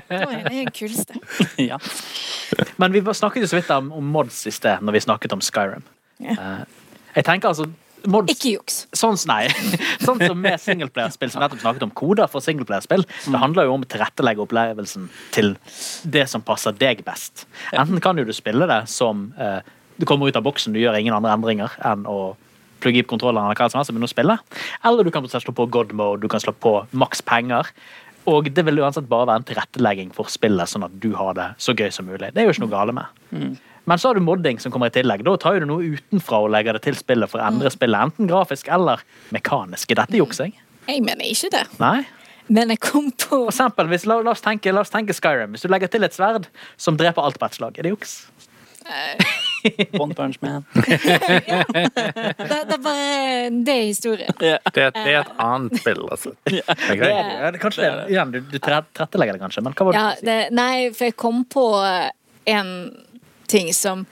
Dorian 0.09 0.47
er 0.47 0.49
den 0.49 0.73
kuleste. 0.73 1.19
Ja. 1.69 1.79
Men 2.77 2.93
vi 2.93 3.01
snakket 3.13 3.45
jo 3.45 3.49
så 3.49 3.59
vidt 3.59 3.71
om, 3.73 3.91
om 3.93 4.11
mods 4.15 4.43
i 4.47 4.53
sted, 4.53 4.81
når 4.81 4.97
vi 4.97 5.01
snakket 5.07 5.33
om 5.33 5.41
Skyrim. 5.41 5.85
Ja. 6.21 6.35
Uh, 6.37 6.61
jeg 7.15 7.25
tenker 7.25 7.49
altså 7.49 7.67
mods 8.09 8.33
Ikke 8.33 8.53
juks. 8.57 8.79
Sånn, 8.93 9.17
nei. 9.29 9.47
sånn 10.03 10.21
som 10.21 10.39
med 10.43 10.61
singleplayerspill, 10.61 11.31
som 11.31 11.39
vi 11.39 11.45
nettopp 11.45 11.63
snakket 11.63 11.85
om 11.87 11.93
koder 11.97 12.29
for 12.29 12.43
singleplayerspill, 12.43 13.05
det 13.05 13.41
handler 13.41 13.69
jo 13.69 13.77
om 13.77 13.85
å 13.85 13.89
tilrettelegge 13.89 14.43
opplevelsen 14.43 15.07
til 15.35 15.53
det 16.03 16.27
som 16.29 16.43
passer 16.45 16.75
deg 16.77 17.05
best. 17.07 17.47
Enten 17.71 18.03
kan 18.03 18.19
jo 18.19 18.27
du 18.27 18.33
spille 18.35 18.67
det 18.69 18.83
som 18.91 19.29
uh, 19.39 19.61
du 19.97 20.05
kommer 20.09 20.27
ut 20.27 20.37
av 20.37 20.45
boksen, 20.45 20.75
du 20.75 20.81
gjør 20.81 20.99
ingen 20.99 21.15
andre 21.15 21.33
endringer 21.37 21.77
enn 21.85 22.05
å 22.09 22.33
plugge 22.83 23.01
i 23.01 23.07
kontrolleren 23.07 23.49
eller 23.49 23.59
hva 23.59 23.69
som 23.71 23.79
helst 23.79 23.93
og 23.93 23.97
begynne 23.97 24.11
å 24.11 24.13
spille. 24.13 24.37
Eller 24.85 25.07
du 25.07 25.11
kan 25.15 25.27
slå 25.31 25.55
på 25.55 25.69
god 25.73 25.93
mode, 25.97 26.23
du 26.23 26.31
kan 26.31 26.43
slå 26.43 26.53
på 26.53 26.77
maks 26.91 27.23
penger. 27.25 27.71
Og 28.29 28.47
det 28.55 28.63
vil 28.63 28.79
uansett 28.79 29.09
bare 29.09 29.27
være 29.27 29.41
en 29.41 29.47
tilrettelegging 29.49 30.13
for 30.15 30.31
spillet, 30.31 30.69
sånn 30.71 30.85
at 30.87 30.95
du 31.03 31.11
har 31.19 31.35
det 31.35 31.49
så 31.61 31.75
gøy 31.75 31.89
som 31.91 32.07
mulig. 32.07 32.31
Det 32.31 32.43
er 32.43 32.47
jo 32.47 32.55
ikke 32.55 32.65
noe 32.65 32.75
gale 32.75 32.95
med. 32.95 33.23
Men 33.83 33.99
så 33.99 34.09
har 34.09 34.15
du 34.15 34.23
modding 34.23 34.61
som 34.63 34.71
kommer 34.71 34.87
i 34.87 34.95
tillegg. 34.95 35.25
Da 35.27 35.35
tar 35.43 35.59
du 35.59 35.67
noe 35.67 35.95
utenfra 35.97 36.39
og 36.45 36.53
legger 36.55 36.77
det 36.77 36.85
til 36.85 36.95
spillet 36.95 37.31
for 37.31 37.41
å 37.41 37.47
endre 37.49 37.71
spillet, 37.73 37.99
enten 37.99 38.29
grafisk 38.31 38.69
eller 38.71 39.03
mekanisk. 39.35 39.91
Er 39.91 40.03
dette 40.05 40.19
juksing? 40.21 40.55
Jeg 40.87 41.03
mener 41.03 41.27
ikke 41.27 41.51
det. 41.51 41.65
Nei? 41.83 42.05
Men 42.51 42.71
jeg 42.73 42.81
kom 42.83 43.09
på 43.11 43.37
For 43.45 43.51
eksempel, 43.51 43.87
hvis, 43.91 44.07
la, 44.07 44.19
la, 44.23 44.33
oss 44.35 44.43
tenke, 44.43 44.71
la 44.75 44.83
oss 44.83 44.91
tenke 44.91 45.15
Skyrim. 45.15 45.55
Hvis 45.55 45.63
du 45.63 45.71
legger 45.71 45.91
til 45.91 46.07
et 46.07 46.15
sverd 46.15 46.49
som 46.79 46.99
dreper 46.99 47.23
alt 47.23 47.39
på 47.39 47.47
ett 47.47 47.59
slag, 47.59 47.79
er 47.79 47.87
det 47.87 47.95
juks? 47.95 48.17
One 50.03 50.13
Punch 50.13 50.39
Man. 50.41 50.65
det, 50.73 50.83
det 52.37 52.75
er 52.75 52.81
bare 52.83 53.49
Det 53.65 53.75
er 53.75 53.85
historien. 53.85 54.33
Yeah. 54.41 54.59
Det, 54.73 54.89
det 54.95 55.13
er 55.13 55.21
et 55.21 55.31
annet 55.39 55.79
spill, 55.81 56.03
altså. 56.11 56.33
Yeah. 56.53 56.75
Det 56.89 57.07
er, 57.07 57.31
ja, 57.45 57.51
det, 57.51 57.61
kanskje 57.61 57.87
det, 57.87 58.03
igjen, 58.13 58.31
du, 58.33 58.39
du 58.51 58.59
tilrettelegger 58.59 59.37
det 59.37 59.41
kanskje, 59.41 59.63
men 59.65 59.75
hva 59.77 59.87
var 59.87 59.95
det 59.95 60.01
Ja, 60.01 60.11
du 60.11 60.19
skulle 60.19 60.37
si? 60.43 60.55
nei, 60.59 60.75
for 60.93 61.09
jeg 61.09 61.17
kom 61.19 61.41
på 61.49 61.65
en 62.53 62.71
ting 63.47 63.73
som 63.73 64.05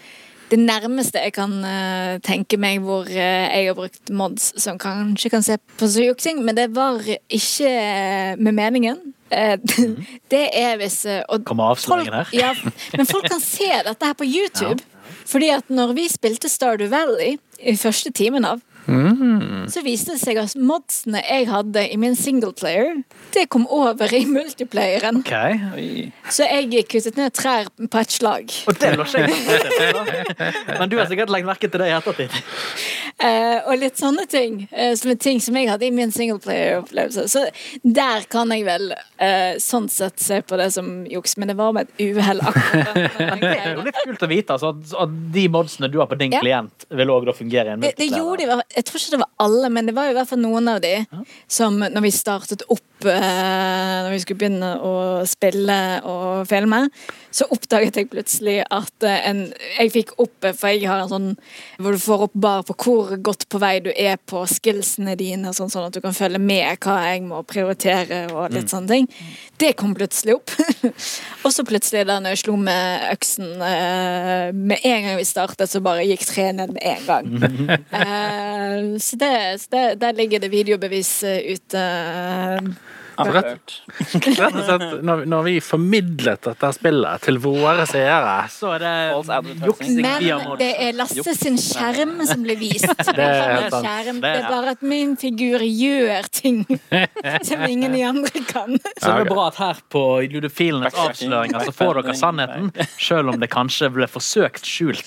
Det 0.51 0.59
nærmeste 0.59 1.21
jeg 1.23 1.31
kan 1.37 1.53
uh, 1.63 2.17
tenke 2.19 2.57
meg 2.59 2.81
hvor 2.83 3.07
uh, 3.07 3.15
jeg 3.15 3.69
har 3.69 3.75
brukt 3.77 4.11
mods 4.11 4.49
som 4.59 4.75
kanskje 4.81 5.31
kan 5.31 5.45
se 5.47 5.55
på 5.79 5.87
som 5.87 6.03
juksing, 6.03 6.41
men 6.43 6.57
det 6.57 6.73
var 6.75 6.99
ikke 7.07 7.69
uh, 7.71 8.35
med 8.35 8.57
meningen. 8.57 8.99
Eh, 9.31 9.55
det 10.33 10.49
er 10.59 10.75
hvis 10.81 11.05
og 11.07 11.45
Kommer 11.47 11.71
avsløringen 11.71 12.13
her? 12.13 12.33
Ja, 12.35 12.51
men 12.97 13.07
folk 13.07 13.29
kan 13.31 13.39
se 13.39 13.69
dette 13.87 14.09
her 14.09 14.17
på 14.19 14.27
YouTube. 14.27 14.83
Fordi 15.31 15.53
at 15.55 15.71
når 15.71 15.95
vi 15.95 16.09
spilte 16.11 16.51
Stardew 16.51 16.91
Valley 16.91 17.37
i 17.61 17.77
første 17.79 18.11
timen 18.15 18.45
av, 18.47 18.59
så 19.71 19.81
viste 19.85 20.15
det 20.15 20.19
seg 20.21 20.39
at 20.41 20.55
modsene 20.57 21.21
jeg 21.21 21.45
hadde 21.51 21.83
i 21.93 21.97
min 22.01 22.15
singleplayer, 22.17 23.03
det 23.35 23.45
kom 23.53 23.67
over 23.71 24.11
i 24.13 24.23
multiplayeren. 24.27 25.21
Okay. 25.21 26.09
Så 26.29 26.47
jeg 26.49 26.87
kuttet 26.89 27.19
ned 27.19 27.31
trær 27.37 27.69
på 27.77 28.01
et 28.01 28.15
slag. 28.15 28.55
Og 28.67 28.79
det 28.81 28.95
lå 28.97 29.05
ikke 29.05 29.23
jeg. 29.27 30.25
Men 30.79 30.91
du 30.91 30.97
har 30.97 31.07
sikkert 31.11 31.31
lagt 31.33 31.47
merke 31.47 31.69
til 31.69 31.83
det 31.83 31.91
i 31.91 31.95
ettertid. 31.95 32.41
Eh, 33.21 33.57
og 33.69 33.77
litt 33.77 33.99
sånne 34.01 34.25
ting. 34.29 34.63
Uh, 34.71 34.93
som 34.97 35.11
er 35.13 35.19
ting 35.21 35.41
som 35.43 35.57
jeg 35.57 35.69
hadde 35.69 35.85
i 35.85 35.91
min 35.93 36.11
singleplayer-opplevelse. 36.13 37.27
Så 37.29 37.45
der 37.83 38.25
kan 38.31 38.51
jeg 38.53 38.65
vel 38.67 38.91
uh, 38.95 39.53
sånn 39.61 39.89
sett 39.91 40.21
se 40.23 40.41
på 40.45 40.57
det 40.59 40.71
som 40.75 40.89
juks, 41.09 41.37
men 41.37 41.51
det 41.51 41.57
var 41.59 41.75
med 41.77 41.89
et 41.89 42.17
uhell. 42.17 42.41
Det 43.41 43.51
er 43.51 43.75
jo 43.75 43.85
litt 43.85 43.99
kult 44.03 44.25
å 44.25 44.29
vite 44.29 44.55
altså, 44.55 44.73
at, 44.73 44.93
at 45.05 45.15
de 45.35 45.45
modsene 45.53 45.89
du 45.91 45.99
har 46.01 46.09
på 46.09 46.17
din 46.19 46.31
Ja. 46.31 46.39
klient, 46.39 46.85
vil 46.89 47.11
også 47.11 47.33
fungere 47.41 47.73
i 47.73 47.73
en 47.73 47.81
Det, 47.83 47.91
det 47.99 48.07
gjorde 48.13 48.45
de, 48.47 48.63
jeg 48.75 48.85
tror 48.87 49.01
ikke 49.01 49.15
det 49.15 49.19
var 49.23 49.31
alle, 49.45 49.69
men 49.75 49.89
det 49.89 49.95
var 49.97 50.11
i 50.11 50.15
hvert 50.15 50.29
fall 50.29 50.39
noen 50.39 50.69
av 50.71 50.79
de 50.83 50.93
som 51.51 51.75
når 51.81 52.05
vi 52.05 52.11
startet 52.15 52.63
opp 52.71 52.85
eh, 53.09 53.97
Når 54.05 54.11
vi 54.13 54.21
skulle 54.23 54.41
begynne 54.41 54.71
å 54.83 54.93
spille 55.29 55.77
og 56.07 56.47
filme, 56.49 56.85
så 57.31 57.47
oppdaget 57.53 57.95
jeg 57.95 58.09
plutselig 58.11 58.57
at 58.67 59.05
eh, 59.07 59.19
en 59.29 59.41
Jeg 59.79 59.93
fikk 59.93 60.13
opp, 60.19 60.35
eh, 60.43 60.55
for 60.57 60.73
jeg 60.73 60.89
har 60.89 61.03
en 61.03 61.11
sånn 61.11 61.29
hvor 61.81 61.95
du 61.95 62.01
får 62.01 62.25
opp 62.27 62.35
bare 62.43 62.65
på 62.67 62.75
hvor 62.81 63.13
godt 63.23 63.47
på 63.51 63.59
vei 63.61 63.73
du 63.83 63.89
er 63.91 64.17
på 64.17 64.43
skillsene 64.49 65.15
dine, 65.19 65.53
sånn, 65.55 65.71
sånn 65.71 65.87
at 65.87 65.95
du 65.95 66.01
kan 66.03 66.15
følge 66.15 66.41
med 66.41 66.81
hva 66.83 66.97
jeg 67.07 67.23
må 67.25 67.41
prioritere 67.47 68.25
og 68.33 68.51
litt 68.53 68.71
sånne 68.71 68.91
ting. 68.91 69.07
Det 69.61 69.71
kom 69.79 69.95
plutselig 69.97 70.35
opp. 70.37 70.53
og 71.45 71.53
så 71.53 71.65
plutselig 71.67 72.03
da 72.09 72.19
når 72.21 72.35
jeg 72.35 72.43
slo 72.43 72.57
med 72.59 73.07
øksen 73.13 73.63
eh, 73.65 74.51
med 74.53 74.85
en 74.91 75.07
gang 75.07 75.19
vi 75.19 75.27
startet, 75.27 75.71
så 75.71 75.81
bare 75.83 76.05
gikk 76.09 76.25
treet 76.29 76.57
ned 76.59 76.75
med 76.75 76.83
en 76.91 77.07
gang. 77.07 77.31
Så 79.01 79.17
det, 79.19 79.35
så 79.61 79.67
det, 79.71 79.83
der 80.01 80.13
ligger 80.15 80.39
det 80.39 80.49
videobevis 80.51 81.23
ute. 81.23 81.83
Rett 83.31 84.55
og 84.55 84.63
slett, 84.65 84.85
når, 85.05 85.23
når 85.29 85.43
vi 85.47 85.53
formidlet 85.63 86.41
dette 86.47 86.71
spillet 86.75 87.21
til 87.25 87.37
våre 87.43 87.85
seere 87.89 88.35
Så 88.51 88.71
er 88.75 88.83
det 88.83 88.93
juksing 89.65 90.01
Men 90.01 90.57
det 90.59 90.71
er 90.87 90.95
Lasse 90.97 91.35
sin 91.37 91.57
skjerm 91.61 92.17
som 92.27 92.43
blir 92.45 92.57
vist. 92.59 92.87
Det 93.11 93.19
er 93.19 93.41
er, 93.41 93.53
helt 93.61 93.73
sant. 93.73 93.85
skjerm. 93.85 94.19
Det 94.23 94.31
er- 94.39 94.47
bare 94.51 94.73
at 94.75 94.81
min 94.85 95.13
figur 95.19 95.61
gjør 95.63 96.27
ting 96.33 96.63
som 97.47 97.63
ingen 97.67 97.95
i 97.95 98.01
andre 98.07 98.41
kan. 98.47 98.75
Så 98.97 99.11
det 99.11 99.25
er 99.25 99.29
bra 99.29 99.47
at 99.51 99.59
her 99.61 99.79
på 99.91 100.03
Ludofilenes 100.31 100.95
avsløringer 100.97 101.65
så 101.67 101.73
får 101.75 102.01
dere 102.01 102.15
sannheten, 102.17 102.71
selv 103.01 103.31
om 103.33 103.39
det 103.41 103.49
kanskje 103.53 103.89
ble 103.93 104.07
forsøkt 104.11 104.67
skjult 104.67 105.03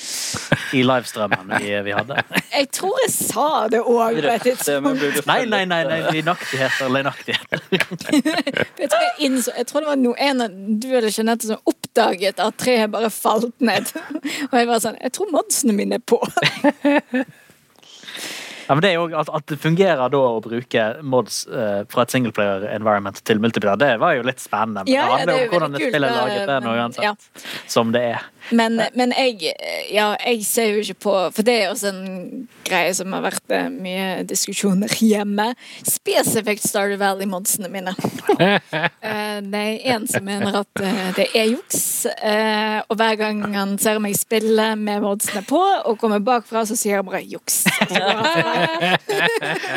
i 0.77 0.83
livestrømmen 0.87 1.55
vi, 1.61 1.73
vi 1.87 1.95
hadde. 1.97 2.21
Jeg 2.55 2.71
tror 2.77 2.99
jeg 3.05 3.13
sa 3.15 3.49
det 3.73 3.81
òg 3.83 4.21
på 4.21 4.33
et 4.35 4.47
tidspunkt. 4.49 5.27
Nei, 5.29 5.41
nei, 5.51 5.65
nei, 5.71 5.81
nei 5.89 6.01
løgnaktigheter, 6.11 6.93
løgnaktigheter. 6.95 7.65
Jeg 8.83 8.91
tror, 8.91 9.01
jeg, 9.05 9.15
innså, 9.27 9.53
jeg 9.57 9.67
tror 9.69 9.85
det 9.85 9.89
var 9.89 10.01
noe, 10.01 10.17
en 10.19 10.45
av 10.45 10.59
du 10.83 10.89
eller 10.91 11.11
Jeanette 11.15 11.49
som 11.49 11.71
oppdaget 11.71 12.41
at 12.43 12.59
treet 12.61 12.91
bare 12.93 13.11
falt 13.13 13.55
ned. 13.65 13.89
Og 14.51 14.59
jeg 14.59 14.69
var 14.69 14.83
sånn 14.85 14.99
Jeg 15.01 15.15
tror 15.17 15.33
modsene 15.35 15.77
mine 15.77 16.01
er 16.01 16.05
på. 16.05 16.21
Ja, 18.65 18.73
men 18.73 18.81
det 18.81 18.91
er 18.91 18.95
jo 18.97 19.11
at, 19.21 19.29
at 19.29 19.45
det 19.51 19.59
fungerer 19.61 20.09
da 20.09 20.21
å 20.25 20.39
bruke 20.41 20.85
mods 21.05 21.43
uh, 21.53 21.83
fra 21.93 22.07
et 22.07 22.15
singleplayer 22.15 22.65
environment 22.73 23.19
til 23.29 23.37
multiplayer, 23.45 23.77
det 23.77 23.91
var 24.01 24.15
jo 24.17 24.25
litt 24.25 24.41
spennende. 24.41 24.87
Men 24.87 24.93
Ja, 24.95 25.03
ja, 25.05 25.05
det 25.05 25.19
handler 25.19 25.35
jo 25.37 25.43
om 25.45 25.53
hvordan 25.53 25.77
et 25.77 25.85
spill 25.85 26.07
er 26.09 26.15
laget, 26.15 26.39
det 26.49 26.55
er 26.55 26.65
noe 26.65 26.79
uansett. 26.81 27.05
ja. 27.05 27.51
Som 27.69 27.93
det 27.93 28.05
er. 28.15 28.25
Men, 28.53 28.77
men 28.95 29.13
jeg, 29.17 29.55
ja, 29.95 30.11
jeg 30.21 30.43
ser 30.45 30.67
jo 30.75 30.83
ikke 30.83 30.99
på 31.07 31.13
For 31.33 31.47
det 31.47 31.55
er 31.63 31.71
også 31.73 31.89
en 31.93 32.49
greie 32.65 32.91
som 32.97 33.13
har 33.17 33.23
vært 33.25 33.53
eh, 33.57 33.71
mye 33.73 34.25
diskusjoner 34.29 34.93
hjemme. 35.01 35.47
Spesifikt 35.89 36.67
Stardew 36.69 37.01
Valley-modsene 37.01 37.71
mine. 37.73 37.95
Eh, 39.05 39.39
det 39.45 39.61
er 39.61 39.95
en 39.95 40.07
som 40.09 40.25
mener 40.25 40.55
at 40.59 40.81
eh, 40.83 41.09
det 41.17 41.27
er 41.37 41.51
juks. 41.53 42.07
eh, 42.25 42.79
Og 42.89 42.97
hver 42.99 43.17
gang 43.21 43.43
han 43.55 43.75
ser 43.79 43.99
meg 44.03 44.17
spille 44.19 44.71
med 44.81 45.03
modsene 45.05 45.43
på 45.47 45.61
og 45.61 45.99
kommer 46.01 46.23
bakfra, 46.25 46.65
så 46.67 46.77
sier 46.79 47.01
han 47.03 47.07
bare 47.09 47.21
juks. 47.29 47.63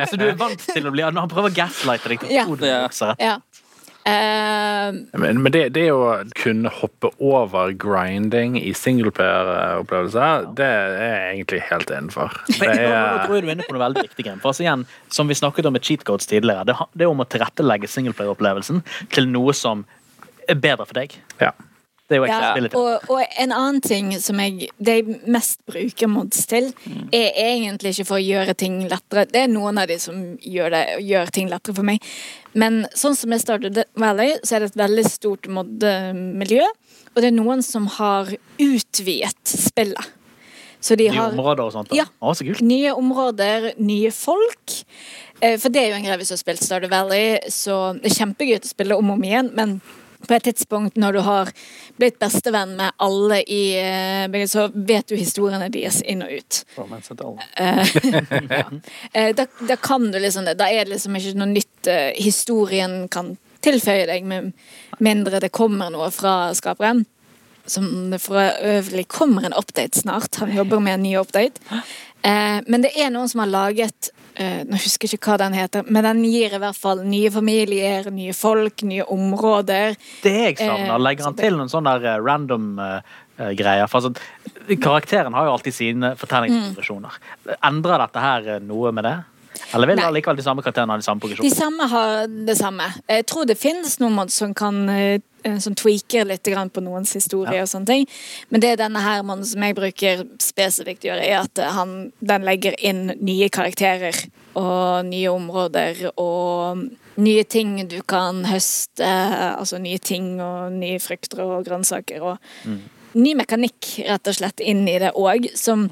Så 0.09 0.17
du 0.19 0.25
er 0.29 0.37
vant 0.39 0.61
til 0.63 0.87
å 0.87 0.91
bli 0.93 1.03
Han 1.05 1.17
prøver 1.31 1.51
å 1.51 1.55
gaslighte 1.57 2.11
deg 2.13 2.23
til 2.23 2.35
Ja. 2.37 2.45
å 2.45 2.51
tro 2.51 2.57
du 2.61 2.67
jukser. 2.67 3.13
Ja. 3.21 3.37
Eh, 4.07 4.95
Men, 5.19 5.41
men 5.43 5.51
det, 5.51 5.65
det 5.75 5.87
å 5.91 6.23
kunne 6.37 6.71
hoppe 6.71 7.09
over 7.19 7.73
grinding 7.75 8.55
i 8.59 8.71
singleplayer-opplevelser, 8.77 10.47
det 10.57 10.67
er 10.67 10.95
jeg 11.01 11.33
egentlig 11.33 11.61
helt 11.67 11.91
innenfor. 11.91 12.37
Det 12.61 12.69
er... 12.71 12.87
nå, 12.87 13.25
tror 13.25 13.35
jeg 13.35 13.43
du 13.43 13.49
er 13.49 13.55
inne 13.57 13.67
på 13.67 13.75
noe 13.75 13.83
veldig 13.83 14.05
viktig. 14.07 14.27
For 14.39 14.53
altså 14.53 14.63
igjen, 14.63 14.85
Som 15.13 15.27
vi 15.31 15.35
snakket 15.37 15.67
om 15.67 15.75
med 15.75 15.83
cheat 15.83 16.05
codes 16.07 16.29
tidligere, 16.29 16.63
det, 16.69 16.77
det 16.95 17.07
er 17.07 17.11
om 17.11 17.23
å 17.23 17.27
tilrettelegge 17.27 17.89
singleplayer-opplevelsen 17.91 18.83
til 19.13 19.27
noe 19.33 19.55
som 19.57 19.83
er 20.47 20.55
bedre 20.55 20.87
for 20.87 20.95
deg. 21.01 21.17
ja. 21.43 21.51
Det 22.07 22.15
er 22.15 22.21
jo 22.21 22.27
Ja, 22.29 22.53
og, 22.79 23.09
og 23.11 23.19
en 23.43 23.51
annen 23.51 23.81
ting 23.83 24.13
som 24.23 24.39
jeg 24.39 24.69
de 24.79 24.95
mest 25.27 25.59
bruker 25.67 26.07
mods 26.07 26.45
til, 26.47 26.69
er 27.11 27.35
egentlig 27.35 27.91
ikke 27.95 28.07
for 28.07 28.19
å 28.19 28.23
gjøre 28.23 28.55
ting 28.55 28.77
lettere. 28.87 29.25
Det 29.27 29.41
er 29.43 29.51
noen 29.51 29.81
av 29.81 29.89
de 29.91 29.97
som 29.99 30.21
gjør, 30.39 30.71
det, 30.71 30.83
gjør 31.03 31.33
ting 31.35 31.51
lettere 31.51 31.75
for 31.75 31.87
meg. 31.87 32.05
Men 32.57 32.85
sånn 32.95 33.17
som 33.19 33.35
jeg 33.35 33.43
startet 33.43 33.83
Valley, 33.99 34.37
så 34.43 34.55
er 34.55 34.63
det 34.63 34.71
et 34.71 34.79
veldig 34.85 35.05
stort 35.11 35.51
mod-miljø. 35.51 36.63
Og 37.13 37.19
det 37.21 37.31
er 37.31 37.35
noen 37.35 37.63
som 37.65 37.89
har 37.97 38.31
utvidet 38.61 39.51
spillet. 39.51 40.13
Så 40.79 40.95
de 40.95 41.09
Nye 41.09 41.17
har 41.17 41.33
områder 41.33 41.65
og 41.65 41.73
sånt. 41.73 41.89
da. 41.89 41.97
Ja. 41.97 42.07
Å, 42.21 42.33
så 42.37 42.45
kult. 42.45 42.61
nye 42.61 42.91
områder, 42.95 43.71
nye 43.81 44.11
folk. 44.13 44.75
Eh, 45.41 45.57
For 45.59 45.73
det 45.73 45.81
er 45.81 45.89
jo 45.91 45.97
en 45.99 46.05
greie 46.05 46.17
hvis 46.21 46.31
du 46.31 46.35
har 46.37 46.43
spilt 46.43 46.63
Stardew 46.63 46.91
Valley, 46.93 47.39
så 47.51 47.97
det 47.97 48.11
er 48.11 48.19
kjempegøy 48.21 48.59
å 48.61 48.67
spille 48.69 48.97
om 48.97 49.09
og 49.09 49.17
om 49.17 49.25
igjen, 49.25 49.49
men 49.57 49.79
på 50.27 50.35
et 50.37 50.47
tidspunkt 50.49 50.97
når 50.99 51.17
du 51.17 51.21
har 51.25 51.51
blitt 51.97 52.19
bestevenn 52.21 52.75
med 52.79 52.95
alle 53.03 53.41
i 53.43 53.61
eh, 53.79 54.45
så 54.47 54.67
vet 54.73 55.07
du 55.09 55.15
historiene 55.17 55.69
deres 55.73 56.01
inn 56.03 56.23
og 56.25 56.31
ut. 56.37 56.61
All. 56.77 57.39
Eh, 59.13 59.33
Da, 59.35 59.45
da 59.67 59.75
kan 59.75 60.11
du 60.11 60.19
liksom 60.19 60.45
det. 60.45 60.57
Da 60.59 60.69
er 60.69 60.85
det 60.85 60.95
liksom 60.95 61.15
ikke 61.17 61.35
noe 61.37 61.51
nytt 61.51 61.87
eh, 61.91 62.11
historien 62.19 63.07
kan 63.11 63.35
tilføye 63.65 64.07
deg, 64.09 64.25
med 64.27 64.51
mindre 65.03 65.39
det 65.43 65.51
kommer 65.55 65.91
noe 65.93 66.09
fra 66.13 66.53
skaperen. 66.57 67.05
Som 67.67 68.11
det 68.13 68.21
for 68.23 68.39
øvrig 68.39 69.07
kommer 69.11 69.43
en 69.43 69.55
update 69.57 69.99
snart. 69.99 70.39
Han 70.39 70.53
jobber 70.55 70.79
med 70.79 70.93
en 70.99 71.03
ny 71.03 71.15
update. 71.19 71.59
Eh, 72.23 72.59
men 72.67 72.83
det 72.85 72.93
er 72.95 73.11
noen 73.13 73.27
som 73.29 73.43
har 73.43 73.51
laget 73.51 74.09
eh, 74.13 74.16
Nå 74.37 74.77
husker 74.77 75.07
jeg 75.07 75.17
ikke 75.17 75.31
hva 75.33 75.37
den 75.41 75.55
heter, 75.57 75.87
men 75.89 76.05
den 76.05 76.19
gir 76.29 76.53
i 76.53 76.59
hvert 76.61 76.77
fall 76.77 76.99
nye 77.05 77.31
familier, 77.33 78.09
nye 78.13 78.33
folk, 78.37 78.83
nye 78.85 79.05
områder. 79.13 79.95
Det 80.23 80.33
jeg 80.35 80.57
savner, 80.59 80.93
Eh, 80.93 80.99
legger 81.01 81.25
han 81.25 81.37
til 81.39 81.57
noen 81.57 81.71
sånne 81.71 81.95
der, 81.99 82.17
eh, 82.17 82.21
random 82.23 82.67
eh, 82.79 83.01
eh, 83.39 83.53
greier. 83.57 83.87
For 83.89 84.01
altså, 84.01 84.13
karakteren 84.83 85.33
har 85.33 85.45
jo 85.49 85.55
alltid 85.55 85.73
sine 85.73 86.13
fortellingsprogresjoner. 86.19 87.17
Endrer 87.65 88.03
dette 88.05 88.23
her 88.27 88.47
eh, 88.55 88.59
noe 88.63 88.91
med 88.93 89.03
det? 89.09 89.15
Eller 89.75 89.91
vil 89.91 90.01
allikevel 90.03 90.37
de 90.39 90.45
samme 90.45 90.63
karakterene 90.65 90.95
ha 90.95 91.01
de 91.01 91.05
samme 91.05 91.31
De 91.41 91.53
samme 91.53 91.87
har 91.91 92.27
det 92.27 92.57
samme. 92.59 92.87
Jeg 93.09 93.25
tror 93.29 93.47
det 93.49 93.57
finnes 93.59 93.99
noen 93.99 94.29
som 94.33 94.53
kan 94.57 94.87
eh, 94.89 95.19
som 95.63 95.75
tweaker 95.77 96.27
litt 96.27 96.49
på 96.73 96.83
noens 96.83 97.13
historie 97.15 97.61
og 97.61 97.69
sånne 97.71 97.87
ting. 97.87 98.07
Men 98.49 98.63
det 98.63 98.77
denne 98.81 99.01
her 99.03 99.23
man, 99.23 99.45
som 99.45 99.63
jeg 99.63 99.77
bruker 99.77 100.25
spesifikt 100.43 101.07
gjør, 101.07 101.21
er 101.23 101.41
at 101.43 101.61
eh, 101.61 101.73
han, 101.77 102.11
den 102.19 102.47
legger 102.47 102.77
inn 102.79 103.11
nye 103.21 103.49
karakterer 103.49 104.15
og 104.57 105.05
nye 105.05 105.29
områder 105.31 106.07
og 106.17 106.87
nye 107.21 107.43
ting 107.49 107.77
du 107.89 107.99
kan 108.07 108.43
høste. 108.49 109.07
Altså 109.07 109.79
nye 109.81 110.01
ting 110.01 110.37
og 110.41 110.73
nye 110.75 110.99
frukter 111.01 111.43
og 111.45 111.65
grønnsaker 111.67 112.25
og 112.33 112.37
ny 113.17 113.33
mekanikk 113.37 113.93
rett 114.07 114.29
og 114.29 114.37
slett 114.37 114.61
inn 114.61 114.85
i 114.89 114.97
det 115.01 115.13
òg, 115.17 115.49
som 115.57 115.87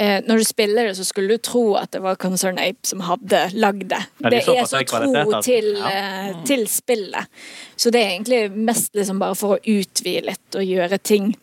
eh, 0.00 0.16
når 0.26 0.40
du 0.40 0.46
spiller 0.48 0.88
det, 0.88 0.96
så 0.98 1.04
skulle 1.06 1.36
du 1.36 1.42
tro 1.44 1.62
at 1.78 1.92
det 1.94 2.00
var 2.02 2.16
Concern 2.20 2.58
Ape 2.62 2.88
som 2.88 3.02
hadde 3.06 3.42
lagd 3.60 3.86
det. 3.92 4.00
Ja, 4.24 4.30
de 4.30 4.38
det 4.38 4.40
er 4.56 4.64
så 4.70 4.80
tro 4.88 5.02
altså. 5.12 5.42
til, 5.46 5.70
Ja. 5.76 5.92
eh, 5.92 6.40
til 6.48 6.64
spillet. 6.72 7.28
Så 7.76 7.92
det 7.94 8.00
er 8.02 8.14
egentlig 8.16 8.42
mest 8.56 8.94
liksom 8.96 9.20
bare 9.22 9.36
for 9.38 9.56
å 9.58 9.62
utvide 9.62 10.26
litt 10.32 10.56
og 10.60 10.64
gjøre 10.66 10.98
ting 11.02 11.34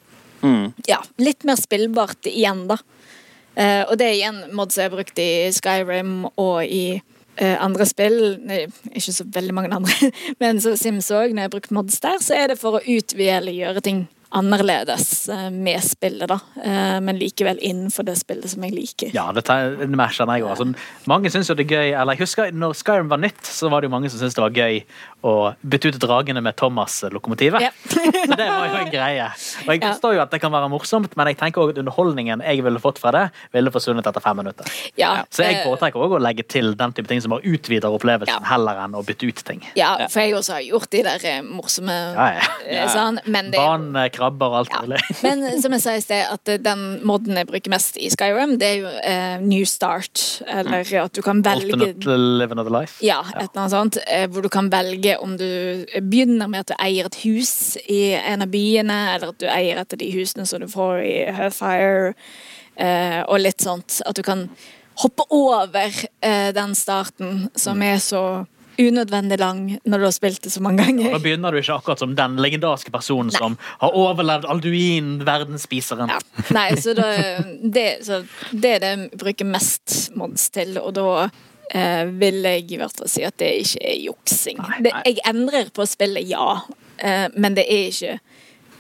Mm. 0.44 0.68
ja, 0.86 1.00
litt 1.18 1.42
mer 1.50 1.56
spillbart 1.58 2.28
igjen, 2.30 2.68
da. 2.70 2.76
Eh, 3.58 3.82
og 3.90 3.98
det 3.98 4.06
er 4.06 4.14
igjen 4.20 4.44
mods 4.54 4.76
jeg 4.78 4.86
har 4.86 4.94
brukt 4.94 5.18
i 5.18 5.50
Skyrim 5.50 6.28
og 6.38 6.60
i 6.64 7.02
eh, 7.42 7.56
andre 7.58 7.88
spill. 7.90 8.38
Nei, 8.46 8.68
ikke 8.94 9.16
så 9.16 9.26
veldig 9.26 9.56
mange 9.58 9.74
andre, 9.74 10.12
men 10.40 10.62
så 10.62 10.76
Sims 10.78 11.10
òg. 11.10 11.34
Når 11.34 11.42
jeg 11.42 11.50
har 11.50 11.56
brukt 11.56 11.74
mods 11.74 11.98
der, 12.06 12.20
så 12.22 12.38
er 12.38 12.48
det 12.54 12.60
for 12.62 12.78
å 12.78 12.84
utvide 12.86 13.34
eller 13.40 13.52
gjøre 13.58 13.82
ting 13.82 14.04
annerledes 14.36 15.30
eh, 15.30 15.50
med 15.54 15.84
spillet, 15.84 16.28
da. 16.30 16.40
Eh, 16.64 17.00
men 17.04 17.20
likevel 17.20 17.60
innenfor 17.64 18.06
det 18.08 18.18
spillet 18.20 18.50
som 18.52 18.64
jeg 18.66 18.74
liker. 18.76 19.12
Ja, 19.16 19.30
det, 19.36 19.46
tar- 19.48 19.76
det 19.80 19.88
jeg 19.88 20.44
òg. 20.44 20.50
Altså, 20.52 20.68
mange 21.10 21.32
syns 21.34 21.50
jo 21.52 21.56
det 21.58 21.66
er 21.68 21.76
gøy 21.78 21.94
Eller 22.02 22.16
jeg 22.18 22.26
husker 22.26 22.52
når 22.52 22.76
Skyrim 22.78 23.10
var 23.12 23.22
nytt, 23.24 23.44
så 23.48 23.70
var 23.72 23.82
det 23.82 23.90
jo 23.90 23.94
mange 23.96 24.10
som 24.12 24.20
syntes 24.22 24.36
det 24.38 24.44
var 24.44 24.56
gøy 24.58 24.82
å 25.28 25.34
bytte 25.66 25.90
ut 25.92 26.00
dragene 26.02 26.42
med 26.46 26.56
Thomas-lokomotivet. 26.60 27.64
Ja. 27.64 27.72
Så 28.28 28.36
det 28.38 28.48
var 28.52 28.68
jo 28.70 28.78
en 28.84 28.92
greie. 28.94 29.28
Og 29.66 29.72
jeg 29.74 29.82
forstår 29.82 30.18
jo 30.18 30.22
at 30.24 30.34
det 30.34 30.40
kan 30.44 30.54
være 30.54 30.70
morsomt, 30.72 31.16
men 31.18 31.32
jeg 31.32 31.40
tenker 31.40 31.64
også 31.64 31.76
at 31.78 31.82
underholdningen 31.82 32.44
jeg 32.46 32.62
ville 32.66 32.82
fått 32.84 33.00
fra 33.02 33.12
det, 33.16 33.24
ville 33.56 33.72
forsvunnet 33.74 34.06
etter 34.08 34.24
fem 34.24 34.38
minutter. 34.42 34.70
Ja, 35.00 35.24
Så 35.34 35.46
jeg 35.48 35.58
eh, 35.60 35.64
foretrekker 35.66 36.04
òg 36.06 36.18
å 36.20 36.22
legge 36.22 36.46
til 36.48 36.74
den 36.78 36.94
type 36.96 37.10
ting 37.10 37.22
som 37.24 37.34
bare 37.34 37.48
utvider 37.50 37.94
opplevelsen, 37.98 38.38
Ja. 38.38 38.46
heller 38.52 38.84
enn 38.84 38.96
å 38.98 39.02
bytte 39.08 39.28
ut 39.30 39.42
ting. 39.48 39.64
ja, 39.80 39.96
for 40.12 40.22
jeg 40.22 40.36
også 40.38 40.58
har 40.60 40.66
gjort 40.68 40.90
de 40.94 41.02
der 41.08 41.28
morsomme 41.48 41.96
Ja, 42.14 42.28
ja. 42.70 42.86
sånn, 42.94 43.20
men 43.26 43.50
det 43.52 43.60
krabber 44.18 44.50
og 44.52 44.58
alt 44.64 44.74
Ja. 44.74 44.82
mulig. 44.84 45.00
Men 45.26 45.62
som 45.62 45.76
jeg 45.78 45.84
sa 45.86 45.94
i 45.96 46.02
sted, 46.04 46.26
at 46.34 46.52
den 46.66 46.82
moden 47.08 47.38
jeg 47.40 47.48
bruker 47.50 47.72
mest 47.74 47.98
i 48.02 48.10
Skyrim, 48.14 48.58
det 48.60 48.68
er 48.72 48.78
jo 48.82 48.92
eh, 49.04 49.38
New 49.46 49.64
Start. 49.70 50.24
Eller 50.48 50.84
at 51.04 51.14
du 51.16 51.22
kan 51.26 51.44
velge 51.46 51.74
Alternate 51.78 52.18
live 52.42 52.52
another 52.58 52.74
life. 52.74 52.98
Ja, 53.06 53.22
et 53.36 53.48
eller 53.48 53.64
annet 53.64 53.76
sånt. 53.78 53.98
eh, 54.08 54.26
Hvor 54.28 54.42
du 54.46 54.50
kan 54.54 54.72
velge 54.74 55.18
om 55.22 55.38
du 55.40 55.48
begynner 56.02 56.50
med 56.50 56.66
at 56.66 56.74
du 56.74 56.76
eier 56.84 57.06
et 57.08 57.20
hus 57.24 57.78
i 57.88 58.02
en 58.18 58.42
av 58.46 58.52
byene, 58.54 58.98
eller 59.16 59.32
at 59.36 59.40
du 59.40 59.46
eier 59.48 59.80
et 59.82 59.94
av 59.94 60.02
de 60.02 60.12
husene 60.18 60.46
som 60.50 60.60
du 60.64 60.68
får 60.72 61.04
i 61.06 61.16
Hearthfire, 61.38 62.14
eh, 62.78 63.22
og 63.28 63.40
litt 63.42 63.62
sånt. 63.64 64.02
At 64.06 64.16
du 64.18 64.24
kan 64.26 64.48
hoppe 65.04 65.24
over 65.30 65.92
eh, 66.26 66.52
den 66.58 66.74
starten 66.76 67.50
som 67.56 67.82
er 67.86 68.00
så 68.02 68.22
unødvendig 68.80 69.40
lang 69.42 69.62
når 69.84 70.00
du 70.00 70.06
har 70.08 70.16
spilt 70.16 70.44
det 70.46 70.52
så 70.54 70.62
mange 70.64 70.86
ganger. 70.86 71.12
Da 71.16 71.22
begynner 71.24 71.54
du 71.54 71.60
ikke 71.62 71.78
akkurat 71.80 72.04
som 72.04 72.16
den 72.18 72.38
legendariske 72.42 72.94
personen 72.94 73.32
Nei. 73.34 73.42
som 73.42 73.58
har 73.82 73.98
overlevd 73.98 74.48
Alduin, 74.52 75.18
verdensspiseren. 75.28 76.14
Ja. 76.14 76.22
Nei, 76.56 76.70
så, 76.82 76.96
da, 76.98 77.12
det, 77.64 77.88
så 78.08 78.22
det 78.52 78.78
er 78.78 78.84
det 78.84 78.94
jeg 78.94 79.22
bruker 79.24 79.50
mest 79.50 79.98
Mons 80.18 80.50
til, 80.54 80.78
og 80.82 80.94
da 80.98 81.28
eh, 81.74 82.06
vil 82.20 82.42
jeg 82.46 82.66
i 82.72 82.82
hvert 82.82 82.96
fall 82.98 83.12
si 83.12 83.26
at 83.28 83.38
det 83.42 83.54
ikke 83.64 83.84
er 83.84 84.02
juksing. 84.06 84.62
Det, 84.86 84.94
jeg 85.06 85.22
endrer 85.28 85.72
på 85.74 85.86
spillet, 85.90 86.30
ja, 86.30 86.60
eh, 86.98 87.28
men 87.36 87.58
det 87.58 87.68
er 87.68 87.92
ikke 87.92 88.20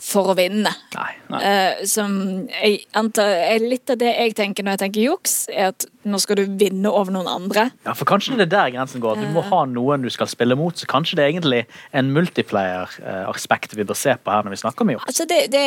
for 0.08 0.32
å 0.32 0.36
vinne. 0.38 0.72
Nei. 0.96 1.12
Eh, 1.44 1.82
som 1.90 2.14
jeg 2.48 2.86
antar 2.96 3.28
er 3.28 3.64
Litt 3.68 3.90
av 3.92 3.98
det 4.00 4.14
jeg 4.14 4.36
tenker 4.38 4.64
når 4.64 4.78
jeg 4.78 4.82
tenker 4.86 5.04
juks, 5.04 5.34
er 5.52 5.74
at 5.74 5.86
nå 6.08 6.20
skal 6.24 6.40
du 6.40 6.46
vinne 6.62 6.88
over 6.88 7.12
noen 7.12 7.28
andre. 7.28 7.66
Ja, 7.84 7.92
for 7.98 8.08
Kanskje 8.08 8.38
det 8.40 8.46
er 8.48 8.54
der 8.54 8.70
grensen 8.78 9.04
går. 9.04 9.20
Du 9.20 9.28
må 9.36 9.44
ha 9.50 9.60
noen 9.68 10.06
du 10.06 10.10
skal 10.14 10.30
spille 10.32 10.56
mot. 10.56 10.78
Så 10.80 10.88
kanskje 10.88 11.18
det 11.20 11.26
er 11.26 11.34
egentlig 11.34 11.60
en 11.92 12.14
multiplayer-aspekt 12.16 13.76
vi 13.76 13.84
bør 13.88 13.98
se 14.00 14.16
på 14.16 14.32
her 14.32 14.46
når 14.48 14.56
vi 14.56 14.62
snakker 14.64 14.86
om 14.88 14.94
juks. 14.96 15.08
Altså 15.12 15.28
det, 15.28 15.42
det, 15.52 15.66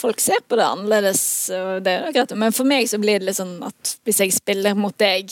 folk 0.00 0.22
ser 0.24 0.40
på 0.48 0.56
det 0.56 0.64
annerledes, 0.64 1.22
og 1.56 1.82
det 1.84 1.96
er 1.98 2.14
greit. 2.16 2.32
Men 2.40 2.56
for 2.56 2.68
meg 2.68 2.88
så 2.88 3.00
blir 3.02 3.20
det 3.20 3.28
litt 3.28 3.40
sånn 3.40 3.58
at 3.66 3.96
hvis 4.08 4.22
jeg 4.24 4.36
spiller 4.38 4.78
mot 4.78 4.96
deg, 5.00 5.28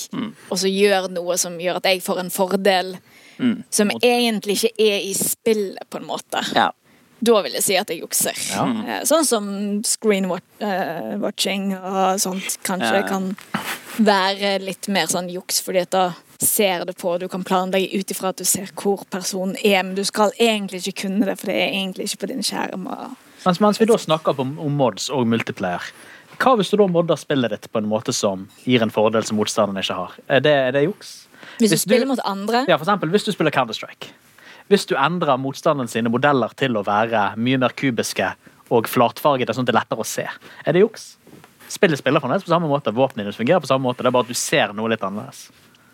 og 0.51 0.59
så 0.61 0.69
gjør 0.69 1.09
noe 1.17 1.39
som 1.41 1.57
gjør 1.61 1.81
at 1.81 1.89
jeg 1.89 2.05
får 2.05 2.23
en 2.27 2.35
fordel, 2.35 2.99
som 3.71 3.91
egentlig 4.03 4.59
ikke 4.59 4.75
er 4.91 5.05
i 5.07 5.13
spillet, 5.17 5.85
på 5.89 6.01
en 6.03 6.09
måte, 6.11 6.43
Ja. 6.57 6.69
Da 7.21 7.41
vil 7.43 7.53
jeg 7.59 7.63
si 7.65 7.77
at 7.77 7.89
jeg 7.91 8.01
jukser. 8.03 8.37
Ja. 8.55 8.65
Eh, 8.99 9.03
Sånn 9.09 9.25
som 9.27 9.49
screen-watching 9.87 11.73
og 11.79 12.21
sånt 12.23 12.59
kanskje 12.67 13.01
ja. 13.01 13.07
kan 13.09 13.33
være 13.99 14.59
litt 14.63 14.89
mer 14.93 15.07
sånn 15.11 15.31
juks, 15.33 15.61
fordi 15.65 15.83
at 15.83 15.91
da 15.95 16.05
ser 16.39 16.85
det 16.87 16.95
på, 17.01 17.17
du 17.19 17.27
kan 17.31 17.43
planlegge 17.47 17.99
ut 17.99 18.13
ifra 18.15 18.31
at 18.31 18.39
du 18.39 18.45
ser 18.47 18.71
hvor 18.79 19.03
personen 19.11 19.57
er, 19.67 19.81
men 19.83 19.97
du 19.99 20.05
skal 20.07 20.31
egentlig 20.39 20.85
ikke 20.87 21.03
kunne 21.09 21.27
det, 21.27 21.35
for 21.41 21.51
det 21.51 21.57
er 21.59 21.73
egentlig 21.75 22.07
ikke 22.07 22.21
på 22.23 22.31
din 22.31 22.45
skjerm. 22.47 22.87
Mens, 23.45 23.59
mens 23.63 23.81
vi 23.83 23.89
da 23.91 23.99
snakker 23.99 24.39
om, 24.39 24.55
om 24.63 24.79
mods 24.79 25.09
og 25.15 25.27
multiplayer, 25.31 25.83
hva 26.39 26.53
hvis 26.61 26.71
du 26.71 26.77
da 26.79 26.87
modder 26.87 27.19
spillet 27.19 27.51
ditt 27.51 27.67
på 27.75 27.81
en 27.83 27.89
måte 27.91 28.15
som 28.15 28.45
gir 28.63 28.85
en 28.85 28.93
fordel 28.95 29.25
som 29.27 29.41
motstanderen 29.41 29.83
ikke 29.83 29.97
har? 29.99 30.15
Er 30.31 30.45
det, 30.45 30.55
er 30.69 30.77
det 30.79 30.85
juks? 30.87 31.17
hvis 31.59 31.71
du 31.71 31.75
Hvis 31.75 31.83
du- 31.83 31.89
spiller 31.91 32.07
mot 32.07 32.21
andre 32.25 32.65
Ja, 32.69 32.77
for 32.77 32.85
eksempel 32.87 33.11
hvis 33.11 33.25
du 33.27 33.33
spiller 33.35 33.51
Counter-Strike. 33.51 34.13
Hvis 34.69 34.87
du 34.87 34.95
endrer 35.01 35.39
motstanderen 35.41 35.89
sine 35.89 36.11
modeller 36.13 36.53
til 36.59 36.77
å 36.77 36.85
være 36.85 37.31
mye 37.41 37.59
mer 37.63 37.73
kubiske 37.77 38.35
og 38.75 38.89
flatfargede, 38.91 39.55
sånn 39.57 39.65
at 39.65 39.71
det 39.71 39.75
er 39.77 39.81
lettere 39.81 40.05
å 40.05 40.09
se, 40.09 40.27
er 40.67 40.77
det 40.77 40.83
juks? 40.85 41.15
Spillet 41.69 42.01
spiller 42.01 42.21
fremdeles 42.21 42.45
på 42.45 42.53
samme 42.53 42.69
måte, 42.69 42.93
våpnene 42.97 43.33
fungerer 43.37 43.61
på 43.65 43.69
samme 43.71 43.85
måte, 43.89 44.03
det 44.05 44.11
er 44.11 44.17
bare 44.17 44.29
at 44.29 44.33
du 44.33 44.37
ser 44.37 44.73
noe 44.77 44.89
litt 44.93 45.03
annerledes. 45.05 45.49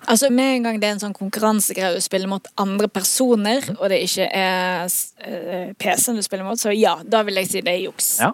Altså 0.05 0.29
Med 0.29 0.57
en 0.59 0.63
gang 0.67 0.79
det 0.83 0.89
er 0.89 0.93
en 0.93 1.01
sånn 1.01 1.15
konkurransegreie 1.17 1.95
du 1.97 2.03
spiller 2.05 2.29
mot 2.29 2.45
andre 2.61 2.91
personer, 2.93 3.65
og 3.79 3.89
det 3.89 4.03
ikke 4.05 4.27
er 4.37 4.83
eh, 5.25 5.71
PC-en 5.81 6.19
du 6.19 6.23
spiller 6.27 6.45
mot, 6.45 6.61
så 6.61 6.75
ja, 6.77 6.99
da 7.09 7.23
vil 7.25 7.41
jeg 7.41 7.49
si 7.49 7.63
det 7.65 7.73
er 7.73 7.81
juks. 7.87 8.11
Ja. 8.21 8.33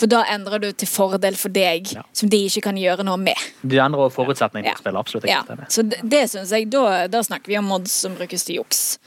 For 0.00 0.10
da 0.10 0.24
endrer 0.34 0.58
du 0.64 0.72
til 0.72 0.90
fordel 0.90 1.36
for 1.38 1.54
deg, 1.54 1.92
Ja. 1.94 2.02
som 2.12 2.28
de 2.32 2.40
ikke 2.48 2.64
kan 2.66 2.80
gjøre 2.80 3.06
noe 3.06 3.20
med. 3.20 3.38
Du 3.62 3.76
endrer 3.78 4.08
også 4.08 4.24
for 4.24 4.34
Ja. 4.34 4.74
spillet. 4.74 4.98
absolutt. 4.98 5.28
Ja. 5.30 5.44
Så 5.68 5.86
det, 5.88 6.00
det 6.02 6.24
synes 6.30 6.50
jeg, 6.50 6.68
da, 6.70 7.06
da 7.06 7.22
snakker 7.22 7.46
vi 7.46 7.58
om 7.58 7.64
mods 7.70 7.92
som 7.92 8.16
brukes 8.18 8.42
til 8.44 8.56
juks. 8.56 8.98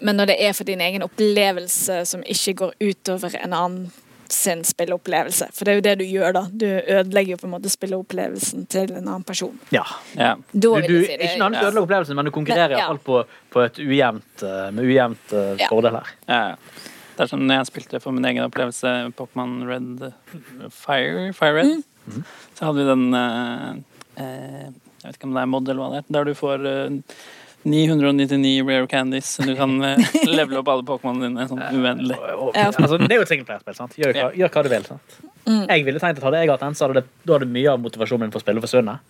Men 0.00 0.16
når 0.20 0.26
det 0.32 0.36
er 0.44 0.52
for 0.52 0.64
din 0.68 0.80
egen 0.84 1.02
opplevelse 1.06 2.02
som 2.06 2.22
ikke 2.26 2.54
går 2.54 2.74
utover 2.82 3.36
en 3.42 3.52
annen 3.56 3.86
sin 4.28 4.64
spilleopplevelse, 4.66 5.46
for 5.54 5.64
det 5.64 5.70
er 5.70 5.76
jo 5.78 5.82
det 5.86 5.92
du 6.00 6.04
gjør 6.04 6.32
da, 6.34 6.40
du 6.50 6.64
ødelegger 6.66 7.36
jo 7.36 7.36
på 7.38 7.46
en 7.46 7.52
måte 7.52 7.70
spilleopplevelsen 7.70 8.64
til 8.66 8.90
en 8.90 9.04
annen 9.06 9.22
person. 9.24 9.54
Ja. 9.70 9.84
Ja. 10.18 10.32
Da 10.34 10.58
Du, 10.58 10.72
vil 10.74 10.88
du, 10.88 10.94
jeg 10.96 11.06
si 11.06 11.12
det. 11.12 11.28
ikke 11.28 11.38
nødvendigvis 11.38 11.62
ødelegger 11.68 11.84
opplevelsen, 11.86 12.16
men 12.18 12.24
du 12.26 12.32
konkurrerer 12.34 12.68
Men, 12.74 12.78
ja. 12.78 12.88
hvert 12.88 13.04
fall 13.04 13.04
på, 13.06 13.20
på 13.54 13.62
et 13.68 13.78
ujevnt, 13.78 14.42
eh, 14.42 14.66
med 14.74 14.84
ujevnt 14.90 15.32
eh, 15.32 15.52
Ja. 15.62 15.68
fordel 15.70 16.00
her. 16.00 16.10
Ja. 16.26 16.42
Det 17.16 17.24
er 17.24 17.30
sånn, 17.30 17.46
når 17.48 17.60
jeg 17.62 17.68
spilte 17.70 18.00
for 18.02 18.12
min 18.12 18.26
egen 18.28 18.44
opplevelse 18.44 18.90
Pokémon 19.16 19.54
Red 19.70 20.02
eh, 20.10 20.68
Fire, 20.74 21.30
Fire 21.32 21.54
Red, 21.62 21.84
Mm. 22.06 22.22
så 22.54 22.66
hadde 22.68 22.78
vi 22.78 22.84
den 22.86 23.14
uh, 23.18 23.72
uh, 24.20 24.66
Jeg 25.02 25.08
vet 25.08 25.16
ikke 25.16 25.26
om 25.26 25.32
det 25.34 25.40
er 25.42 25.48
model, 25.50 25.80
hva 25.80 25.88
det 25.90 25.98
er, 26.04 26.04
der 26.14 26.24
du 26.28 26.34
får 26.38 26.66
eh, 26.70 26.98
999 27.66 28.62
rare 28.68 28.86
candies, 28.90 29.30
så 29.36 29.46
du 29.46 29.54
kan 29.58 29.72
uh, 29.82 29.96
levele 30.38 30.60
opp 30.62 30.68
alle 30.70 30.86
Pokémonene 30.86 31.32
dine 31.32 31.46
sånn 31.50 31.62
uendelig. 31.80 32.18
Ja. 32.54 32.68
Altså, 32.70 32.98
det 33.02 33.10
er 33.10 33.18
jo 33.20 33.26
et 33.26 33.32
singleplayerspill. 33.32 33.76
sant? 33.78 33.96
Gjør, 33.98 34.14
hva- 34.14 34.30
gjør 34.38 34.52
hva 34.54 34.62
du 34.66 34.70
vil. 34.72 34.86
sant? 34.92 35.18
Mm. 35.46 35.64
Jeg 35.70 35.84
ville 35.86 36.02
tenkt 36.02 36.20
at 36.20 36.26
Hadde 36.26 36.40
jeg 36.42 36.50
hatt 36.50 36.62
den, 36.64 36.74
så 36.78 36.86
hadde 36.86 37.02
det, 37.02 37.10
da 37.26 37.36
hadde 37.36 37.50
mye 37.50 37.74
av 37.74 37.82
motivasjonen 37.82 38.26
min 38.26 38.32
for 38.34 38.42
å 38.42 38.46
spille 38.46 38.62
forsvunnet. 38.64 39.02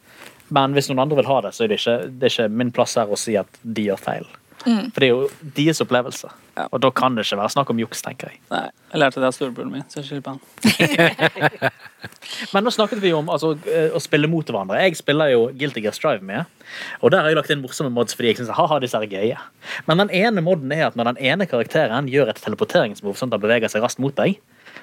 Men 0.57 0.75
hvis 0.77 0.89
noen 0.91 1.03
andre 1.05 1.19
vil 1.21 1.29
ha 1.31 1.39
det, 1.47 1.53
så 1.57 1.65
er 1.65 1.73
det 1.73 1.79
ikke, 1.81 1.97
det 2.21 2.29
er 2.29 2.35
ikke 2.35 2.49
min 2.63 2.73
plass 2.77 2.97
her 3.01 3.11
å 3.13 3.19
si 3.19 3.35
at 3.41 3.61
de 3.63 3.87
gjør 3.89 4.03
feil. 4.03 4.27
Mm. 4.67 4.91
For 4.91 5.03
det 5.03 5.07
er 5.07 5.13
jo 5.13 5.51
deres 5.57 5.81
opplevelse. 5.85 6.29
Ja. 6.57 6.65
Og 6.75 6.81
da 6.83 6.91
kan 6.95 7.15
det 7.15 7.23
ikke 7.27 7.39
være 7.39 7.53
snakk 7.55 7.69
om 7.71 7.79
juks, 7.79 8.01
tenker 8.03 8.33
jeg. 8.33 8.41
Nei, 8.51 8.65
jeg 8.91 9.01
lærte 9.03 9.23
det 9.23 9.29
av 9.29 9.35
storebroren 9.37 9.71
min, 9.71 9.85
så 9.93 10.01
jeg 10.01 10.09
skylder 10.09 10.25
på 10.27 10.35
han. 10.35 11.71
Men 12.55 12.67
nå 12.67 12.73
snakket 12.75 13.03
vi 13.05 13.13
om 13.15 13.31
altså, 13.33 13.53
eh, 13.71 13.95
å 13.95 14.03
spille 14.03 14.31
mot 14.31 14.49
hverandre. 14.49 14.81
Jeg 14.83 14.99
spiller 14.99 15.31
jo 15.31 15.47
Guilty 15.55 15.85
Gear 15.85 15.95
Strive 15.95 16.27
med. 16.27 16.51
Og 17.01 17.15
der 17.15 17.23
har 17.23 17.31
jeg 17.31 17.39
lagt 17.39 17.55
inn 17.55 17.63
morsomme 17.63 17.93
mods 17.95 18.17
fordi 18.17 18.33
jeg 18.33 18.41
synes 18.41 18.57
ha-ha, 18.59 18.81
disse 18.83 18.99
er 18.99 19.07
gøye. 19.11 19.39
Men 19.87 20.03
den 20.03 20.13
ene 20.19 20.43
moden 20.45 20.75
er 20.75 20.89
at 20.89 20.99
når 20.99 21.13
den 21.13 21.23
ene 21.31 21.47
karakteren 21.47 22.11
gjør 22.11 22.33
et 22.33 22.43
teleporteringsmove 22.43 23.21
sånn 23.21 23.31
at 23.31 23.39
han 23.39 23.47
beveger 23.47 23.71
seg 23.71 23.87
raskt 23.87 24.03
mot 24.03 24.17
deg, 24.19 24.41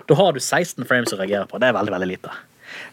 da 0.07 0.17
har 0.19 0.31
du 0.33 0.39
16 0.39 0.87
frames 0.87 1.11
å 1.13 1.19
reagere 1.19 1.49
på. 1.49 1.59
Det 1.59 1.69
er 1.69 1.75
veldig, 1.75 1.95
veldig 1.97 2.11
lite. 2.15 2.31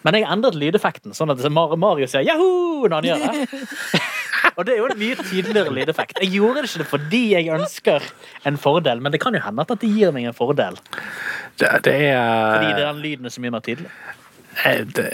Men 0.05 0.18
jeg 0.18 0.26
endret 0.28 0.59
lydeffekten 0.59 1.14
sånn 1.16 1.32
at 1.32 1.45
Mario 1.53 2.09
sier 2.11 2.26
'Yahoo!' 2.26 2.88
når 2.88 2.97
han 2.99 3.09
gjør 3.11 3.22
det. 3.28 3.61
Og 4.57 4.66
det 4.66 4.74
er 4.74 4.80
jo 4.82 4.88
en 4.90 4.98
mye 5.01 5.18
tydeligere 5.20 5.74
lydeffekt. 5.74 6.18
Jeg 6.22 6.32
gjorde 6.36 6.62
det 6.64 6.70
ikke 6.70 6.88
fordi 6.94 7.22
jeg 7.34 7.51
ønsker 7.55 8.07
en 8.46 8.59
fordel, 8.61 9.03
men 9.03 9.12
det 9.12 9.20
kan 9.22 9.34
jo 9.34 9.42
hende 9.44 9.66
at 9.66 9.74
det 9.82 9.90
gir 9.90 10.14
meg 10.16 10.30
en 10.30 10.36
fordel. 10.36 10.78
Det, 11.61 11.68
det 11.84 11.98
Fordi 12.11 12.72
det 12.72 12.82
er 12.82 12.86
er 12.86 12.92
den 12.92 13.03
lyden 13.05 13.28
er 13.28 13.34
så 13.34 13.42
mye 13.44 13.55
mer 13.55 13.64
tydelig. 13.64 13.90
Eh, 14.66 14.82
det, 14.96 15.06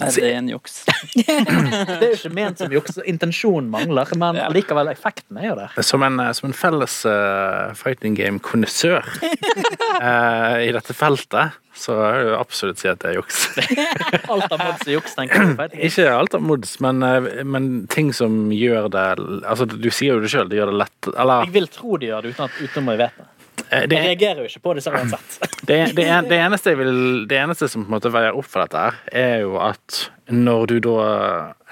Er 0.00 0.28
en 0.36 0.48
juks? 0.52 0.80
Det 1.14 1.26
er 1.28 2.04
jo 2.08 2.16
ikke 2.16 2.32
ment 2.34 2.58
som 2.62 2.72
juks. 2.72 2.98
Intensjonen 3.08 3.70
mangler, 3.72 4.10
men 4.18 4.38
Ja. 4.40 4.48
likevel, 4.54 4.90
effekten 4.92 5.38
er 5.40 5.48
jo 5.50 5.54
der. 5.58 5.78
Som 5.86 6.02
en, 6.06 6.18
eh, 6.20 6.32
som 6.36 6.50
en 6.50 6.56
felles 6.56 6.98
uh, 7.08 7.74
fighting 7.78 8.16
game-konnissør 8.18 9.02
uh, 9.02 10.58
i 10.66 10.70
dette 10.74 10.94
feltet, 10.96 11.56
så 11.78 11.94
vil 11.94 12.28
jeg 12.32 12.38
absolutt 12.38 12.80
si 12.82 12.88
at 12.90 12.98
det 13.02 13.12
er 13.12 13.18
juks. 13.20 13.40
Alt 14.32 14.50
av 14.52 14.58
mods 14.62 14.86
er 14.86 14.94
juks, 14.96 15.14
tenker 15.18 15.52
du? 15.54 15.78
Ikke 15.88 16.08
alt 16.10 16.34
av 16.34 16.42
mods, 16.42 16.74
men, 16.84 17.02
eh, 17.06 17.28
men 17.46 17.86
ting 17.92 18.10
som 18.16 18.48
gjør 18.54 18.88
det 18.92 19.06
Altså, 19.46 19.66
du 19.68 19.88
sier 19.94 20.16
jo 20.16 20.22
det 20.24 20.30
sjøl, 20.32 20.48
det 20.50 20.58
gjør 20.58 20.72
det 20.72 20.78
lett 20.82 21.08
Eller 21.14 21.46
Jeg 21.46 21.54
vil 21.54 21.68
tro 21.72 21.98
de 22.00 22.10
gjør 22.10 22.26
det 22.26 22.34
uten 22.34 22.48
at 22.48 22.58
utenom 22.62 22.90
jeg 22.94 23.00
vet 23.04 23.20
det. 23.20 23.28
Eh, 23.70 23.84
Jeg 23.84 24.04
reagerer 24.04 24.42
jo 24.42 24.48
ikke 24.48 24.64
på 24.64 24.74
disse 24.78 24.92
uansett. 24.92 25.38
det, 25.68 25.78
det, 25.96 26.06
det, 26.30 26.40
eneste 26.40 26.72
jeg 26.72 26.80
vil, 26.80 26.94
det 27.28 27.38
eneste 27.40 27.68
som 27.68 27.84
på 27.84 27.90
en 27.90 27.96
måte 27.98 28.12
veier 28.14 28.36
opp 28.36 28.48
for 28.48 28.64
dette, 28.64 28.84
her, 28.88 28.98
er 29.12 29.44
jo 29.44 29.58
at 29.62 30.02
når 30.32 30.66
du 30.72 30.76
da 30.88 30.98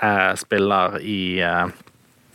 eh, 0.02 0.32
spiller 0.40 0.98
i 1.00 1.20
eh, 1.44 1.66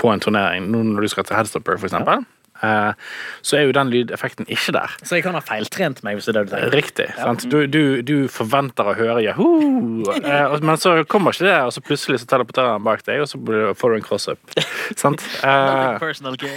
på 0.01 0.09
en 0.09 0.23
turnering, 0.23 0.69
når 0.73 1.05
du 1.05 1.11
skal 1.13 1.27
til 1.27 1.37
Headstopper, 1.37 1.77
eksempel, 1.77 2.23
eh, 2.23 2.40
så 2.61 3.57
er 3.57 3.65
jo 3.65 3.73
den 3.75 3.89
lydeffekten 3.91 4.47
ikke 4.51 4.73
der. 4.75 4.93
Så 5.01 5.17
jeg 5.17 5.25
kan 5.25 5.35
ha 5.37 5.41
feiltrent 5.45 6.03
meg, 6.05 6.17
hvis 6.17 6.29
det 6.29 6.35
er 6.35 6.39
det 6.39 6.49
du 6.49 6.53
tenker. 6.55 6.75
Riktig. 6.77 7.07
sant? 7.17 7.45
Du, 7.51 7.57
du, 7.67 8.01
du 8.05 8.15
forventer 8.31 8.91
å 8.91 8.95
høre 8.97 9.23
Yahoo! 9.25 10.05
Eh, 10.21 10.55
men 10.61 10.79
så 10.81 10.95
kommer 11.09 11.35
ikke 11.35 11.47
det, 11.47 11.57
og 11.65 11.73
så 11.75 11.83
plutselig 11.85 12.21
så 12.21 12.29
teleporterer 12.31 12.75
han 12.75 12.85
bak 12.85 13.03
deg, 13.07 13.23
og 13.23 13.29
så 13.31 13.41
får 13.77 13.93
du 13.95 13.99
en 13.99 14.07
cross-up. 14.07 14.57
Sant? 14.95 15.25
Eh, 15.51 15.97
personal, 15.99 16.35
kid. 16.39 16.53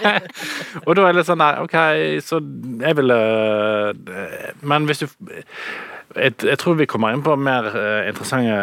og 0.86 0.96
da 0.96 1.04
er 1.04 1.12
det 1.14 1.18
litt 1.20 1.28
sånn 1.28 1.40
der, 1.40 1.60
OK, 1.62 1.76
så 2.26 2.40
jeg 2.82 2.98
ville 2.98 3.16
eh, 3.16 4.48
Men 4.66 4.88
hvis 4.88 5.04
du 5.04 5.06
jeg, 6.14 6.34
jeg 6.46 6.58
tror 6.60 6.76
vi 6.78 6.86
kommer 6.90 7.14
inn 7.14 7.22
på 7.24 7.34
mer 7.40 7.66
eh, 7.72 8.08
interessante 8.10 8.54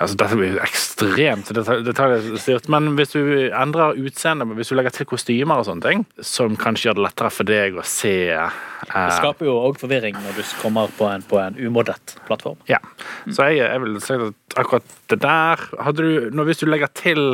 altså 0.00 0.16
Dette 0.20 0.38
blir 0.38 0.58
ekstremt 0.60 1.52
detalj- 1.56 1.84
detaljstyrt, 1.86 2.68
men 2.72 2.92
hvis 2.98 3.14
du 3.14 3.20
endrer 3.48 3.98
utseendet, 4.00 4.50
hvis 4.58 4.72
du 4.72 4.76
legger 4.76 4.94
til 4.94 5.08
kostymer 5.08 5.62
og 5.62 5.68
sånne 5.68 5.86
ting, 5.86 6.04
som 6.24 6.58
kanskje 6.60 6.90
gjør 6.90 6.98
det 7.00 7.06
lettere 7.06 7.32
for 7.34 7.48
deg 7.48 7.78
å 7.80 7.86
se 7.86 8.14
Det 8.34 8.90
eh, 8.90 9.14
skaper 9.16 9.48
jo 9.48 9.56
òg 9.68 9.80
forvirring 9.80 10.18
når 10.18 10.40
du 10.40 10.42
kommer 10.60 10.92
på 10.98 11.08
en, 11.10 11.24
på 11.26 11.40
en 11.40 11.56
umoddet 11.60 12.16
plattform. 12.28 12.58
Ja. 12.70 12.80
Så 13.28 13.50
jeg, 13.50 13.62
jeg 13.64 13.84
vil 13.84 14.00
si 14.04 14.18
at 14.18 14.58
akkurat 14.60 14.96
det 15.12 15.20
der 15.22 15.64
hadde 15.80 16.04
du, 16.04 16.28
når, 16.34 16.50
Hvis 16.50 16.62
du 16.62 16.68
legger 16.68 16.90
til 16.96 17.24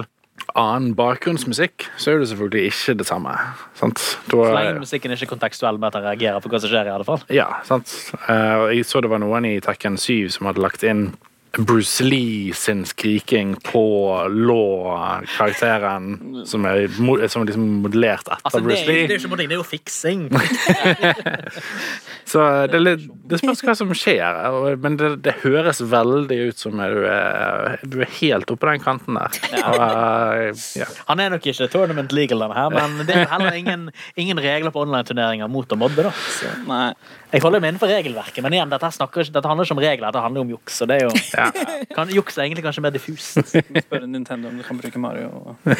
annen 0.54 0.94
bakgrunnsmusikk, 0.96 1.88
så 1.98 2.12
er 2.12 2.20
det 2.22 2.28
selvfølgelig 2.30 2.70
ikke 2.70 2.94
det 3.00 3.06
samme. 3.08 3.34
Sant? 3.78 4.02
Så 4.30 4.42
lenge 4.54 4.82
musikken 4.82 5.14
ikke 5.14 5.26
er 5.28 5.32
kontekstuell 5.34 5.80
med 5.80 5.90
at 5.90 5.98
han 5.98 6.06
reagerer 6.10 6.44
på 6.44 6.52
hva 6.52 6.60
som 6.62 6.72
skjer. 6.72 6.86
i 6.86 6.94
alle 6.94 7.08
fall. 7.08 7.24
ja, 7.34 7.48
sant. 7.66 7.92
Eh, 8.28 8.66
jeg 8.76 8.86
så 8.86 9.02
det 9.04 9.10
var 9.12 9.22
noen 9.22 9.48
i 9.48 9.56
Tekken 9.64 9.98
7 10.00 10.28
som 10.36 10.50
hadde 10.50 10.62
lagt 10.62 10.86
inn 10.86 11.08
Bruce 11.58 12.04
Lee 12.04 12.52
sin 12.54 12.84
skriking 12.84 13.54
på 13.64 13.82
Law-karakteren, 14.28 16.18
som 16.46 16.66
er 16.68 16.86
som 17.28 17.42
er 17.42 17.48
liksom 17.50 17.66
modellert 17.84 18.26
etter 18.26 18.42
Altså, 18.44 18.60
Bruce 18.64 18.84
Lee. 18.86 19.06
det 19.06 19.16
er 19.16 19.18
jo 19.18 19.22
ikke 19.24 19.32
modding, 19.32 19.48
det 19.50 19.56
er 19.56 19.62
jo 19.62 19.66
fiksing. 19.66 20.26
Så 22.26 22.42
det, 22.66 22.74
er 22.74 22.82
litt, 22.82 23.04
det 23.30 23.38
spørs 23.38 23.62
hva 23.62 23.74
som 23.78 23.92
skjer, 23.94 24.76
men 24.82 24.96
det, 24.98 25.12
det 25.22 25.36
høres 25.44 25.78
veldig 25.80 26.38
ut 26.48 26.58
som 26.58 26.74
du 26.76 27.04
er, 27.06 27.76
du 27.86 28.00
er 28.02 28.10
helt 28.18 28.50
oppe 28.50 28.66
den 28.72 28.82
kanten 28.82 29.18
der. 29.18 29.38
Og, 29.62 29.76
eh, 29.78 30.64
ja. 30.82 30.88
Han 31.10 31.22
er 31.22 31.36
nok 31.36 31.46
ikke 31.46 31.68
tournament 31.70 32.14
legal, 32.16 32.42
denne 32.42 32.58
her, 32.58 32.74
men 32.74 33.06
det 33.06 33.14
er 33.14 33.30
heller 33.30 33.54
ingen, 33.54 33.88
ingen 34.18 34.42
regler 34.42 34.74
på 34.74 34.82
online-turneringer 34.82 35.50
mot 35.52 35.70
å 35.70 35.78
mobbe, 35.78 36.08
da. 36.08 36.12
Så 36.34 36.50
Nei. 36.66 36.90
Jeg 37.36 37.42
holder 37.44 37.60
meg 37.62 37.68
innenfor 37.74 37.90
regelverket, 37.92 38.40
men 38.44 38.52
igjen, 38.56 38.70
dette, 38.72 38.88
snakker, 38.96 39.22
dette 39.34 39.48
handler 39.50 39.64
ikke 39.68 39.76
om 39.76 39.82
regler, 39.84 40.06
dette 40.08 40.24
handler 40.24 40.40
om 40.46 40.50
juks. 40.56 40.74
Og 40.82 40.86
det 40.90 40.94
er 40.96 41.02
jo, 41.06 41.12
Ja. 41.36 41.46
kan, 41.94 42.06
juks 42.16 42.34
er 42.38 42.42
egentlig 42.46 42.64
kanskje 42.64 42.82
mer 42.86 42.94
diffust. 42.94 43.36
Spørre 43.52 44.06
Nintendo 44.08 44.44
om 44.48 44.56
du 44.56 44.62
kan 44.64 44.76
bruke 44.80 44.98
Mario. 44.98 45.28
Er- 45.66 45.76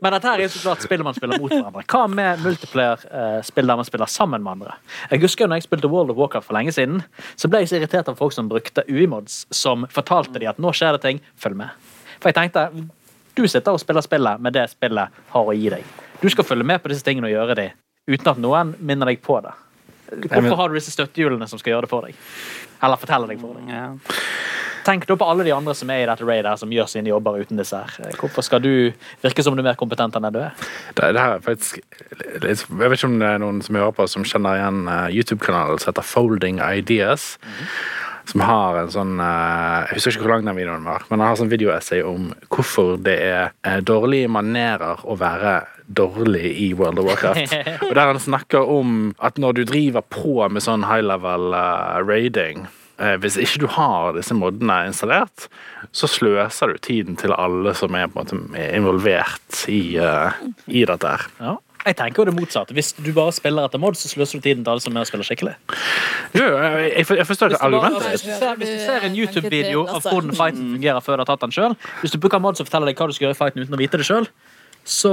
Men 0.00 0.12
dette 0.14 0.28
her 0.28 0.38
er 0.38 0.44
jo 0.46 0.52
så 0.52 0.62
klart 0.64 0.84
spill 0.84 1.02
man 1.06 1.16
spiller 1.16 1.40
mot 1.40 1.52
hverandre. 1.52 1.84
Hva 1.90 2.02
med 2.10 2.42
multiplayer-spill 2.44 3.70
der 3.70 3.80
man 3.80 3.88
spiller 3.88 4.10
sammen 4.10 4.44
med 4.44 4.52
andre? 4.58 4.76
Jeg 5.10 5.22
husker 5.24 5.44
jo 5.44 5.50
når 5.52 5.60
jeg 5.60 5.68
spilte 5.68 5.90
World 5.92 6.12
of 6.14 6.20
Warcraft 6.20 6.48
for 6.48 6.56
lenge 6.58 6.74
siden, 6.76 7.02
så 7.36 7.50
ble 7.50 7.62
jeg 7.64 7.72
så 7.72 7.80
irritert 7.80 8.10
av 8.10 8.18
folk 8.20 8.34
som 8.36 8.48
brukte 8.50 8.84
UI-mods, 8.88 9.42
som 9.54 9.86
fortalte 9.92 10.40
de 10.40 10.48
at 10.50 10.60
nå 10.62 10.72
skjer 10.76 10.96
det 10.96 11.04
ting, 11.06 11.22
følg 11.40 11.58
med. 11.62 11.74
For 12.20 12.30
jeg 12.32 12.38
tenkte, 12.40 12.66
du 13.38 13.44
sitter 13.48 13.76
og 13.76 13.82
spiller 13.82 14.04
spillet 14.04 14.42
med 14.42 14.56
det 14.56 14.66
spillet 14.72 15.20
har 15.34 15.50
å 15.50 15.56
gi 15.56 15.70
deg. 15.72 15.84
Du 16.20 16.28
skal 16.28 16.44
følge 16.44 16.66
med 16.68 16.82
på 16.82 16.92
disse 16.92 17.04
tingene 17.06 17.30
og 17.30 17.34
gjøre 17.34 17.56
de, 17.58 17.66
uten 18.10 18.32
at 18.34 18.40
noen 18.42 18.74
minner 18.78 19.08
deg 19.12 19.22
på 19.24 19.40
det. 19.44 19.54
Hvorfor 20.10 20.56
har 20.58 20.70
du 20.70 20.76
disse 20.76 20.92
støttehjulene 20.92 21.46
som 21.48 21.60
skal 21.60 21.76
gjøre 21.76 21.86
det 21.86 21.92
for 21.92 22.08
deg? 22.08 22.18
Eller 22.82 23.00
fortelle 23.00 23.30
deg 23.30 23.40
for 23.42 23.56
deg? 23.56 23.70
Ja. 23.70 23.92
Tenk 24.84 25.04
da 25.06 25.16
på 25.18 25.26
alle 25.28 25.44
de 25.44 25.52
andre 25.52 25.74
som 25.76 25.90
er 25.92 26.02
i 26.02 26.08
dette 26.08 26.24
raidet 26.24 26.54
som 26.60 26.70
gjør 26.72 26.88
sine 26.88 27.10
jobber 27.12 27.40
uten 27.42 27.60
disse 27.60 27.76
her. 27.76 28.12
Hvorfor 28.18 28.44
skal 28.46 28.62
du 28.64 28.72
virke 29.22 29.44
som 29.44 29.56
du 29.56 29.62
er 29.62 29.68
mer 29.70 29.78
kompetent 29.80 30.16
enn 30.16 30.28
du 30.32 30.40
er? 30.40 30.54
Det, 30.96 31.10
det 31.14 31.20
her 31.20 31.36
er 31.36 31.44
faktisk 31.44 31.80
Jeg 31.80 32.60
vet 32.70 32.96
ikke 32.96 33.10
om 33.10 33.18
det 33.20 33.28
er 33.28 33.42
noen 33.42 33.60
som 33.64 33.76
hører 33.76 33.96
på 33.96 34.06
som 34.10 34.24
kjenner 34.26 34.60
igjen 34.60 34.84
eh, 34.88 35.08
YouTube-kanalen 35.20 35.82
som 35.82 35.92
heter 35.92 36.06
Folding 36.06 36.62
Ideas. 36.64 37.34
Som 38.30 38.44
har 38.46 38.78
en 38.80 38.92
sånn 38.94 39.20
eh, 39.20 39.90
Jeg 39.90 39.98
husker 39.98 40.16
ikke 40.16 40.24
hvor 40.26 40.34
lang 40.36 40.48
den 40.48 40.58
videoen 40.58 40.88
var, 40.88 41.04
men 41.10 41.20
han 41.20 41.28
har 41.28 41.40
sånn 41.40 41.52
videoessay 41.52 42.02
om 42.06 42.30
hvorfor 42.48 42.96
det 43.04 43.18
er 43.26 43.42
eh, 43.66 43.82
dårlige 43.84 44.32
manerer 44.32 45.04
å 45.04 45.18
være 45.20 45.58
dårlig 45.96 46.52
i 46.62 46.72
World 46.74 46.98
of 47.02 47.08
Warcraft. 47.08 47.54
Og 47.88 47.94
der 47.94 48.12
han 48.12 48.20
snakker 48.20 48.68
om 48.70 49.14
at 49.18 49.38
når 49.38 49.60
du 49.60 49.64
driver 49.68 50.04
på 50.06 50.36
med 50.48 50.64
sånn 50.64 50.86
high 50.86 51.04
level 51.04 51.54
uh, 51.56 51.98
raiding 52.04 52.66
eh, 53.00 53.16
hvis 53.20 53.38
ikke 53.40 53.64
du 53.64 53.66
har 53.74 54.14
disse 54.16 54.36
modene 54.36 54.82
installert, 54.90 55.48
så 55.92 56.10
sløser 56.10 56.74
du 56.74 56.82
tiden 56.84 57.18
til 57.20 57.34
alle 57.34 57.74
som 57.78 57.96
er 57.98 58.10
på 58.10 58.22
en 58.22 58.44
måte 58.46 58.68
involvert 58.70 59.64
i, 59.72 59.98
uh, 59.98 60.36
i 60.68 60.86
dette 60.86 61.16
her. 61.16 61.26
Ja. 61.40 61.58
Jeg 61.80 61.96
tenker 61.96 62.20
jo 62.20 62.26
det 62.28 62.34
motsatte. 62.36 62.74
Hvis 62.76 62.92
du 62.92 63.08
bare 63.16 63.32
spiller 63.32 63.64
etter 63.64 63.80
mod, 63.80 63.96
så 63.96 64.08
sløser 64.10 64.38
du 64.38 64.44
tiden 64.44 64.64
til 64.66 64.74
alle 64.74 64.82
som 64.84 64.96
er 64.96 65.06
og 65.06 65.08
spiller 65.08 65.24
skikkelig. 65.24 65.54
Jo, 66.36 66.44
jeg, 66.44 67.06
jeg, 67.08 67.26
forstår 67.26 67.54
ikke 67.54 67.62
argumentet 67.64 68.10
hvis 68.12 68.26
du 68.26 68.32
ser, 68.36 68.58
hvis 68.60 68.74
du 68.74 68.82
ser 68.84 69.06
en 69.08 69.16
YouTube-video 69.16 69.86
av 69.88 70.04
hvordan 70.04 70.36
fighten 70.36 70.74
fungerer 70.76 71.00
før 71.06 71.16
du 71.16 71.24
har 71.24 71.30
tatt 71.32 71.46
den 71.46 71.54
sjøl, 71.56 71.76
hvis 72.02 72.12
du 72.12 72.20
bruker 72.20 72.42
mod 72.44 72.60
som 72.60 72.68
forteller 72.68 72.92
deg 72.92 73.00
hva 73.00 73.08
du 73.08 73.16
skal 73.16 73.26
gjøre 73.30 73.38
i 73.38 73.40
fighten 73.40 73.64
uten 73.64 73.78
å 73.78 73.80
vite 73.80 74.00
det 74.02 74.08
sjøl, 74.10 74.28
så 74.90 75.12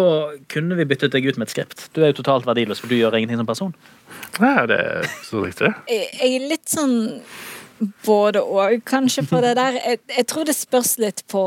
kunne 0.50 0.78
vi 0.80 0.86
byttet 0.90 1.14
deg 1.14 1.28
ut 1.30 1.38
med 1.38 1.48
et 1.48 1.54
skript. 1.54 1.84
Du 1.94 2.02
er 2.02 2.10
jo 2.12 2.18
totalt 2.24 2.48
verdiløs, 2.50 2.80
for 2.82 2.90
du 2.90 2.96
gjør 2.98 3.18
ingenting 3.20 3.38
som 3.44 3.50
person. 3.50 3.76
Ja, 4.42 4.66
det 4.70 4.80
er 4.82 5.12
så 5.28 5.44
riktig. 5.46 5.70
Jeg 5.92 6.08
jeg 6.18 6.40
er 6.40 6.48
litt 6.50 6.72
sånn 6.72 6.98
både 8.08 8.42
og, 8.42 8.80
kanskje, 8.90 9.22
på 9.30 9.38
det 9.44 9.52
der. 9.60 9.78
Jeg, 9.78 10.00
jeg 10.16 10.26
tror 10.32 10.48
det 10.50 10.56
spørs 10.58 10.96
litt 10.98 11.22
på 11.30 11.44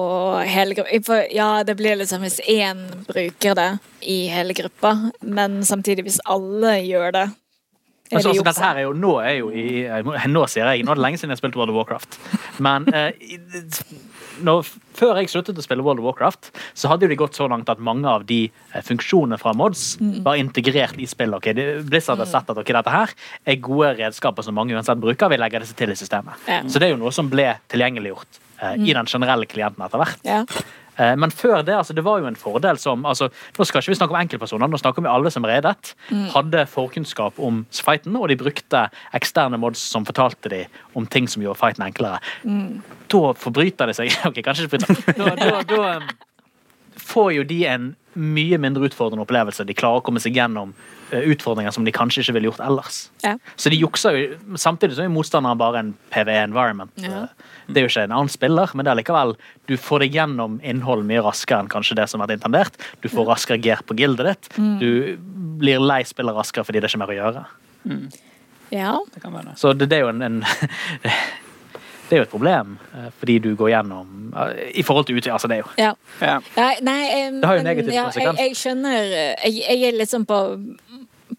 hele 0.47 0.77
gruppa. 0.79 1.19
Ja, 1.35 1.49
det 1.67 1.75
blir 1.81 1.99
liksom 1.99 2.23
hvis 2.23 2.39
én 2.47 2.85
bruker 3.09 3.59
det 3.59 3.71
i 4.07 4.21
hele 4.31 4.55
gruppa, 4.55 4.93
men 5.27 5.65
samtidig 5.67 6.07
hvis 6.07 6.21
alle 6.31 6.77
gjør 6.87 7.11
det. 7.19 7.27
Men 8.11 8.19
Er 8.19 8.23
så, 8.23 8.29
det 8.31 8.39
altså, 8.39 8.47
dette 8.47 8.63
her 8.67 8.79
er 8.79 8.87
jo, 8.89 8.93
nå 8.99 9.11
er 9.23 9.35
jo 9.39 9.51
i, 9.55 9.65
Nå 10.33 10.41
sier 10.51 10.67
jeg 10.67 10.83
Nå 10.83 10.91
er 10.91 10.99
det 10.99 11.03
lenge 11.05 11.19
siden 11.21 11.31
jeg 11.31 11.37
har 11.37 11.43
spilt 11.45 11.59
World 11.61 11.71
of 11.71 11.77
Warcraft. 11.79 12.17
Men 12.59 12.89
eh, 12.91 13.13
i- 13.23 13.39
når, 14.45 14.67
før 14.99 15.17
jeg 15.21 15.31
sluttet 15.33 15.59
å 15.59 15.65
spille 15.65 15.83
World 15.87 16.01
of 16.03 16.09
Warcraft, 16.11 16.51
så 16.75 16.89
hadde 16.91 17.07
det 17.07 17.13
de 17.15 17.19
gått 17.23 17.39
så 17.39 17.47
langt 17.51 17.69
at 17.73 17.79
mange 17.79 18.09
av 18.09 18.25
de 18.29 18.41
eh, 18.75 18.83
funksjonene 18.87 19.39
fra 19.41 19.53
mods 19.57 19.97
var 20.25 20.37
integrert 20.41 20.99
i 20.99 21.07
spillet. 21.07 21.37
Okay, 21.41 21.53
det- 21.57 21.85
Blizzard 21.91 22.19
har 22.19 22.27
sett 22.31 22.51
at 22.51 22.59
okay, 22.59 22.75
dette 22.77 22.91
her 22.91 23.11
er 23.47 23.57
gode 23.57 23.95
redskaper 24.01 24.43
som 24.47 24.55
mange 24.55 24.75
uansett 24.77 25.01
bruker. 25.01 25.29
Vi 25.33 25.37
legger 25.41 25.61
disse 25.65 25.75
til 25.79 25.91
i 25.91 25.99
systemet. 25.99 26.35
Så 26.69 26.79
det 26.79 26.89
er 26.91 26.95
jo 26.97 27.01
noe 27.05 27.13
som 27.13 27.29
ble 27.33 27.55
tilgjengeliggjort 27.73 28.41
eh, 28.63 28.75
i 28.89 28.93
den 28.97 29.07
generelle 29.07 29.47
klienten 29.47 29.85
etter 29.87 29.99
hvert. 30.03 30.21
Ja. 30.25 30.45
Eh, 31.01 31.15
Men 31.17 31.33
før 31.33 31.63
det, 31.65 31.75
altså, 31.79 31.95
det 31.97 32.05
var 32.05 32.21
jo 32.21 32.29
en 32.29 32.37
fordel 32.39 32.79
som 32.81 33.07
altså, 33.09 33.31
Nå 33.57 33.67
skal 33.67 33.81
ikke 33.83 33.95
vi 33.95 33.99
snakke 33.99 34.15
om 34.15 34.21
enkeltpersoner, 34.21 34.69
nå 34.71 34.81
snakker 34.81 35.05
vi 35.07 35.11
alle 35.13 35.33
som 35.33 35.47
redet. 35.49 35.95
Hadde 36.35 36.67
forkunnskap 36.71 37.39
om 37.41 37.63
fighten, 37.73 38.17
og 38.21 38.29
de 38.29 38.37
brukte 38.41 38.87
eksterne 39.17 39.59
mods 39.61 39.83
som 39.93 40.07
fortalte 40.09 40.53
dem 40.53 40.81
om 40.99 41.07
ting 41.07 41.29
som 41.31 41.43
gjorde 41.45 41.61
fighten 41.61 41.87
enklere. 41.87 42.21
Da 43.11 43.23
forbryter 43.41 43.91
de 43.91 43.97
seg 43.97 44.13
Ok, 44.29 44.43
kanskje 44.45 44.67
ikke 44.69 44.79
forbryter. 44.79 45.17
Da, 45.21 45.35
da, 45.37 45.63
da 45.67 45.81
eh, 45.97 46.13
får 47.01 47.33
jo 47.39 47.43
de 47.49 47.59
en 47.71 47.91
mye 48.19 48.59
mindre 48.59 48.89
utfordrende 48.89 49.23
opplevelse. 49.23 49.65
De 49.67 49.77
klarer 49.77 50.01
å 50.01 50.05
komme 50.05 50.21
seg 50.23 50.35
gjennom 50.39 50.73
eh, 51.13 51.23
utfordringer 51.31 51.75
som 51.75 51.85
de 51.87 51.93
kanskje 51.95 52.25
ikke 52.25 52.35
ville 52.37 52.51
gjort 52.51 52.63
ellers. 52.67 53.01
Ja. 53.25 53.37
Så 53.61 53.71
de 53.73 53.79
jukser 53.79 54.17
jo, 54.19 54.39
Samtidig 54.59 54.97
så 54.99 55.05
er 55.05 55.13
motstanderen 55.13 55.61
bare 55.61 55.83
en 55.85 55.93
PVE-environment. 56.15 56.93
Ja. 57.05 57.27
Det 57.69 57.83
er 57.83 57.87
jo 57.87 57.93
ikke 57.93 58.07
en 58.09 58.17
annen 58.17 58.33
spiller, 58.33 58.73
men 58.75 58.87
det 58.87 58.93
er 58.95 59.01
likevel 59.03 59.37
du 59.71 59.77
får 59.79 60.05
deg 60.05 60.17
gjennom 60.19 60.59
innhold 60.67 61.05
mye 61.07 61.23
raskere 61.23 61.63
enn 61.63 61.71
kanskje 61.71 61.99
det 62.01 62.09
som 62.11 62.23
har 62.23 62.31
vært 62.31 62.41
intendert. 62.41 62.81
Du 63.05 63.11
får 63.13 63.29
raskere 63.31 63.61
gear 63.63 63.85
på 63.87 63.95
gildet 63.99 64.33
ditt. 64.33 64.51
Du 64.81 64.91
blir 65.61 65.83
lei 65.83 66.03
spillet 66.09 66.35
raskere 66.35 66.67
fordi 66.67 66.81
det 66.83 66.89
er 66.89 66.95
ikke 66.95 67.05
mer 67.05 67.15
å 67.15 67.21
gjøre. 67.21 67.45
ja. 68.75 68.97
Det 69.15 69.23
kan 69.23 69.37
være. 69.37 69.55
Så 69.61 69.73
det, 69.77 69.91
det 69.93 70.01
er 70.01 70.09
jo 70.09 70.13
en, 70.15 70.27
en 70.27 70.43
Det 72.11 72.17
er 72.17 72.21
jo 72.25 72.27
et 72.27 72.33
problem, 72.33 72.79
eh, 72.95 73.11
fordi 73.19 73.39
du 73.39 73.55
går 73.55 73.69
gjennom 73.71 74.33
eh, 74.35 74.71
I 74.81 74.83
forhold 74.83 75.07
til 75.07 75.15
utvikling. 75.21 75.35
Altså, 75.37 75.49
det 75.49 75.57
er 75.57 75.61
jo 75.63 75.69
ja. 75.79 75.95
Ja. 76.21 76.41
Nei, 76.57 76.77
nei 76.83 77.11
em, 77.21 77.39
Det 77.39 77.47
har 77.47 77.55
jo 77.61 77.63
negativ 77.63 77.93
ja, 77.95 78.03
konsekvens. 78.09 78.39
Jeg, 78.41 78.49
jeg 78.49 78.57
skjønner 78.59 78.99
eh, 79.07 79.35
jeg, 79.47 79.55
jeg 79.63 79.83
er 79.87 79.93
litt 80.01 80.11
sånn 80.11 80.27
på 80.27 80.59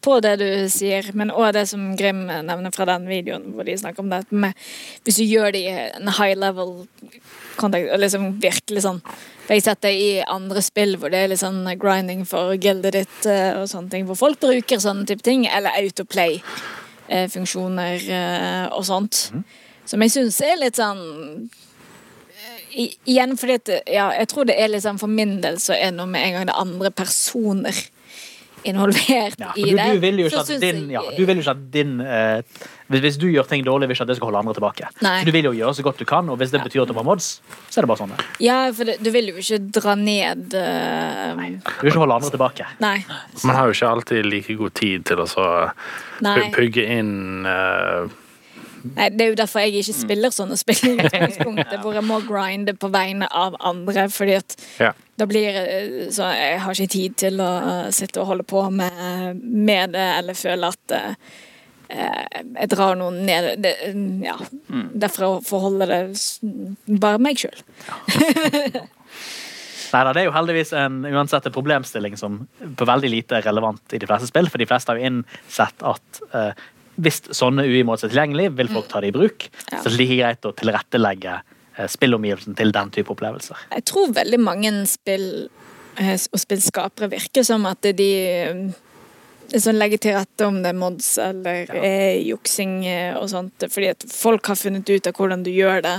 på 0.02 0.20
det 0.24 0.40
du 0.40 0.70
sier, 0.72 1.04
men 1.14 1.32
òg 1.36 1.54
det 1.54 1.68
som 1.70 1.96
Grim 2.00 2.26
nevner 2.26 2.72
fra 2.74 2.86
den 2.90 3.04
videoen 3.06 3.54
hvor 3.54 3.64
de 3.68 3.78
snakker 3.78 4.02
om 4.02 4.10
det 4.10 4.26
med 4.34 4.54
Hvis 5.06 5.18
du 5.20 5.24
gjør 5.28 5.52
det 5.54 5.62
i 5.68 5.72
en 5.76 6.10
high 6.18 6.36
level 6.40 6.88
kontakt, 7.60 7.92
og 7.92 8.00
liksom 8.02 8.40
virkelig 8.42 8.82
sånn 8.88 9.02
jeg 9.52 9.60
har 9.60 9.66
sett 9.66 9.84
det 9.84 9.96
i 10.00 10.24
andre 10.24 10.62
spill 10.64 10.96
hvor 10.98 11.10
det 11.12 11.20
er 11.20 11.28
litt 11.34 11.44
sånn 11.44 11.68
grinding 11.78 12.26
for 12.26 12.56
gildet 12.56 12.94
ditt 12.96 13.26
og 13.60 13.68
sånne 13.68 13.90
ting, 13.92 14.06
hvor 14.08 14.16
folk 14.16 14.40
bruker 14.40 14.80
sånne 14.80 15.04
type 15.10 15.24
ting, 15.28 15.44
eller 15.44 15.76
autoplay-funksjoner 15.82 18.00
og 18.72 18.86
sånt. 18.88 19.34
Som 19.92 20.04
jeg 20.06 20.14
syns 20.16 20.38
er 20.48 20.60
litt 20.62 20.80
sånn 20.80 21.02
eh, 22.32 22.60
i- 22.86 22.94
igjen 23.12 23.36
fordi 23.40 23.58
at 23.60 23.74
Ja, 23.92 24.10
jeg 24.16 24.30
tror 24.32 24.48
det 24.48 24.56
er 24.60 24.72
liksom 24.72 25.00
For 25.02 25.12
min 25.12 25.40
del 25.44 25.60
så 25.60 25.76
er 25.76 25.92
noe 25.92 26.08
med 26.08 26.24
en 26.30 26.38
gang 26.40 26.46
det 26.52 26.56
andre 26.62 26.92
personer 26.96 27.76
involvert 28.64 29.40
Ja, 29.42 29.52
i 29.58 29.64
du, 29.72 29.76
det. 29.76 29.86
du 29.96 30.00
vil 30.04 30.20
jo 30.22 30.28
så 30.30 30.44
ikke 30.44 30.54
at 30.54 30.62
din, 30.62 30.82
ja, 30.94 31.02
du 31.18 31.24
vil 31.26 31.40
jo 31.40 31.42
ikke 31.42 31.56
at 31.56 31.64
din 31.74 31.96
eh, 32.06 32.44
hvis, 32.92 33.02
hvis 33.08 33.18
du 33.18 33.26
gjør 33.32 33.48
ting 33.50 33.64
dårlig, 33.66 33.88
vil 33.90 33.96
ikke 33.96 34.04
at 34.06 34.12
det 34.12 34.18
skal 34.20 34.28
holde 34.30 34.42
andre 34.44 34.54
tilbake. 34.54 34.90
Nei. 35.02 35.16
Så 35.24 35.26
du 35.26 35.32
vil 35.34 35.48
jo 35.48 35.54
gjøre 35.58 35.74
så 35.80 35.86
godt 35.88 35.98
du 35.98 36.06
kan, 36.06 36.30
og 36.30 36.38
hvis 36.38 36.52
det 36.54 36.62
betyr 36.62 36.84
at 36.84 36.92
du 36.92 36.94
får 36.94 37.06
mods, 37.08 37.30
så 37.72 37.80
er 37.80 37.88
det 37.88 37.90
bare 37.90 38.02
sånn. 38.04 38.14
Ja, 38.44 38.58
for 38.76 38.86
det, 38.92 38.98
du 39.02 39.10
vil 39.16 39.32
jo 39.32 39.40
ikke 39.42 39.58
dra 39.80 39.96
ned 39.98 40.54
eh, 40.60 41.34
Du 41.34 41.82
vil 41.88 41.90
ikke 41.94 42.04
holde 42.04 42.18
andre 42.20 42.34
tilbake. 42.36 42.68
Nei. 42.84 42.98
Man 43.48 43.56
har 43.58 43.66
jo 43.72 43.78
ikke 43.80 43.90
alltid 43.96 44.30
like 44.30 44.58
god 44.62 44.76
tid 44.78 45.06
til 45.10 45.24
å 45.24 45.28
så 45.32 45.48
Nei. 46.22 46.52
pugge 46.54 46.86
inn 47.00 47.48
eh, 47.50 48.12
Nei, 48.96 49.10
Det 49.14 49.22
er 49.26 49.30
jo 49.32 49.36
derfor 49.40 49.62
jeg 49.66 49.82
ikke 49.84 49.94
spiller 50.00 50.34
sånne 50.34 50.58
spill 50.60 50.80
i 50.90 50.96
utgangspunktet, 51.06 51.78
hvor 51.84 51.94
jeg 51.98 52.06
må 52.08 52.18
grinde 52.28 52.74
på 52.80 52.90
vegne 52.94 53.28
av 53.30 53.56
andre. 53.60 54.08
fordi 54.10 54.36
at 54.40 54.56
Ja. 54.80 54.92
da 55.18 55.26
blir 55.30 56.10
så 56.12 56.32
Jeg 56.34 56.60
har 56.64 56.72
ikke 56.74 56.92
tid 56.96 57.16
til 57.18 57.40
å 57.44 57.52
eh, 57.62 57.92
sitte 57.92 58.22
og 58.22 58.28
holde 58.32 58.44
på 58.44 58.66
med, 58.72 59.42
med 59.44 59.94
det, 59.94 60.08
eller 60.20 60.34
føle 60.34 60.72
at 60.74 60.96
eh, 60.98 61.14
eh, 61.90 62.42
jeg 62.62 62.70
drar 62.74 62.96
noen 62.96 63.22
ned 63.26 63.62
det, 63.62 63.76
Ja. 64.26 64.38
Derfor 65.06 65.42
forholder 65.46 65.86
det 65.88 67.00
bare 67.00 67.20
meg 67.20 67.38
sjøl. 67.38 67.62
Neida, 69.92 70.14
det 70.16 70.22
er 70.22 70.28
jo 70.30 70.32
heldigvis 70.32 70.70
en 70.80 71.02
uansett 71.04 71.50
en 71.50 71.52
problemstilling 71.52 72.14
som 72.16 72.38
på 72.80 72.86
veldig 72.88 73.10
lite 73.12 73.36
er 73.42 73.44
relevant 73.44 73.92
i 73.92 74.00
de 74.00 74.08
fleste 74.08 74.30
spill, 74.30 74.48
for 74.48 74.62
de 74.62 74.68
fleste 74.70 74.88
har 74.94 75.02
jo 75.02 75.10
innsett 75.10 75.84
at 75.84 76.22
eh, 76.32 76.54
hvis 76.96 77.22
sånne 77.32 77.66
UI-måter 77.70 78.08
er 78.08 78.14
tilgjengelig, 78.14 78.52
vil 78.60 78.72
folk 78.74 78.92
ta 78.92 79.02
det 79.02 79.12
i 79.12 79.16
bruk. 79.16 79.48
Ja. 79.72 79.80
Så 79.80 79.90
det 79.90 79.96
er 79.96 80.00
like 80.02 80.20
greit 80.20 80.48
å 80.48 80.54
tilrettelegge 80.58 81.40
eh, 81.40 81.90
spillomgivelsen 81.92 82.58
til 82.60 82.74
den 82.76 82.94
type 82.94 83.14
opplevelser. 83.14 83.68
Jeg 83.72 83.88
tror 83.90 84.14
veldig 84.16 84.40
mange 84.44 84.74
spill 84.92 85.28
eh, 85.98 86.16
og 86.16 86.40
spillskapere 86.44 87.12
virker 87.12 87.48
som 87.48 87.68
at 87.70 87.92
de 87.98 88.12
sånn 89.60 89.76
legge 89.76 89.98
legger 89.98 90.00
til 90.00 90.16
rette 90.16 90.48
om 90.48 90.60
det 90.64 90.72
er 90.72 90.80
mods 90.80 91.08
eller 91.20 91.72
eh, 91.76 92.22
juksing 92.24 92.86
eh, 92.88 93.16
og 93.20 93.30
sånt. 93.32 93.66
Fordi 93.68 93.92
at 93.92 94.06
folk 94.08 94.48
har 94.48 94.60
funnet 94.60 94.90
ut 94.90 95.08
av 95.08 95.16
hvordan 95.18 95.44
du 95.44 95.52
gjør 95.52 95.84
det 95.84 95.98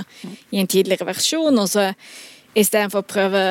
i 0.51 0.61
en 0.61 0.69
tidligere 0.69 1.05
versjon, 1.11 1.59
og 1.59 1.69
så 1.69 1.91
istedenfor 2.53 3.03
å 3.03 3.07
prøve 3.07 3.41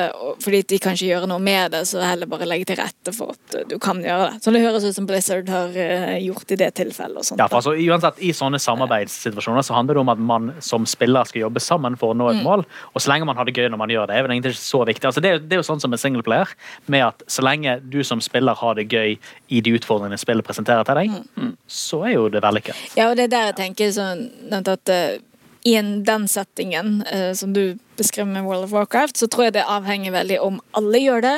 Fordi 0.43 0.61
de 0.73 0.79
kan 0.81 0.95
ikke 0.95 1.09
gjøre 1.09 1.27
noe 1.29 1.41
med 1.43 1.73
det, 1.75 1.83
så 1.89 2.01
heller 2.03 2.29
bare 2.29 2.47
legge 2.47 2.69
til 2.71 2.79
rette 2.79 3.13
for 3.15 3.35
at 3.35 3.69
du 3.69 3.75
kan 3.81 4.01
gjøre 4.03 4.31
det. 4.31 4.41
Så 4.43 4.53
det 4.53 4.63
høres 4.63 4.85
ut 4.87 4.95
som 4.95 5.07
Blizzard 5.09 5.49
har 5.51 5.75
eh, 5.79 6.17
gjort 6.23 6.53
i 6.53 6.57
det 6.59 6.69
tilfellet. 6.79 7.33
Ja, 7.37 7.47
for 7.47 7.59
altså, 7.59 7.73
uansett, 7.75 8.21
I 8.23 8.31
sånne 8.35 8.59
samarbeidssituasjoner 8.63 9.65
så 9.65 9.75
handler 9.77 9.97
det 9.97 10.03
om 10.03 10.13
at 10.13 10.23
man 10.31 10.51
som 10.63 10.87
spiller 10.89 11.27
skal 11.29 11.45
jobbe 11.45 11.63
sammen 11.63 11.97
for 11.99 12.13
å 12.13 12.17
nå 12.17 12.29
et 12.31 12.41
mål. 12.45 12.65
Og 12.93 13.03
så 13.03 13.11
lenge 13.11 13.27
man 13.29 13.39
har 13.39 13.47
det 13.47 13.55
gøy 13.57 13.69
når 13.71 13.81
man 13.81 13.93
gjør 13.93 14.09
det, 14.09 14.17
er 14.17 14.27
vel 14.27 14.35
egentlig 14.35 14.55
ikke 14.55 14.63
så 14.63 14.83
viktig. 14.89 15.09
Altså, 15.09 15.23
det, 15.23 15.33
er, 15.33 15.43
det 15.43 15.57
er 15.57 15.63
jo 15.63 15.67
sånn 15.67 15.83
som 15.83 15.93
med 15.93 16.01
singleplayer, 16.01 16.55
med 16.91 17.07
at 17.09 17.25
så 17.31 17.45
lenge 17.45 17.77
du 17.83 18.01
som 18.07 18.23
spiller 18.23 18.57
har 18.59 18.79
det 18.79 18.87
gøy 18.91 19.17
i 19.53 19.63
de 19.63 19.75
utfordringene 19.77 20.19
spillet 20.21 20.47
presenterer 20.47 20.87
til 20.87 21.01
deg, 21.01 21.53
så 21.67 22.03
er 22.07 22.15
jo 22.15 22.29
det 22.33 22.43
vellykket. 22.43 22.97
Ja, 22.99 23.09
og 23.11 23.19
det 23.19 23.27
er 23.27 23.35
der 23.35 23.51
jeg 23.51 23.59
tenker 23.59 23.93
sånn 23.95 24.27
at 24.53 24.91
eh, 24.91 25.21
i 25.63 25.75
en, 25.75 26.03
den 26.03 26.27
settingen 26.27 27.01
eh, 27.07 27.33
som 27.33 27.53
du 27.53 27.77
beskrev 27.97 28.27
med 28.27 28.43
World 28.43 28.63
of 28.67 28.71
Warcraft, 28.75 29.17
så 29.17 29.27
tror 29.31 29.47
jeg 29.47 29.57
det 29.57 29.65
avhenger 29.69 30.11
veldig 30.11 30.39
om 30.43 30.59
alle 30.75 30.99
gjør 30.99 31.23
det, 31.23 31.37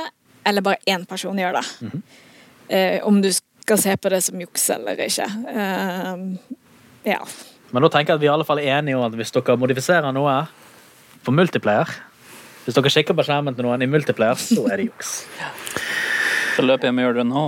eller 0.49 0.65
bare 0.65 0.81
én 0.89 1.05
person 1.05 1.37
gjør 1.37 1.59
det. 1.59 1.65
eh, 2.67 3.03
om 3.05 3.21
du 3.21 3.29
skal 3.33 3.77
se 3.81 3.97
på 3.97 4.09
det 4.09 4.21
som 4.25 4.41
juks 4.41 4.69
eller 4.73 4.99
ikke. 5.05 5.27
Eh, 5.49 6.25
ja. 7.11 7.21
Men 7.69 7.85
da 7.85 7.91
tenker 7.93 8.13
jeg 8.13 8.19
at 8.19 8.23
vi 8.23 8.29
i 8.29 8.33
alle 8.33 8.47
fall 8.47 8.61
er 8.63 8.79
enige 8.79 8.97
om 8.97 9.05
at 9.05 9.17
hvis 9.17 9.33
dere 9.35 9.57
modifiserer 9.61 10.13
noe 10.15 10.35
på 11.25 11.33
multiplayer 11.33 11.89
Hvis 12.65 12.77
dere 12.77 12.89
kikker 12.93 13.17
på 13.17 13.23
skjermen 13.25 13.53
til 13.57 13.65
noen 13.65 13.81
i 13.81 13.89
multiplayer, 13.89 14.37
så 14.41 14.63
er 14.71 14.79
det 14.81 14.87
juks. 14.87 15.09
Så 16.55 16.63
løp 16.65 16.85
hjem 16.85 16.97
og 16.97 17.05
gjør 17.05 17.17
det 17.19 17.25
nå. 17.29 17.43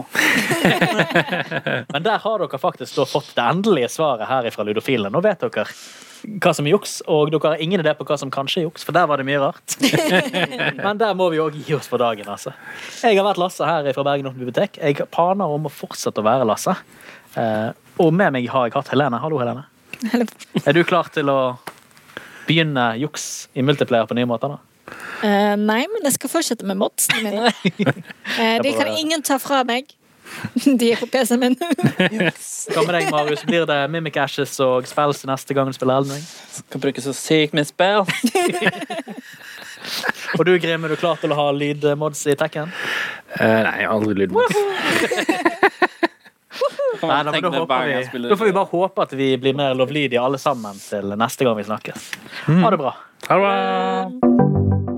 Men 1.93 2.05
der 2.05 2.19
har 2.21 2.43
dere 2.43 2.59
faktisk 2.61 2.99
da 2.99 3.05
fått 3.09 3.31
det 3.33 3.45
endelige 3.45 3.89
svaret 3.89 4.29
her 4.29 4.49
fra 4.53 4.65
ludofilene. 4.67 5.09
Nå 5.13 5.23
vet 5.25 5.41
dere 5.41 5.65
hva 6.23 6.53
som 6.55 6.67
er 6.67 6.73
juks, 6.73 6.99
og 7.09 7.31
dere 7.33 7.53
har 7.53 7.63
ingen 7.63 7.81
idé 7.83 7.93
på 7.97 8.05
hva 8.07 8.17
som 8.19 8.31
kanskje 8.33 8.61
er 8.61 8.67
juks, 8.67 8.85
for 8.87 8.95
der 8.95 9.07
var 9.09 9.21
det 9.21 9.27
mye 9.27 9.41
rart. 9.41 9.77
Men 10.85 11.01
der 11.01 11.17
må 11.17 11.29
vi 11.33 11.41
òg 11.43 11.57
gi 11.61 11.75
oss 11.77 11.89
for 11.91 12.01
dagen, 12.01 12.29
altså. 12.31 12.53
Jeg 13.03 13.19
har 13.19 13.27
vært 13.27 13.41
Lasse 13.41 13.67
her 13.67 13.89
fra 13.93 14.05
Bergen 14.07 14.29
Offentlige 14.29 14.51
Bibliotek. 14.51 14.79
Jeg 14.81 15.09
paner 15.13 15.57
om 15.57 15.69
å 15.69 15.73
fortsette 15.73 16.23
å 16.23 16.27
være 16.27 16.47
Lasse. 16.47 16.75
Eh, 17.37 17.69
og 18.01 18.13
med 18.13 18.35
meg 18.37 18.49
har 18.53 18.67
jeg 18.67 18.77
hatt 18.77 18.93
Helene. 18.93 19.19
Hallo, 19.21 19.41
Helene. 19.41 19.67
Er 20.63 20.77
du 20.77 20.83
klar 20.85 21.09
til 21.13 21.29
å 21.33 21.39
begynne 22.47 22.93
juks 23.01 23.47
i 23.57 23.65
multiplayer 23.65 24.07
på 24.09 24.17
nye 24.17 24.29
måter? 24.29 24.55
da? 24.55 24.63
Uh, 25.17 25.55
nei, 25.59 25.81
men 25.91 26.05
jeg 26.07 26.15
skal 26.15 26.31
fortsette 26.31 26.67
med 26.67 26.79
modsene 26.79 27.25
mine. 27.25 27.51
uh, 28.37 28.57
de 28.63 28.73
kan 28.77 28.91
ingen 28.93 29.25
ta 29.25 29.39
fra 29.41 29.63
meg. 29.67 29.89
De 30.79 30.91
er 30.91 30.99
på 30.99 31.07
PC-en 31.11 31.39
min. 31.41 31.55
Hva 31.57 32.83
med 32.83 32.93
deg, 32.95 33.09
Marius? 33.13 33.45
Blir 33.47 33.67
det 33.69 33.79
Mimic 33.93 34.17
Ashes 34.21 34.55
og 34.63 34.87
spells 34.89 35.23
neste 35.27 35.55
gang 35.57 35.69
du 35.69 35.75
spiller 35.75 36.01
Elden 36.01 36.17
Ring? 36.17 36.25
Skal 36.57 36.83
bruke 36.83 37.03
så 37.03 37.13
sykt 37.15 37.57
mye 37.57 37.67
spill. 37.67 38.05
Og 40.37 40.43
du, 40.43 40.57
Grim, 40.59 40.83
er 40.83 40.91
du 40.91 40.97
klar 40.99 41.19
til 41.21 41.31
å 41.31 41.37
ha 41.37 41.45
lydmods 41.55 42.25
i 42.27 42.35
Tekken? 42.37 42.73
Uh, 43.37 43.61
Nei, 43.63 43.85
aldri 43.87 44.17
lydmods. 44.23 44.57
Nei, 46.97 47.19
da, 47.23 47.31
da, 47.31 47.49
håper 47.53 47.85
vi, 47.85 48.23
da 48.25 48.35
får 48.35 48.49
vi 48.49 48.55
bare 48.55 48.69
håpe 48.71 49.05
at 49.05 49.13
vi 49.15 49.29
blir 49.39 49.53
mer 49.57 49.77
lovlydige 49.77 50.21
alle 50.21 50.41
sammen 50.41 50.79
til 50.81 51.13
neste 51.13 51.45
gang 51.45 51.59
vi 51.59 51.67
snakkes. 51.69 52.09
Ha 52.49 52.73
det 52.73 52.81
bra. 52.81 52.95
Ha 53.29 53.37
det 53.37 53.43
bra. 53.45 54.96